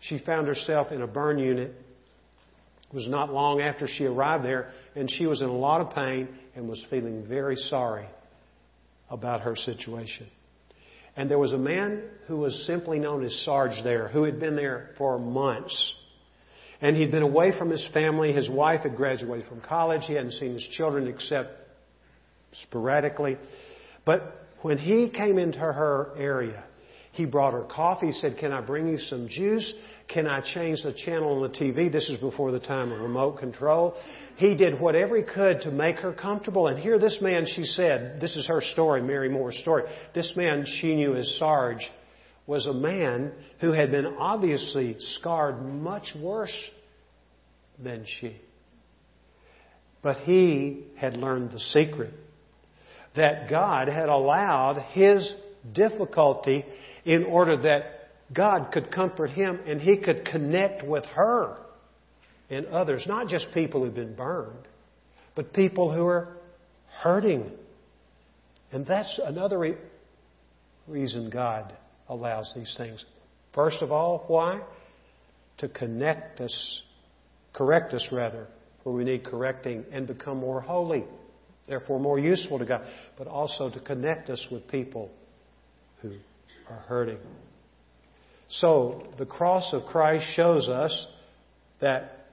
She 0.00 0.18
found 0.18 0.48
herself 0.48 0.90
in 0.90 1.02
a 1.02 1.06
burn 1.06 1.38
unit 1.38 1.72
it 2.90 2.96
was 2.96 3.06
not 3.06 3.32
long 3.32 3.60
after 3.60 3.86
she 3.86 4.04
arrived 4.04 4.44
there, 4.44 4.72
and 4.96 5.08
she 5.10 5.26
was 5.26 5.40
in 5.40 5.48
a 5.48 5.56
lot 5.56 5.80
of 5.80 5.94
pain 5.94 6.28
and 6.56 6.68
was 6.68 6.84
feeling 6.90 7.24
very 7.28 7.54
sorry 7.54 8.06
about 9.08 9.42
her 9.42 9.54
situation. 9.54 10.26
And 11.16 11.30
there 11.30 11.38
was 11.38 11.52
a 11.52 11.58
man 11.58 12.02
who 12.26 12.38
was 12.38 12.64
simply 12.66 12.98
known 12.98 13.24
as 13.24 13.32
Sarge 13.44 13.82
there, 13.84 14.08
who 14.08 14.24
had 14.24 14.40
been 14.40 14.56
there 14.56 14.90
for 14.98 15.18
months. 15.18 15.94
And 16.80 16.96
he'd 16.96 17.10
been 17.10 17.22
away 17.22 17.56
from 17.56 17.70
his 17.70 17.86
family. 17.92 18.32
His 18.32 18.48
wife 18.48 18.82
had 18.82 18.96
graduated 18.96 19.46
from 19.48 19.60
college. 19.60 20.02
He 20.06 20.14
hadn't 20.14 20.32
seen 20.32 20.54
his 20.54 20.66
children 20.72 21.06
except 21.08 21.50
sporadically. 22.62 23.38
But 24.04 24.46
when 24.62 24.78
he 24.78 25.10
came 25.10 25.38
into 25.38 25.58
her 25.58 26.12
area, 26.16 26.64
he 27.20 27.26
brought 27.26 27.52
her 27.52 27.64
coffee. 27.64 28.06
He 28.06 28.12
said, 28.12 28.38
Can 28.38 28.50
I 28.50 28.62
bring 28.62 28.88
you 28.88 28.96
some 28.96 29.28
juice? 29.28 29.74
Can 30.08 30.26
I 30.26 30.40
change 30.40 30.82
the 30.82 30.94
channel 30.94 31.34
on 31.34 31.42
the 31.42 31.56
TV? 31.56 31.92
This 31.92 32.08
is 32.08 32.18
before 32.18 32.50
the 32.50 32.58
time 32.58 32.90
of 32.92 33.00
remote 33.00 33.38
control. 33.38 33.94
He 34.36 34.54
did 34.54 34.80
whatever 34.80 35.18
he 35.18 35.22
could 35.22 35.60
to 35.62 35.70
make 35.70 35.96
her 35.96 36.14
comfortable. 36.14 36.66
And 36.66 36.78
here 36.78 36.98
this 36.98 37.18
man, 37.20 37.44
she 37.46 37.64
said, 37.64 38.20
this 38.22 38.34
is 38.36 38.46
her 38.46 38.62
story, 38.72 39.02
Mary 39.02 39.28
Moore's 39.28 39.58
story. 39.58 39.84
This 40.14 40.32
man 40.34 40.64
she 40.80 40.94
knew 40.94 41.14
as 41.14 41.36
Sarge 41.38 41.86
was 42.46 42.64
a 42.64 42.72
man 42.72 43.32
who 43.60 43.72
had 43.72 43.90
been 43.90 44.06
obviously 44.06 44.96
scarred 45.16 45.62
much 45.62 46.08
worse 46.18 46.56
than 47.78 48.06
she. 48.18 48.34
But 50.02 50.20
he 50.20 50.86
had 50.96 51.18
learned 51.18 51.50
the 51.50 51.60
secret 51.60 52.14
that 53.14 53.50
God 53.50 53.88
had 53.88 54.08
allowed 54.08 54.82
his 54.92 55.30
difficulty 55.72 56.64
in 57.04 57.24
order 57.24 57.56
that 57.56 58.10
God 58.32 58.70
could 58.72 58.90
comfort 58.92 59.30
him 59.30 59.60
and 59.66 59.80
he 59.80 59.98
could 59.98 60.24
connect 60.24 60.86
with 60.86 61.04
her 61.06 61.56
and 62.48 62.66
others, 62.66 63.04
not 63.06 63.28
just 63.28 63.46
people 63.54 63.84
who've 63.84 63.94
been 63.94 64.14
burned, 64.14 64.66
but 65.34 65.52
people 65.52 65.92
who 65.92 66.06
are 66.06 66.36
hurting. 67.02 67.50
And 68.72 68.86
that's 68.86 69.20
another 69.24 69.58
re- 69.58 69.76
reason 70.86 71.30
God 71.30 71.72
allows 72.08 72.52
these 72.54 72.72
things. 72.76 73.04
First 73.54 73.82
of 73.82 73.90
all, 73.90 74.24
why? 74.26 74.60
To 75.58 75.68
connect 75.68 76.40
us, 76.40 76.82
correct 77.52 77.94
us 77.94 78.06
rather, 78.10 78.46
where 78.82 78.94
we 78.94 79.04
need 79.04 79.24
correcting 79.24 79.84
and 79.92 80.06
become 80.06 80.38
more 80.38 80.60
holy, 80.60 81.04
therefore 81.68 82.00
more 82.00 82.18
useful 82.18 82.58
to 82.58 82.64
God, 82.64 82.82
but 83.18 83.26
also 83.26 83.70
to 83.70 83.80
connect 83.80 84.30
us 84.30 84.44
with 84.50 84.66
people 84.68 85.10
who 86.02 86.12
are 86.70 86.84
hurting. 86.86 87.18
So, 88.48 89.06
the 89.18 89.26
cross 89.26 89.72
of 89.72 89.84
Christ 89.86 90.24
shows 90.34 90.68
us 90.68 91.06
that 91.80 92.26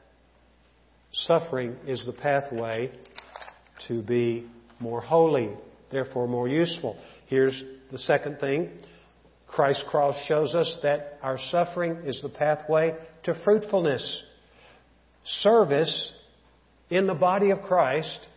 suffering 1.11 1.75
is 1.85 2.03
the 2.05 2.13
pathway 2.13 2.91
to 3.87 4.01
be 4.01 4.47
more 4.79 5.01
holy, 5.01 5.51
therefore 5.91 6.27
more 6.27 6.47
useful. 6.47 6.97
Here's 7.27 7.63
the 7.91 7.99
second 7.99 8.39
thing. 8.39 8.69
Christ's 9.47 9.85
cross 9.89 10.15
shows 10.27 10.53
us 10.53 10.77
that 10.83 11.19
our 11.21 11.37
suffering 11.49 11.97
is 12.05 12.19
the 12.21 12.29
pathway 12.29 12.95
to 13.23 13.39
fruitfulness. 13.43 14.23
Service 15.41 16.11
in 16.89 17.07
the 17.07 17.13
body 17.13 17.51
of 17.51 17.61
Christ 17.61 18.27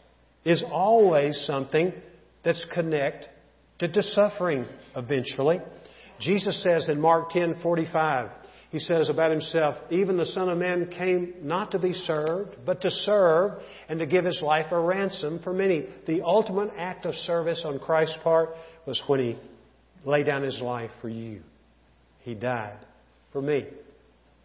is 0.44 0.62
always 0.70 1.38
something 1.46 1.92
that's 2.44 2.62
connected 2.72 3.28
to 3.80 4.03
suffering 4.03 4.66
eventually. 4.96 5.61
Jesus 6.20 6.62
says 6.62 6.88
in 6.88 7.00
Mark 7.00 7.30
10:45, 7.30 8.30
he 8.70 8.78
says 8.78 9.08
about 9.08 9.32
himself, 9.32 9.76
even 9.90 10.16
the 10.16 10.26
Son 10.26 10.48
of 10.48 10.58
Man 10.58 10.90
came 10.96 11.34
not 11.42 11.72
to 11.72 11.78
be 11.78 11.92
served, 11.92 12.56
but 12.64 12.82
to 12.82 12.90
serve 12.90 13.60
and 13.88 13.98
to 13.98 14.06
give 14.06 14.24
his 14.24 14.40
life 14.40 14.70
a 14.70 14.78
ransom 14.78 15.40
for 15.42 15.52
many. 15.52 15.86
The 16.06 16.22
ultimate 16.22 16.70
act 16.78 17.04
of 17.04 17.14
service 17.14 17.62
on 17.64 17.80
Christ's 17.80 18.18
part 18.22 18.50
was 18.86 19.02
when 19.08 19.20
he 19.20 19.38
laid 20.04 20.26
down 20.26 20.42
his 20.42 20.60
life 20.60 20.92
for 21.00 21.08
you. 21.08 21.40
He 22.20 22.34
died 22.34 22.78
for 23.32 23.42
me. 23.42 23.66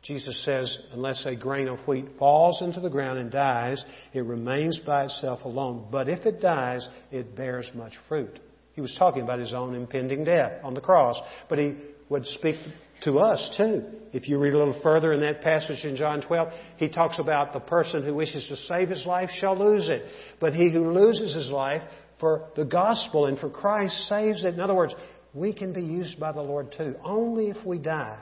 Jesus 0.02 0.44
says, 0.46 0.78
unless 0.92 1.26
a 1.26 1.36
grain 1.36 1.68
of 1.68 1.80
wheat 1.88 2.06
falls 2.20 2.62
into 2.62 2.80
the 2.80 2.90
ground 2.90 3.18
and 3.18 3.32
dies, 3.32 3.84
it 4.14 4.24
remains 4.24 4.80
by 4.86 5.06
itself 5.06 5.44
alone. 5.46 5.88
But 5.92 6.10
if 6.10 6.28
it 6.28 6.40
dies, 6.40 6.88
it 7.12 7.36
bears 7.36 7.70
much 7.74 7.94
fruit. 8.08 8.40
He 8.76 8.82
was 8.82 8.96
talking 9.00 9.24
about 9.24 9.40
his 9.40 9.54
own 9.54 9.74
impending 9.74 10.26
death 10.26 10.64
on 10.64 10.74
the 10.74 10.82
cross. 10.82 11.18
But 11.50 11.60
he 11.60 11.76
would 12.10 12.26
speak 12.26 12.58
to 13.04 13.20
us 13.20 13.56
too. 13.58 13.84
If 14.12 14.28
you 14.28 14.38
read 14.38 14.54
a 14.54 14.58
little 14.58 14.80
further 14.84 15.14
in 15.14 15.22
that 15.22 15.42
passage 15.42 15.84
in 15.84 15.96
John 15.96 16.22
12, 16.22 16.50
he 16.78 16.90
talks 16.90 17.18
about 17.18 17.54
the 17.54 17.60
person 17.60 18.04
who 18.04 18.14
wishes 18.14 18.46
to 18.48 18.56
save 18.56 18.90
his 18.90 19.06
life 19.06 19.30
shall 19.40 19.58
lose 19.58 19.90
it. 19.90 20.04
But 20.40 20.54
he 20.54 20.70
who 20.70 20.92
loses 20.92 21.34
his 21.34 21.50
life 21.50 21.84
for 22.20 22.50
the 22.56 22.66
gospel 22.66 23.26
and 23.26 23.40
for 23.40 23.50
Christ 23.50 23.96
saves 24.08 24.44
it. 24.44 24.54
In 24.54 24.60
other 24.60 24.76
words, 24.76 24.94
we 25.34 25.54
can 25.54 25.74
be 25.74 25.82
used 25.82 26.20
by 26.20 26.32
the 26.32 26.42
Lord 26.42 26.74
too, 26.78 26.96
only 27.04 27.48
if 27.48 27.66
we 27.66 27.78
die 27.78 28.20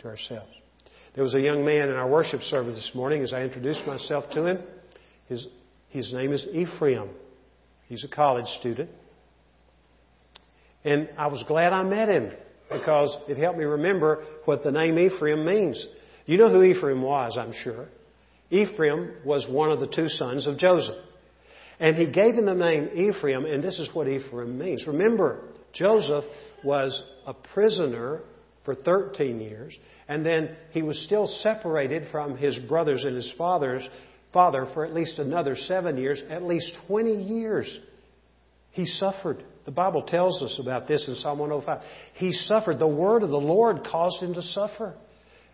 to 0.00 0.08
ourselves. 0.08 0.50
There 1.14 1.24
was 1.24 1.34
a 1.34 1.40
young 1.40 1.64
man 1.64 1.90
in 1.90 1.94
our 1.94 2.08
worship 2.08 2.40
service 2.42 2.74
this 2.74 2.90
morning 2.94 3.22
as 3.22 3.32
I 3.32 3.42
introduced 3.42 3.86
myself 3.86 4.24
to 4.32 4.46
him. 4.46 4.58
His, 5.26 5.46
his 5.88 6.12
name 6.12 6.32
is 6.32 6.46
Ephraim. 6.52 7.10
He's 7.86 8.04
a 8.04 8.08
college 8.08 8.46
student. 8.60 8.90
And 10.84 11.08
I 11.16 11.28
was 11.28 11.44
glad 11.46 11.72
I 11.72 11.82
met 11.84 12.08
him 12.08 12.32
because 12.70 13.16
it 13.28 13.38
helped 13.38 13.58
me 13.58 13.64
remember 13.64 14.24
what 14.44 14.64
the 14.64 14.72
name 14.72 14.98
Ephraim 14.98 15.44
means. 15.44 15.84
You 16.26 16.38
know 16.38 16.48
who 16.48 16.62
Ephraim 16.62 17.02
was, 17.02 17.36
I'm 17.38 17.52
sure. 17.62 17.88
Ephraim 18.50 19.14
was 19.24 19.46
one 19.48 19.70
of 19.70 19.80
the 19.80 19.86
two 19.86 20.08
sons 20.08 20.46
of 20.46 20.58
Joseph. 20.58 20.96
And 21.80 21.96
he 21.96 22.06
gave 22.06 22.34
him 22.34 22.46
the 22.46 22.54
name 22.54 22.90
Ephraim, 22.94 23.44
and 23.44 23.62
this 23.62 23.78
is 23.78 23.88
what 23.92 24.08
Ephraim 24.08 24.58
means. 24.58 24.86
Remember, 24.86 25.48
Joseph 25.72 26.24
was 26.62 27.02
a 27.26 27.34
prisoner 27.34 28.20
for 28.64 28.74
13 28.74 29.40
years, 29.40 29.76
and 30.08 30.24
then 30.24 30.56
he 30.70 30.82
was 30.82 30.98
still 31.04 31.26
separated 31.42 32.08
from 32.12 32.36
his 32.36 32.58
brothers 32.68 33.04
and 33.04 33.16
his 33.16 33.32
father's 33.36 33.82
father 34.32 34.68
for 34.74 34.84
at 34.84 34.94
least 34.94 35.18
another 35.18 35.56
seven 35.56 35.96
years, 35.96 36.22
at 36.30 36.42
least 36.42 36.72
20 36.86 37.22
years. 37.22 37.78
He 38.72 38.86
suffered. 38.86 39.44
The 39.64 39.70
Bible 39.70 40.02
tells 40.02 40.42
us 40.42 40.58
about 40.60 40.88
this 40.88 41.06
in 41.06 41.14
Psalm 41.16 41.38
105. 41.38 41.82
He 42.14 42.32
suffered. 42.32 42.78
The 42.78 42.88
word 42.88 43.22
of 43.22 43.30
the 43.30 43.36
Lord 43.36 43.86
caused 43.90 44.22
him 44.22 44.34
to 44.34 44.42
suffer. 44.42 44.94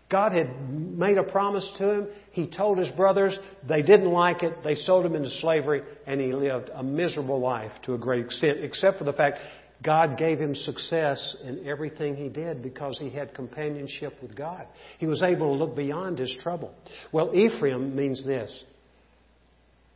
God 0.09 0.31
had 0.31 0.69
made 0.71 1.17
a 1.19 1.23
promise 1.23 1.69
to 1.77 1.91
him. 1.91 2.07
He 2.31 2.47
told 2.47 2.79
his 2.79 2.89
brothers. 2.91 3.37
They 3.67 3.83
didn't 3.83 4.11
like 4.11 4.41
it. 4.41 4.63
They 4.63 4.73
sold 4.73 5.05
him 5.05 5.15
into 5.15 5.29
slavery, 5.29 5.83
and 6.07 6.19
he 6.19 6.33
lived 6.33 6.71
a 6.73 6.81
miserable 6.81 7.39
life 7.39 7.71
to 7.83 7.93
a 7.93 7.97
great 7.97 8.25
extent, 8.25 8.63
except 8.63 8.97
for 8.97 9.03
the 9.03 9.13
fact 9.13 9.37
God 9.83 10.17
gave 10.17 10.39
him 10.39 10.55
success 10.55 11.35
in 11.43 11.67
everything 11.67 12.15
he 12.15 12.27
did 12.27 12.63
because 12.63 12.97
he 12.99 13.09
had 13.09 13.33
companionship 13.35 14.13
with 14.21 14.35
God. 14.35 14.65
He 14.97 15.05
was 15.05 15.21
able 15.21 15.53
to 15.53 15.63
look 15.63 15.75
beyond 15.75 16.17
his 16.17 16.35
trouble. 16.41 16.73
Well, 17.13 17.35
Ephraim 17.35 17.95
means 17.95 18.25
this 18.25 18.63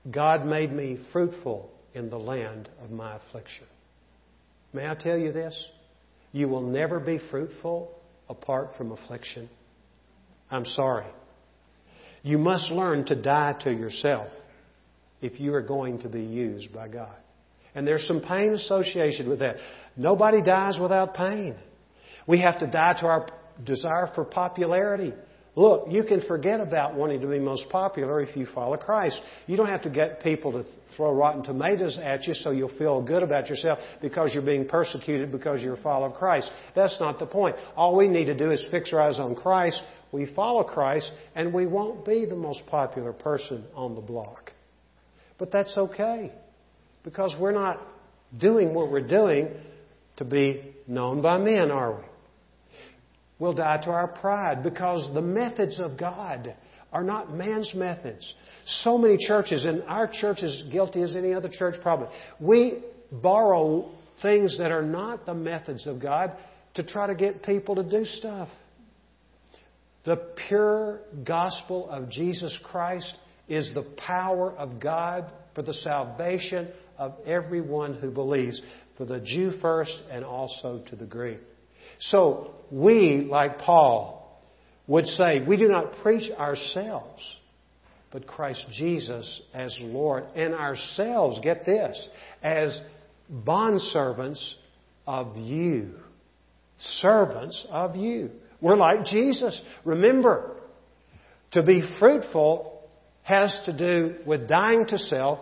God 0.10 0.46
made 0.46 0.72
me 0.72 1.00
fruitful 1.12 1.73
in 1.94 2.10
the 2.10 2.18
land 2.18 2.70
of 2.84 2.92
my 2.92 3.16
affliction. 3.16 3.66
May 4.74 4.88
I 4.88 4.96
tell 4.96 5.18
you 5.18 5.32
this? 5.32 5.56
You 6.32 6.48
will 6.48 6.62
never 6.62 7.00
be 7.00 7.20
fruitful 7.30 7.92
apart 8.28 8.72
from 8.78 8.92
affliction. 8.92 9.50
I'm 10.50 10.66
sorry. 10.66 11.06
You 12.24 12.38
must 12.38 12.72
learn 12.72 13.06
to 13.06 13.16
die 13.16 13.54
to 13.64 13.72
yourself 13.72 14.28
if 15.22 15.40
you 15.40 15.54
are 15.54 15.62
going 15.62 16.00
to 16.00 16.10
be 16.10 16.24
used 16.24 16.74
by 16.74 16.88
God. 16.88 17.16
And 17.76 17.88
there's 17.88 18.06
some 18.08 18.22
pain 18.22 18.54
associated 18.54 19.28
with 19.28 19.40
that. 19.40 19.58
Nobody 19.98 20.42
dies 20.42 20.78
without 20.80 21.14
pain. 21.14 21.56
We 22.28 22.40
have 22.40 22.60
to 22.60 22.68
die 22.68 23.00
to 23.02 23.08
our 23.08 23.28
desire 23.64 24.12
for 24.16 24.26
popularity. 24.26 25.14
Look, 25.56 25.86
you 25.90 26.04
can 26.04 26.22
forget 26.22 26.60
about 26.60 26.96
wanting 26.96 27.22
to 27.22 27.28
be 27.28 27.40
most 27.40 27.70
popular 27.70 28.22
if 28.22 28.36
you 28.36 28.48
follow 28.56 28.76
Christ. 28.76 29.20
You 29.46 29.56
don't 29.56 29.70
have 29.70 29.84
to 29.84 29.90
get 29.90 30.24
people 30.24 30.52
to 30.54 30.66
throw 30.96 31.14
rotten 31.14 31.44
tomatoes 31.44 31.98
at 32.02 32.26
you 32.26 32.34
so 32.34 32.50
you'll 32.50 32.76
feel 32.78 33.02
good 33.04 33.22
about 33.22 33.50
yourself 33.50 33.78
because 34.02 34.32
you're 34.34 34.42
being 34.42 34.68
persecuted 34.68 35.32
because 35.32 35.62
you're 35.62 35.76
a 35.76 35.82
follower 35.82 36.10
of 36.10 36.16
Christ. 36.16 36.50
That's 36.76 37.00
not 37.00 37.20
the 37.20 37.28
point. 37.28 37.56
All 37.76 37.96
we 37.96 38.08
need 38.08 38.26
to 38.26 38.34
do 38.34 38.52
is 38.52 38.66
fix 38.72 38.92
our 38.94 39.02
eyes 39.02 39.20
on 39.20 39.36
Christ. 39.36 39.80
We 40.12 40.34
follow 40.34 40.64
Christ 40.64 41.12
and 41.36 41.54
we 41.54 41.68
won't 41.68 42.04
be 42.04 42.26
the 42.26 42.36
most 42.36 42.66
popular 42.66 43.14
person 43.14 43.64
on 43.76 43.94
the 43.94 44.02
block. 44.02 44.52
But 45.38 45.52
that's 45.52 45.76
okay 45.78 46.32
because 47.04 47.36
we're 47.40 47.52
not 47.52 47.80
doing 48.40 48.74
what 48.74 48.92
we're 48.92 49.08
doing 49.08 49.50
to 50.18 50.26
be 50.26 50.74
known 50.88 51.22
by 51.22 51.38
men, 51.38 51.70
are 51.70 51.96
we? 51.96 52.04
We'll 53.40 53.54
die 53.54 53.82
to 53.84 53.90
our 53.92 54.08
pride 54.08 54.64
because 54.64 55.14
the 55.14 55.22
methods 55.22 55.80
of 55.80 55.98
God 55.98 56.56
are 56.92 57.04
not 57.04 57.34
man's 57.34 57.72
methods. 57.74 58.34
So 58.84 58.98
many 58.98 59.18
churches, 59.28 59.66
and 59.66 59.84
our 59.84 60.08
church 60.08 60.44
is 60.44 60.64
guilty 60.72 61.02
as 61.02 61.16
any 61.16 61.34
other 61.34 61.50
church 61.50 61.76
probably, 61.82 62.08
we 62.40 62.84
borrow 63.12 63.92
things 64.22 64.58
that 64.60 64.72
are 64.72 64.84
not 64.84 65.26
the 65.26 65.34
methods 65.34 65.88
of 65.88 66.00
God 66.00 66.32
to 66.76 66.84
try 66.84 67.08
to 67.08 67.16
get 67.16 67.44
people 67.44 67.76
to 67.76 67.84
do 67.84 68.06
stuff. 68.06 68.50
The 70.06 70.18
pure 70.48 71.00
gospel 71.24 71.90
of 71.90 72.10
Jesus 72.10 72.58
Christ 72.64 73.14
is 73.48 73.72
the 73.74 73.84
power 73.98 74.52
of 74.54 74.80
God 74.80 75.32
for 75.56 75.62
the 75.62 75.74
salvation 75.74 76.70
of 76.98 77.16
everyone 77.26 77.96
who 77.96 78.12
believes, 78.12 78.62
for 78.98 79.06
the 79.06 79.20
Jew 79.20 79.54
first 79.62 79.96
and 80.12 80.24
also 80.24 80.84
to 80.90 80.96
the 80.96 81.06
Greek. 81.06 81.40
So 82.10 82.52
we, 82.72 83.28
like 83.30 83.60
Paul, 83.60 84.42
would 84.88 85.06
say, 85.06 85.42
we 85.48 85.58
do 85.58 85.68
not 85.68 86.02
preach 86.02 86.32
ourselves, 86.32 87.22
but 88.12 88.28
Christ 88.28 88.66
Jesus 88.74 89.42
as 89.54 89.76
Lord, 89.80 90.26
and 90.36 90.54
ourselves, 90.54 91.40
get 91.42 91.66
this, 91.66 92.08
as 92.42 92.78
bondservants 93.32 94.54
of 95.08 95.38
you. 95.38 95.94
Servants 97.00 97.66
of 97.70 97.96
you. 97.96 98.32
We're 98.60 98.76
like 98.76 99.06
Jesus. 99.06 99.60
Remember, 99.86 100.58
to 101.52 101.64
be 101.64 101.82
fruitful 102.00 102.82
has 103.24 103.58
to 103.66 103.78
do 103.78 104.16
with 104.26 104.50
dying 104.50 104.86
to 104.88 104.98
self, 104.98 105.40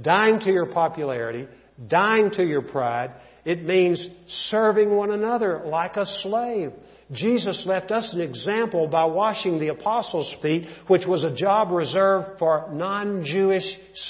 dying 0.00 0.40
to 0.40 0.50
your 0.50 0.66
popularity, 0.66 1.46
dying 1.88 2.30
to 2.32 2.44
your 2.44 2.62
pride. 2.62 3.12
It 3.44 3.62
means 3.64 4.06
serving 4.50 4.90
one 4.94 5.10
another 5.10 5.62
like 5.66 5.96
a 5.96 6.06
slave. 6.22 6.72
Jesus 7.12 7.64
left 7.66 7.90
us 7.90 8.10
an 8.12 8.20
example 8.20 8.88
by 8.88 9.04
washing 9.04 9.58
the 9.58 9.68
apostles' 9.68 10.32
feet, 10.40 10.66
which 10.86 11.06
was 11.06 11.22
a 11.24 11.34
job 11.34 11.70
reserved 11.70 12.38
for 12.38 12.70
non-Jewish 12.72 13.66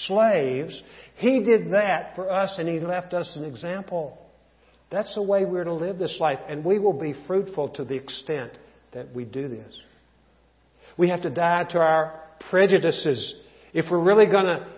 slaves. 0.06 0.80
He 1.16 1.42
did 1.42 1.72
that 1.72 2.14
for 2.14 2.30
us 2.30 2.54
and 2.58 2.68
He 2.68 2.78
left 2.78 3.12
us 3.12 3.34
an 3.34 3.44
example. 3.44 4.18
That's 4.90 5.12
the 5.14 5.22
way 5.22 5.44
we're 5.44 5.64
to 5.64 5.74
live 5.74 5.98
this 5.98 6.16
life, 6.20 6.38
and 6.48 6.64
we 6.64 6.78
will 6.78 6.92
be 6.92 7.14
fruitful 7.26 7.70
to 7.70 7.84
the 7.84 7.96
extent 7.96 8.52
that 8.92 9.12
we 9.12 9.24
do 9.24 9.48
this. 9.48 9.76
We 10.96 11.08
have 11.08 11.22
to 11.22 11.30
die 11.30 11.64
to 11.70 11.78
our 11.78 12.20
prejudices. 12.48 13.34
If 13.72 13.86
we're 13.90 13.98
really 13.98 14.26
going 14.26 14.44
to 14.44 14.68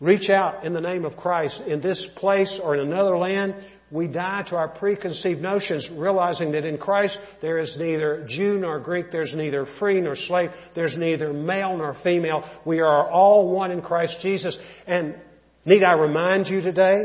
reach 0.00 0.30
out 0.30 0.64
in 0.64 0.72
the 0.72 0.80
name 0.80 1.04
of 1.04 1.16
Christ 1.16 1.60
in 1.66 1.80
this 1.80 2.04
place 2.16 2.60
or 2.62 2.74
in 2.74 2.80
another 2.80 3.16
land, 3.16 3.54
we 3.90 4.08
die 4.08 4.44
to 4.48 4.56
our 4.56 4.68
preconceived 4.68 5.40
notions, 5.40 5.88
realizing 5.92 6.52
that 6.52 6.64
in 6.64 6.78
Christ 6.78 7.16
there 7.40 7.58
is 7.58 7.76
neither 7.78 8.26
Jew 8.28 8.58
nor 8.58 8.80
Greek, 8.80 9.12
there's 9.12 9.32
neither 9.34 9.66
free 9.78 10.00
nor 10.00 10.16
slave, 10.16 10.50
there's 10.74 10.96
neither 10.98 11.32
male 11.32 11.76
nor 11.76 11.96
female. 12.02 12.42
We 12.64 12.80
are 12.80 13.08
all 13.08 13.50
one 13.50 13.70
in 13.70 13.82
Christ 13.82 14.16
Jesus. 14.20 14.56
And 14.86 15.14
need 15.64 15.84
I 15.84 15.92
remind 15.92 16.48
you 16.48 16.60
today 16.60 17.04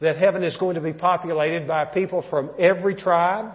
that 0.00 0.16
heaven 0.16 0.42
is 0.42 0.56
going 0.56 0.76
to 0.76 0.80
be 0.80 0.94
populated 0.94 1.68
by 1.68 1.84
people 1.84 2.24
from 2.30 2.50
every 2.58 2.94
tribe 2.94 3.52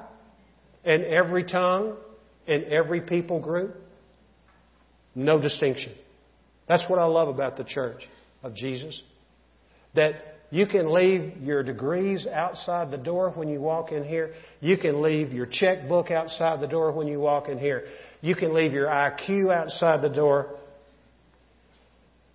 and 0.84 1.04
every 1.04 1.46
tongue 1.46 1.96
and 2.48 2.66
every 2.66 3.02
people 3.02 3.40
group? 3.40 3.76
No 5.16 5.42
distinction. 5.42 5.94
That's 6.68 6.84
what 6.88 7.00
I 7.00 7.06
love 7.06 7.30
about 7.30 7.58
the 7.58 7.64
church 7.64 8.04
of 8.46 8.54
Jesus. 8.54 9.02
That 9.96 10.14
you 10.52 10.68
can 10.68 10.94
leave 10.94 11.38
your 11.42 11.64
degrees 11.64 12.28
outside 12.32 12.92
the 12.92 12.98
door 12.98 13.32
when 13.32 13.50
you 13.50 13.60
walk 13.60 13.92
in 13.92 14.04
here. 14.04 14.34
You 14.62 14.78
can 14.78 15.02
leave 15.02 15.34
your 15.34 15.48
checkbook 15.48 16.12
outside 16.12 16.62
the 16.62 16.68
door 16.68 16.92
when 16.92 17.08
you 17.08 17.20
walk 17.20 17.50
in 17.50 17.58
here. 17.58 17.86
You 18.22 18.36
can 18.36 18.54
leave 18.54 18.72
your 18.72 18.88
IQ 18.88 19.54
outside 19.54 20.02
the 20.02 20.10
door. 20.10 20.56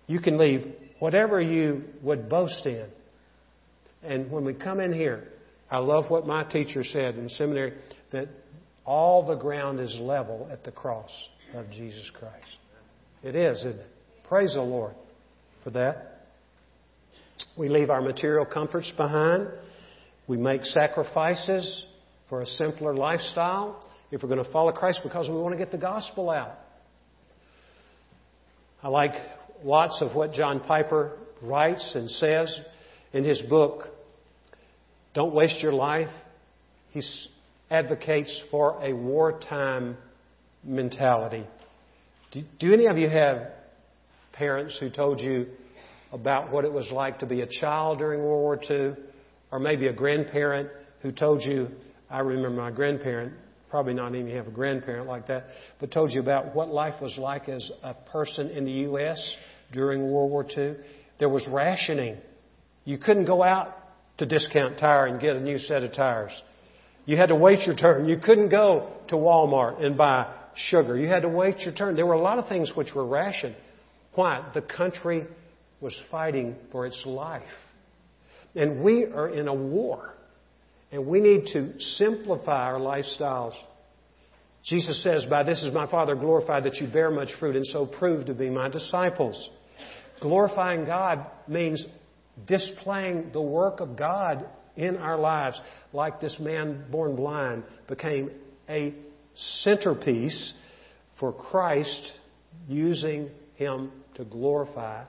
You 0.07 0.19
can 0.19 0.37
leave 0.37 0.73
whatever 0.99 1.39
you 1.39 1.83
would 2.03 2.29
boast 2.29 2.65
in. 2.65 2.87
And 4.03 4.29
when 4.29 4.43
we 4.43 4.53
come 4.53 4.79
in 4.79 4.91
here, 4.91 5.29
I 5.69 5.77
love 5.77 6.09
what 6.09 6.27
my 6.27 6.43
teacher 6.43 6.83
said 6.83 7.15
in 7.15 7.29
seminary 7.29 7.73
that 8.11 8.27
all 8.85 9.25
the 9.25 9.35
ground 9.35 9.79
is 9.79 9.95
level 10.01 10.49
at 10.51 10.65
the 10.65 10.71
cross 10.71 11.11
of 11.53 11.69
Jesus 11.71 12.09
Christ. 12.19 12.35
It 13.23 13.35
is, 13.35 13.59
isn't 13.59 13.79
it? 13.79 13.87
Praise 14.27 14.53
the 14.53 14.61
Lord 14.61 14.95
for 15.63 15.71
that. 15.71 16.27
We 17.57 17.67
leave 17.67 17.89
our 17.89 18.01
material 18.01 18.45
comforts 18.45 18.91
behind. 18.95 19.47
We 20.27 20.37
make 20.37 20.63
sacrifices 20.63 21.85
for 22.29 22.41
a 22.41 22.45
simpler 22.45 22.95
lifestyle 22.95 23.83
if 24.11 24.23
we're 24.23 24.29
going 24.29 24.43
to 24.43 24.51
follow 24.51 24.71
Christ 24.71 25.01
because 25.03 25.27
we 25.27 25.35
want 25.35 25.53
to 25.53 25.57
get 25.57 25.71
the 25.71 25.77
gospel 25.77 26.29
out. 26.29 26.57
I 28.83 28.87
like 28.87 29.11
lots 29.63 30.01
of 30.01 30.15
what 30.15 30.33
John 30.33 30.59
Piper 30.61 31.17
writes 31.41 31.91
and 31.95 32.09
says 32.09 32.55
in 33.13 33.23
his 33.23 33.41
book, 33.41 33.87
Don't 35.13 35.33
Waste 35.33 35.61
Your 35.61 35.73
Life. 35.73 36.09
He 36.91 37.01
advocates 37.69 38.41
for 38.49 38.83
a 38.83 38.93
wartime 38.93 39.97
mentality. 40.63 41.45
Do, 42.31 42.43
do 42.59 42.73
any 42.73 42.87
of 42.87 42.97
you 42.97 43.09
have 43.09 43.47
parents 44.33 44.77
who 44.79 44.89
told 44.89 45.19
you 45.19 45.47
about 46.11 46.51
what 46.51 46.65
it 46.65 46.71
was 46.73 46.89
like 46.91 47.19
to 47.19 47.25
be 47.25 47.41
a 47.41 47.47
child 47.47 47.99
during 47.99 48.19
World 48.21 48.41
War 48.41 48.59
II, 48.69 48.95
or 49.51 49.59
maybe 49.59 49.87
a 49.87 49.93
grandparent 49.93 50.69
who 51.01 51.11
told 51.11 51.41
you, 51.43 51.69
I 52.09 52.19
remember 52.19 52.61
my 52.61 52.71
grandparent, 52.71 53.33
probably 53.69 53.93
not 53.93 54.13
even 54.13 54.35
have 54.35 54.47
a 54.47 54.51
grandparent 54.51 55.07
like 55.07 55.27
that, 55.27 55.47
but 55.79 55.91
told 55.91 56.11
you 56.11 56.19
about 56.19 56.53
what 56.53 56.69
life 56.69 57.01
was 57.01 57.17
like 57.17 57.47
as 57.47 57.69
a 57.83 57.93
person 57.93 58.49
in 58.49 58.65
the 58.65 58.71
U.S. 58.71 59.35
during 59.71 60.11
World 60.11 60.29
War 60.29 60.45
II. 60.45 60.75
There 61.19 61.29
was 61.29 61.45
rationing. 61.47 62.17
You 62.83 62.97
couldn't 62.97 63.25
go 63.25 63.43
out 63.43 63.77
to 64.17 64.25
discount 64.25 64.77
tire 64.77 65.07
and 65.07 65.19
get 65.21 65.35
a 65.35 65.39
new 65.39 65.57
set 65.57 65.83
of 65.83 65.93
tires. 65.93 66.31
You 67.05 67.17
had 67.17 67.27
to 67.27 67.35
wait 67.35 67.65
your 67.65 67.75
turn. 67.75 68.07
You 68.07 68.17
couldn't 68.17 68.49
go 68.49 68.91
to 69.07 69.15
Walmart 69.15 69.83
and 69.83 69.97
buy 69.97 70.31
sugar. 70.55 70.97
You 70.97 71.07
had 71.07 71.21
to 71.21 71.29
wait 71.29 71.59
your 71.59 71.73
turn. 71.73 71.95
There 71.95 72.05
were 72.05 72.13
a 72.13 72.21
lot 72.21 72.37
of 72.37 72.47
things 72.47 72.71
which 72.75 72.93
were 72.93 73.05
rationed. 73.05 73.55
Why? 74.13 74.49
The 74.53 74.61
country 74.61 75.25
was 75.79 75.95
fighting 76.09 76.55
for 76.71 76.85
its 76.85 77.01
life. 77.05 77.41
And 78.55 78.81
we 78.81 79.05
are 79.05 79.29
in 79.29 79.47
a 79.47 79.53
war. 79.53 80.13
And 80.91 81.07
we 81.07 81.21
need 81.21 81.47
to 81.53 81.73
simplify 81.97 82.65
our 82.65 82.79
lifestyles. 82.79 83.53
Jesus 84.65 85.01
says, 85.01 85.25
By 85.29 85.43
this 85.43 85.63
is 85.63 85.73
my 85.73 85.89
Father 85.89 86.15
glorified 86.15 86.65
that 86.65 86.75
you 86.75 86.87
bear 86.87 87.09
much 87.09 87.29
fruit 87.39 87.55
and 87.55 87.65
so 87.65 87.85
prove 87.85 88.25
to 88.25 88.33
be 88.33 88.49
my 88.49 88.69
disciples. 88.69 89.49
Glorifying 90.21 90.85
God 90.85 91.25
means 91.47 91.83
displaying 92.45 93.31
the 93.31 93.41
work 93.41 93.79
of 93.79 93.97
God 93.97 94.45
in 94.75 94.97
our 94.97 95.17
lives, 95.17 95.59
like 95.93 96.21
this 96.21 96.37
man 96.39 96.85
born 96.91 97.15
blind 97.15 97.63
became 97.87 98.31
a 98.69 98.93
centerpiece 99.63 100.53
for 101.19 101.33
Christ, 101.33 102.11
using 102.67 103.29
him 103.55 103.91
to 104.15 104.23
glorify 104.25 105.03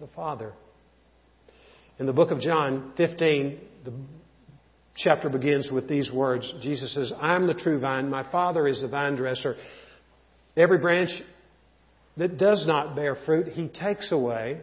the 0.00 0.06
Father. 0.14 0.52
In 1.98 2.06
the 2.06 2.12
book 2.12 2.30
of 2.30 2.40
John 2.40 2.92
15, 2.96 3.58
the 3.84 3.92
chapter 4.96 5.28
begins 5.28 5.70
with 5.70 5.88
these 5.88 6.10
words. 6.10 6.52
Jesus 6.62 6.92
says, 6.94 7.12
I 7.20 7.36
am 7.36 7.46
the 7.46 7.54
true 7.54 7.78
vine, 7.78 8.10
my 8.10 8.30
Father 8.30 8.66
is 8.66 8.80
the 8.80 8.88
vine 8.88 9.16
dresser. 9.16 9.56
Every 10.56 10.78
branch 10.78 11.10
that 12.16 12.38
does 12.38 12.64
not 12.66 12.94
bear 12.94 13.16
fruit, 13.26 13.48
he 13.48 13.68
takes 13.68 14.12
away, 14.12 14.60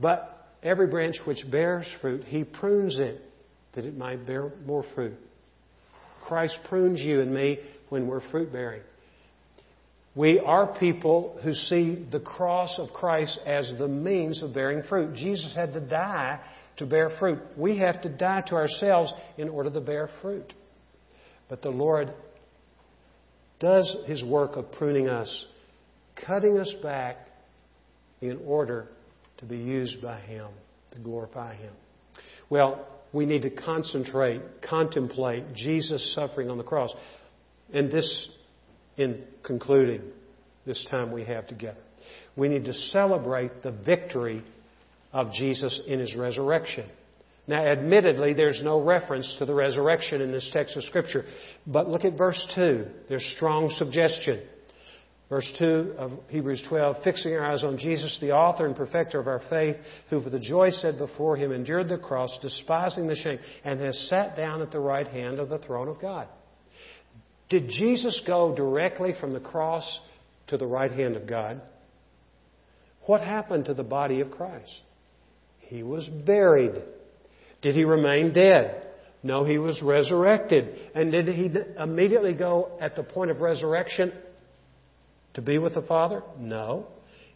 but 0.00 0.48
every 0.62 0.88
branch 0.88 1.16
which 1.24 1.44
bears 1.50 1.86
fruit, 2.00 2.24
he 2.24 2.44
prunes 2.44 2.98
it 2.98 3.22
that 3.74 3.84
it 3.84 3.96
might 3.96 4.26
bear 4.26 4.50
more 4.66 4.84
fruit. 4.94 5.16
Christ 6.26 6.58
prunes 6.68 7.00
you 7.00 7.20
and 7.20 7.32
me 7.32 7.58
when 7.88 8.06
we're 8.06 8.28
fruit 8.30 8.52
bearing. 8.52 8.82
We 10.14 10.40
are 10.40 10.78
people 10.78 11.38
who 11.42 11.54
see 11.54 12.06
the 12.10 12.20
cross 12.20 12.78
of 12.78 12.92
Christ 12.92 13.38
as 13.46 13.72
the 13.78 13.88
means 13.88 14.42
of 14.42 14.52
bearing 14.52 14.82
fruit. 14.88 15.14
Jesus 15.14 15.52
had 15.54 15.72
to 15.74 15.80
die 15.80 16.40
to 16.78 16.86
bear 16.86 17.10
fruit. 17.18 17.38
We 17.56 17.78
have 17.78 18.02
to 18.02 18.08
die 18.08 18.42
to 18.48 18.54
ourselves 18.56 19.12
in 19.38 19.48
order 19.48 19.70
to 19.70 19.80
bear 19.80 20.10
fruit. 20.20 20.52
But 21.48 21.62
the 21.62 21.70
Lord 21.70 22.12
does 23.60 23.94
His 24.06 24.24
work 24.24 24.56
of 24.56 24.72
pruning 24.72 25.08
us, 25.08 25.44
cutting 26.26 26.58
us 26.58 26.74
back 26.82 27.18
in 28.20 28.40
order 28.46 28.88
to 29.38 29.44
be 29.44 29.58
used 29.58 30.02
by 30.02 30.20
Him, 30.20 30.48
to 30.92 30.98
glorify 30.98 31.54
Him. 31.54 31.72
Well, 32.48 32.86
we 33.12 33.26
need 33.26 33.42
to 33.42 33.50
concentrate, 33.50 34.40
contemplate 34.62 35.54
Jesus' 35.54 36.14
suffering 36.14 36.50
on 36.50 36.58
the 36.58 36.64
cross. 36.64 36.90
And 37.72 37.90
this, 37.90 38.28
in 39.00 39.24
concluding 39.42 40.02
this 40.66 40.86
time 40.90 41.10
we 41.12 41.24
have 41.24 41.46
together, 41.46 41.80
we 42.36 42.48
need 42.48 42.64
to 42.64 42.72
celebrate 42.72 43.62
the 43.62 43.72
victory 43.72 44.42
of 45.12 45.32
Jesus 45.32 45.80
in 45.86 45.98
His 45.98 46.14
resurrection. 46.14 46.88
Now, 47.46 47.66
admittedly, 47.66 48.34
there's 48.34 48.60
no 48.62 48.80
reference 48.80 49.34
to 49.38 49.44
the 49.44 49.54
resurrection 49.54 50.20
in 50.20 50.30
this 50.30 50.48
text 50.52 50.76
of 50.76 50.84
Scripture, 50.84 51.24
but 51.66 51.88
look 51.88 52.04
at 52.04 52.16
verse 52.16 52.40
2. 52.54 52.86
There's 53.08 53.24
strong 53.36 53.70
suggestion. 53.76 54.42
Verse 55.28 55.48
2 55.58 55.94
of 55.96 56.12
Hebrews 56.28 56.62
12, 56.68 57.04
fixing 57.04 57.32
our 57.34 57.44
eyes 57.44 57.62
on 57.62 57.78
Jesus, 57.78 58.16
the 58.20 58.32
author 58.32 58.66
and 58.66 58.74
perfecter 58.74 59.20
of 59.20 59.28
our 59.28 59.40
faith, 59.48 59.76
who 60.10 60.20
for 60.20 60.28
the 60.28 60.40
joy 60.40 60.70
set 60.70 60.98
before 60.98 61.36
him 61.36 61.52
endured 61.52 61.88
the 61.88 61.98
cross, 61.98 62.36
despising 62.42 63.06
the 63.06 63.14
shame, 63.14 63.38
and 63.64 63.80
has 63.80 63.96
sat 64.08 64.36
down 64.36 64.60
at 64.60 64.72
the 64.72 64.80
right 64.80 65.06
hand 65.06 65.38
of 65.38 65.48
the 65.48 65.58
throne 65.58 65.88
of 65.88 66.00
God. 66.00 66.26
Did 67.50 67.68
Jesus 67.68 68.20
go 68.26 68.54
directly 68.54 69.12
from 69.20 69.32
the 69.32 69.40
cross 69.40 69.84
to 70.46 70.56
the 70.56 70.66
right 70.66 70.90
hand 70.90 71.16
of 71.16 71.26
God? 71.26 71.60
What 73.06 73.20
happened 73.20 73.66
to 73.66 73.74
the 73.74 73.82
body 73.82 74.20
of 74.20 74.30
Christ? 74.30 74.70
He 75.58 75.82
was 75.82 76.06
buried. 76.06 76.74
Did 77.60 77.74
he 77.74 77.84
remain 77.84 78.32
dead? 78.32 78.86
No, 79.22 79.44
he 79.44 79.58
was 79.58 79.82
resurrected. 79.82 80.78
And 80.94 81.12
did 81.12 81.28
he 81.28 81.50
immediately 81.78 82.34
go 82.34 82.78
at 82.80 82.96
the 82.96 83.02
point 83.02 83.30
of 83.30 83.40
resurrection 83.40 84.12
to 85.34 85.42
be 85.42 85.58
with 85.58 85.74
the 85.74 85.82
Father? 85.82 86.22
No. 86.38 86.86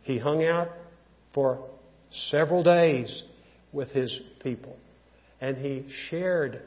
He 0.03 0.19
hung 0.19 0.45
out 0.45 0.69
for 1.35 1.65
several 2.31 2.62
days 2.62 3.23
with 3.73 3.91
his 3.91 4.17
people. 4.43 4.77
And 5.41 5.57
he 5.57 5.87
shared 6.09 6.62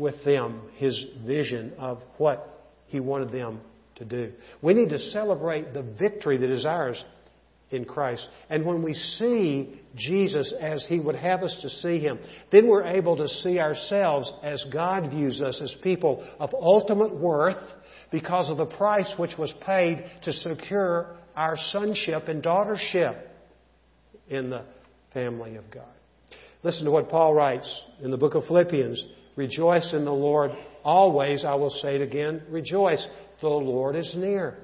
with 0.00 0.24
them 0.24 0.62
his 0.74 1.04
vision 1.24 1.72
of 1.78 2.00
what 2.18 2.66
he 2.86 2.98
wanted 2.98 3.30
them 3.30 3.60
to 3.96 4.04
do. 4.04 4.32
We 4.62 4.74
need 4.74 4.88
to 4.88 4.98
celebrate 4.98 5.72
the 5.72 5.82
victory 5.82 6.38
that 6.38 6.50
is 6.50 6.64
ours 6.66 7.02
in 7.70 7.84
Christ. 7.84 8.26
And 8.48 8.64
when 8.64 8.82
we 8.82 8.94
see 8.94 9.80
Jesus 9.94 10.52
as 10.60 10.84
He 10.88 10.98
would 10.98 11.14
have 11.14 11.42
us 11.42 11.56
to 11.62 11.68
see 11.68 12.00
Him, 12.00 12.18
then 12.50 12.66
we're 12.66 12.86
able 12.86 13.16
to 13.16 13.28
see 13.28 13.60
ourselves 13.60 14.30
as 14.42 14.64
God 14.72 15.10
views 15.10 15.40
us 15.40 15.60
as 15.62 15.74
people 15.82 16.26
of 16.40 16.50
ultimate 16.52 17.14
worth 17.14 17.62
because 18.10 18.50
of 18.50 18.56
the 18.56 18.66
price 18.66 19.12
which 19.16 19.38
was 19.38 19.52
paid 19.64 20.04
to 20.24 20.32
secure 20.32 21.16
our 21.36 21.56
sonship 21.70 22.26
and 22.28 22.42
daughtership 22.42 23.20
in 24.28 24.50
the 24.50 24.64
family 25.14 25.56
of 25.56 25.70
God. 25.70 25.84
Listen 26.62 26.84
to 26.84 26.90
what 26.90 27.08
Paul 27.08 27.34
writes 27.34 27.82
in 28.02 28.10
the 28.10 28.18
book 28.18 28.34
of 28.34 28.44
Philippians. 28.46 29.02
Rejoice 29.36 29.92
in 29.92 30.04
the 30.04 30.12
Lord 30.12 30.52
always. 30.84 31.44
I 31.44 31.54
will 31.54 31.70
say 31.70 31.96
it 31.96 32.02
again. 32.02 32.42
Rejoice. 32.48 33.06
The 33.40 33.48
Lord 33.48 33.96
is 33.96 34.12
near. 34.16 34.58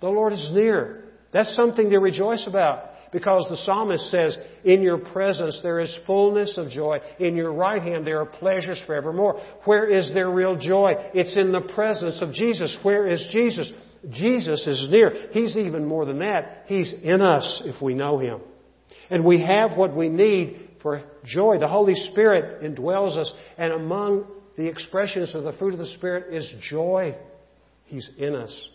The 0.00 0.08
Lord 0.08 0.32
is 0.32 0.50
near. 0.52 1.04
That's 1.32 1.54
something 1.54 1.90
to 1.90 1.98
rejoice 1.98 2.46
about. 2.46 2.86
Because 3.12 3.46
the 3.48 3.56
psalmist 3.56 4.10
says, 4.10 4.36
In 4.64 4.82
your 4.82 4.98
presence 4.98 5.58
there 5.62 5.80
is 5.80 5.96
fullness 6.06 6.56
of 6.56 6.70
joy. 6.70 6.98
In 7.18 7.34
your 7.34 7.52
right 7.52 7.82
hand 7.82 8.06
there 8.06 8.20
are 8.20 8.26
pleasures 8.26 8.80
forevermore. 8.86 9.40
Where 9.64 9.88
is 9.88 10.12
their 10.14 10.30
real 10.30 10.56
joy? 10.56 10.94
It's 11.12 11.36
in 11.36 11.52
the 11.52 11.60
presence 11.60 12.22
of 12.22 12.32
Jesus. 12.32 12.76
Where 12.82 13.06
is 13.06 13.26
Jesus? 13.32 13.70
Jesus 14.10 14.66
is 14.66 14.88
near. 14.90 15.28
He's 15.32 15.56
even 15.56 15.84
more 15.84 16.06
than 16.06 16.20
that. 16.20 16.64
He's 16.66 16.92
in 17.02 17.20
us 17.20 17.62
if 17.64 17.82
we 17.82 17.94
know 17.94 18.18
Him. 18.18 18.40
And 19.10 19.24
we 19.24 19.42
have 19.42 19.76
what 19.76 19.94
we 19.94 20.08
need 20.08 20.69
for 20.82 21.02
joy. 21.24 21.58
The 21.58 21.68
Holy 21.68 21.94
Spirit 21.94 22.62
indwells 22.62 23.16
us, 23.16 23.32
and 23.58 23.72
among 23.72 24.26
the 24.56 24.66
expressions 24.66 25.34
of 25.34 25.44
the 25.44 25.52
fruit 25.52 25.72
of 25.72 25.78
the 25.78 25.86
Spirit 25.86 26.34
is 26.34 26.50
joy. 26.68 27.16
He's 27.86 28.08
in 28.18 28.34
us. 28.34 28.68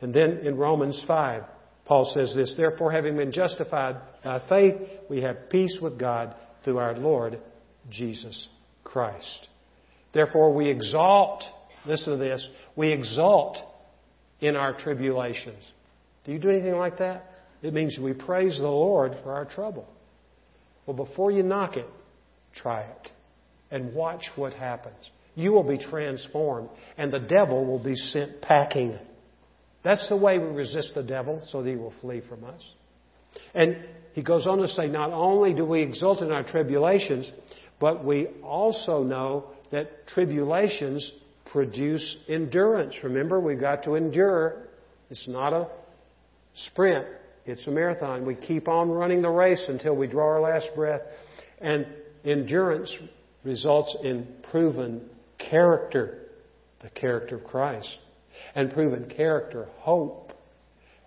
And 0.00 0.14
then 0.14 0.40
in 0.44 0.56
Romans 0.56 1.02
5, 1.06 1.42
Paul 1.84 2.10
says 2.14 2.34
this 2.34 2.54
Therefore, 2.56 2.92
having 2.92 3.16
been 3.16 3.32
justified 3.32 3.96
by 4.24 4.40
faith, 4.48 4.76
we 5.08 5.22
have 5.22 5.50
peace 5.50 5.76
with 5.80 5.98
God 5.98 6.34
through 6.64 6.78
our 6.78 6.96
Lord 6.96 7.38
Jesus 7.90 8.48
Christ. 8.84 9.48
Therefore, 10.12 10.52
we 10.54 10.68
exalt, 10.68 11.42
listen 11.86 12.12
to 12.12 12.18
this, 12.18 12.46
we 12.76 12.92
exalt 12.92 13.58
in 14.40 14.56
our 14.56 14.76
tribulations. 14.78 15.62
Do 16.24 16.32
you 16.32 16.38
do 16.38 16.50
anything 16.50 16.76
like 16.76 16.98
that? 16.98 17.26
It 17.62 17.74
means 17.74 17.98
we 18.00 18.12
praise 18.12 18.58
the 18.58 18.68
Lord 18.68 19.16
for 19.22 19.32
our 19.32 19.44
trouble. 19.44 19.86
Well, 20.86 20.96
before 20.96 21.30
you 21.30 21.42
knock 21.42 21.76
it, 21.76 21.86
try 22.54 22.82
it 22.82 23.10
and 23.70 23.94
watch 23.94 24.24
what 24.36 24.54
happens. 24.54 24.96
You 25.34 25.52
will 25.52 25.62
be 25.62 25.78
transformed, 25.78 26.68
and 26.98 27.12
the 27.12 27.20
devil 27.20 27.64
will 27.64 27.78
be 27.78 27.94
sent 27.94 28.42
packing 28.42 28.98
that's 29.82 30.08
the 30.08 30.16
way 30.16 30.38
we 30.38 30.46
resist 30.46 30.92
the 30.94 31.02
devil 31.02 31.42
so 31.50 31.62
that 31.62 31.70
he 31.70 31.76
will 31.76 31.94
flee 32.00 32.22
from 32.28 32.44
us. 32.44 32.62
And 33.54 33.76
he 34.12 34.22
goes 34.22 34.46
on 34.46 34.58
to 34.58 34.68
say, 34.68 34.88
not 34.88 35.12
only 35.12 35.54
do 35.54 35.64
we 35.64 35.82
exult 35.82 36.20
in 36.20 36.30
our 36.30 36.42
tribulations, 36.42 37.30
but 37.78 38.04
we 38.04 38.26
also 38.42 39.02
know 39.02 39.46
that 39.72 40.06
tribulations 40.08 41.12
produce 41.50 42.16
endurance. 42.28 42.94
Remember, 43.02 43.40
we've 43.40 43.60
got 43.60 43.84
to 43.84 43.94
endure. 43.94 44.66
It's 45.08 45.26
not 45.26 45.52
a 45.52 45.68
sprint, 46.66 47.06
it's 47.46 47.66
a 47.66 47.70
marathon. 47.70 48.26
We 48.26 48.34
keep 48.34 48.68
on 48.68 48.90
running 48.90 49.22
the 49.22 49.30
race 49.30 49.64
until 49.68 49.96
we 49.96 50.06
draw 50.06 50.26
our 50.26 50.40
last 50.40 50.68
breath. 50.74 51.00
And 51.60 51.86
endurance 52.24 52.94
results 53.44 53.96
in 54.02 54.26
proven 54.50 55.08
character, 55.38 56.18
the 56.82 56.90
character 56.90 57.36
of 57.36 57.44
Christ 57.44 57.88
and 58.54 58.72
proven 58.72 59.08
character, 59.08 59.68
hope. 59.78 60.32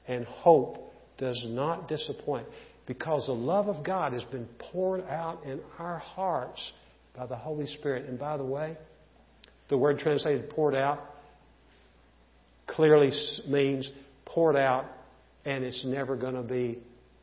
And 0.07 0.25
hope 0.25 0.93
does 1.17 1.41
not 1.47 1.87
disappoint 1.87 2.47
because 2.85 3.25
the 3.27 3.33
love 3.33 3.67
of 3.69 3.85
God 3.85 4.13
has 4.13 4.23
been 4.25 4.47
poured 4.59 5.01
out 5.07 5.45
in 5.45 5.61
our 5.79 5.99
hearts 5.99 6.61
by 7.15 7.25
the 7.25 7.35
Holy 7.35 7.67
Spirit. 7.77 8.09
And 8.09 8.19
by 8.19 8.37
the 8.37 8.43
way, 8.43 8.77
the 9.69 9.77
word 9.77 9.99
translated 9.99 10.49
poured 10.49 10.75
out 10.75 10.99
clearly 12.67 13.11
means 13.47 13.89
poured 14.25 14.55
out 14.55 14.85
and 15.45 15.63
it's 15.63 15.83
never 15.85 16.15
going 16.15 16.35
to 16.35 16.43
be 16.43 16.79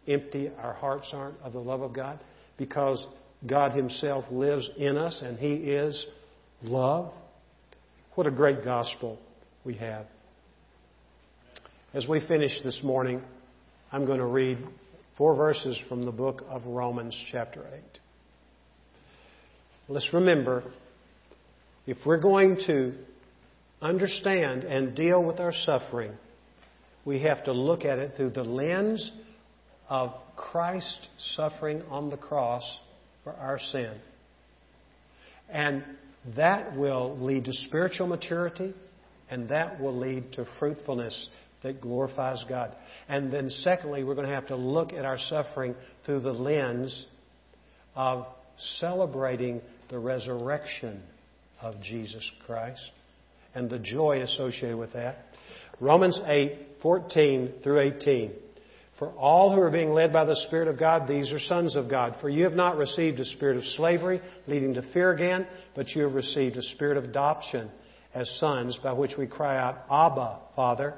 empty. 0.06 0.50
Our 0.62 0.74
hearts 0.74 1.10
aren't 1.12 1.38
of 1.42 1.52
the 1.52 1.60
love 1.60 1.82
of 1.82 1.92
God 1.92 2.20
because 2.56 3.04
God 3.46 3.72
Himself 3.72 4.24
lives 4.30 4.68
in 4.76 4.96
us 4.96 5.20
and 5.24 5.38
He 5.38 5.54
is 5.54 6.04
love. 6.62 7.12
What 8.14 8.26
a 8.26 8.30
great 8.30 8.64
gospel 8.64 9.18
we 9.64 9.74
have. 9.74 10.06
As 11.94 12.06
we 12.06 12.20
finish 12.26 12.52
this 12.62 12.80
morning, 12.82 13.22
I'm 13.90 14.06
going 14.06 14.18
to 14.18 14.26
read 14.26 14.58
four 15.16 15.34
verses 15.34 15.78
from 15.88 16.04
the 16.04 16.12
book 16.12 16.44
of 16.48 16.64
Romans, 16.66 17.18
chapter 17.32 17.64
8. 17.72 17.80
Let's 19.88 20.08
remember 20.12 20.62
if 21.86 21.96
we're 22.06 22.20
going 22.20 22.58
to 22.66 22.94
understand 23.82 24.64
and 24.64 24.94
deal 24.94 25.22
with 25.22 25.40
our 25.40 25.52
suffering, 25.52 26.12
we 27.04 27.20
have 27.22 27.44
to 27.44 27.52
look 27.52 27.84
at 27.84 27.98
it 27.98 28.12
through 28.16 28.30
the 28.30 28.44
lens 28.44 29.10
of 29.88 30.12
Christ 30.36 31.08
suffering 31.36 31.82
on 31.90 32.10
the 32.10 32.16
cross 32.16 32.62
for 33.24 33.32
our 33.32 33.58
sin. 33.58 33.94
And 35.48 35.84
that 36.36 36.76
will 36.76 37.18
lead 37.18 37.46
to 37.46 37.52
spiritual 37.52 38.06
maturity 38.06 38.74
and 39.30 39.48
that 39.48 39.80
will 39.80 39.96
lead 39.96 40.32
to 40.34 40.46
fruitfulness 40.58 41.28
that 41.62 41.80
glorifies 41.80 42.42
God. 42.48 42.74
And 43.08 43.32
then, 43.32 43.50
secondly, 43.50 44.02
we're 44.02 44.14
going 44.14 44.28
to 44.28 44.34
have 44.34 44.48
to 44.48 44.56
look 44.56 44.92
at 44.92 45.04
our 45.04 45.18
suffering 45.18 45.74
through 46.04 46.20
the 46.20 46.32
lens 46.32 47.06
of 47.94 48.26
celebrating 48.78 49.60
the 49.88 49.98
resurrection 49.98 51.02
of 51.60 51.80
Jesus 51.82 52.28
Christ 52.46 52.82
and 53.54 53.68
the 53.68 53.78
joy 53.78 54.22
associated 54.22 54.76
with 54.76 54.92
that. 54.94 55.26
Romans 55.80 56.20
8, 56.26 56.58
14 56.82 57.54
through 57.62 57.80
18. 57.80 58.32
For 58.98 59.08
all 59.12 59.54
who 59.54 59.60
are 59.62 59.70
being 59.70 59.94
led 59.94 60.12
by 60.12 60.26
the 60.26 60.36
Spirit 60.46 60.68
of 60.68 60.78
God, 60.78 61.08
these 61.08 61.32
are 61.32 61.40
sons 61.40 61.74
of 61.74 61.88
God. 61.88 62.16
For 62.20 62.28
you 62.28 62.44
have 62.44 62.52
not 62.52 62.76
received 62.76 63.18
a 63.18 63.24
spirit 63.24 63.56
of 63.56 63.64
slavery, 63.76 64.20
leading 64.46 64.74
to 64.74 64.82
fear 64.92 65.10
again, 65.12 65.46
but 65.74 65.88
you 65.90 66.02
have 66.02 66.12
received 66.12 66.58
a 66.58 66.62
spirit 66.62 66.98
of 66.98 67.04
adoption 67.04 67.70
as 68.14 68.30
sons, 68.38 68.78
by 68.82 68.92
which 68.92 69.12
we 69.16 69.26
cry 69.26 69.58
out, 69.58 69.86
Abba, 69.90 70.40
Father. 70.54 70.94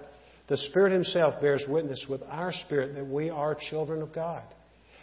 The 0.49 0.57
Spirit 0.57 0.93
Himself 0.93 1.41
bears 1.41 1.65
witness 1.69 2.05
with 2.09 2.23
our 2.29 2.53
spirit 2.65 2.97
that 2.97 3.07
we 3.07 3.31
are 3.31 3.57
children 3.71 4.03
of 4.03 4.13
God. 4.13 4.43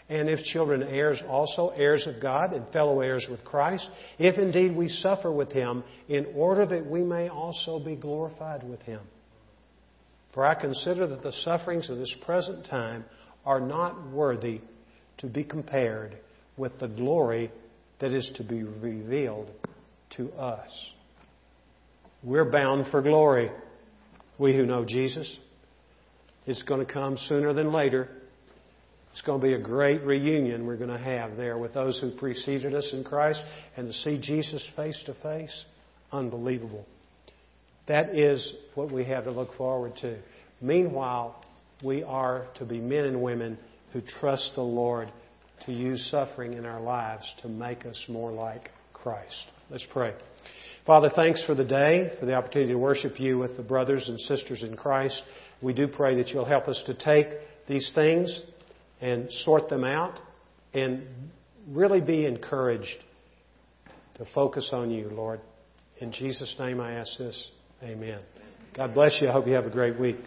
And 0.10 0.28
if 0.28 0.44
children, 0.46 0.84
heirs 0.84 1.22
also, 1.26 1.70
heirs 1.70 2.06
of 2.06 2.22
God 2.22 2.52
and 2.52 2.68
fellow 2.74 3.00
heirs 3.00 3.28
with 3.30 3.46
Christ, 3.46 3.88
if 4.18 4.38
indeed 4.38 4.76
we 4.76 4.90
suffer 4.90 5.32
with 5.32 5.54
Him, 5.54 5.86
in 6.10 6.26
order 6.36 6.66
that 6.66 6.86
we 6.86 7.04
may 7.04 7.30
also 7.30 7.80
be 7.80 7.96
glorified 7.96 8.68
with 8.68 8.82
Him. 8.82 9.02
For 10.40 10.46
I 10.46 10.56
consider 10.56 11.06
that 11.06 11.22
the 11.22 11.34
sufferings 11.44 11.90
of 11.90 11.98
this 11.98 12.16
present 12.26 12.66
time 12.66 13.04
are 13.46 13.60
not 13.60 14.10
worthy 14.10 14.62
to 15.18 15.28
be 15.28 15.44
compared 15.44 16.18
with 16.56 16.80
the 16.80 16.88
glory 16.88 17.52
that 18.00 18.14
is 18.14 18.32
to 18.36 18.46
be 18.46 18.64
revealed 18.64 19.50
to 20.12 20.32
us. 20.36 20.70
We're 22.24 22.50
bound 22.50 22.88
for 22.90 23.02
glory, 23.02 23.52
we 24.38 24.56
who 24.56 24.66
know 24.66 24.86
Jesus. 24.86 25.30
It's 26.46 26.64
going 26.64 26.86
to 26.88 26.94
come 26.94 27.18
sooner 27.28 27.52
than 27.52 27.74
later. 27.74 28.08
It's 29.12 29.22
going 29.24 29.42
to 29.42 29.46
be 29.46 29.56
a 29.56 29.60
great 29.60 30.04
reunion 30.04 30.66
we're 30.66 30.78
going 30.78 30.90
to 30.90 30.98
have 30.98 31.36
there 31.36 31.58
with 31.58 31.74
those 31.74 32.00
who 32.00 32.12
preceded 32.12 32.74
us 32.74 32.90
in 32.94 33.04
Christ 33.04 33.44
and 33.76 33.88
to 33.88 33.94
see 33.94 34.18
Jesus 34.18 34.66
face 34.78 35.04
to 35.06 35.16
face. 35.16 35.66
Unbelievable. 36.14 36.86
That 37.90 38.16
is 38.16 38.54
what 38.76 38.92
we 38.92 39.04
have 39.06 39.24
to 39.24 39.32
look 39.32 39.56
forward 39.56 39.94
to. 40.02 40.20
Meanwhile, 40.62 41.44
we 41.84 42.04
are 42.04 42.46
to 42.60 42.66
be 42.66 42.80
men 42.80 43.06
and 43.06 43.20
women 43.20 43.58
who 43.94 44.02
trust 44.20 44.52
the 44.54 44.62
Lord 44.62 45.12
to 45.66 45.74
use 45.74 46.08
suffering 46.12 46.54
in 46.54 46.66
our 46.66 46.80
lives 46.80 47.26
to 47.42 47.50
make 47.50 47.88
us 47.88 48.00
more 48.08 48.32
like 48.32 48.70
Christ. 48.94 49.44
Let's 49.72 49.86
pray. 49.92 50.14
Father, 50.86 51.10
thanks 51.16 51.44
for 51.46 51.56
the 51.56 51.64
day, 51.64 52.12
for 52.20 52.28
the 52.28 52.36
opportunity 52.36 52.74
to 52.74 52.78
worship 52.78 53.20
you 53.20 53.40
with 53.40 53.58
the 53.58 53.64
brothers 53.64 54.08
and 54.08 54.20
sisters 54.20 54.62
in 54.62 54.78
Christ. 54.78 55.20
We 55.60 55.74
do 55.74 55.88
pray 55.88 56.16
that 56.18 56.30
you'll 56.30 56.46
help 56.46 56.68
us 56.68 56.82
to 56.86 56.94
take 56.94 57.28
these 57.68 57.92
things 57.96 58.44
and 59.02 59.32
sort 59.46 59.68
them 59.68 59.84
out 59.84 60.20
and 60.76 61.08
really 61.68 62.02
be 62.02 62.28
encouraged 62.28 63.04
to 64.20 64.26
focus 64.36 64.70
on 64.74 64.92
you, 64.92 65.10
Lord. 65.10 65.42
In 66.00 66.12
Jesus' 66.12 66.56
name 66.60 66.80
I 66.80 66.94
ask 66.94 67.18
this. 67.18 67.50
Amen. 67.84 68.20
God 68.76 68.94
bless 68.94 69.18
you. 69.22 69.30
I 69.30 69.32
hope 69.32 69.48
you 69.48 69.54
have 69.54 69.66
a 69.66 69.70
great 69.70 70.00
week. 70.00 70.18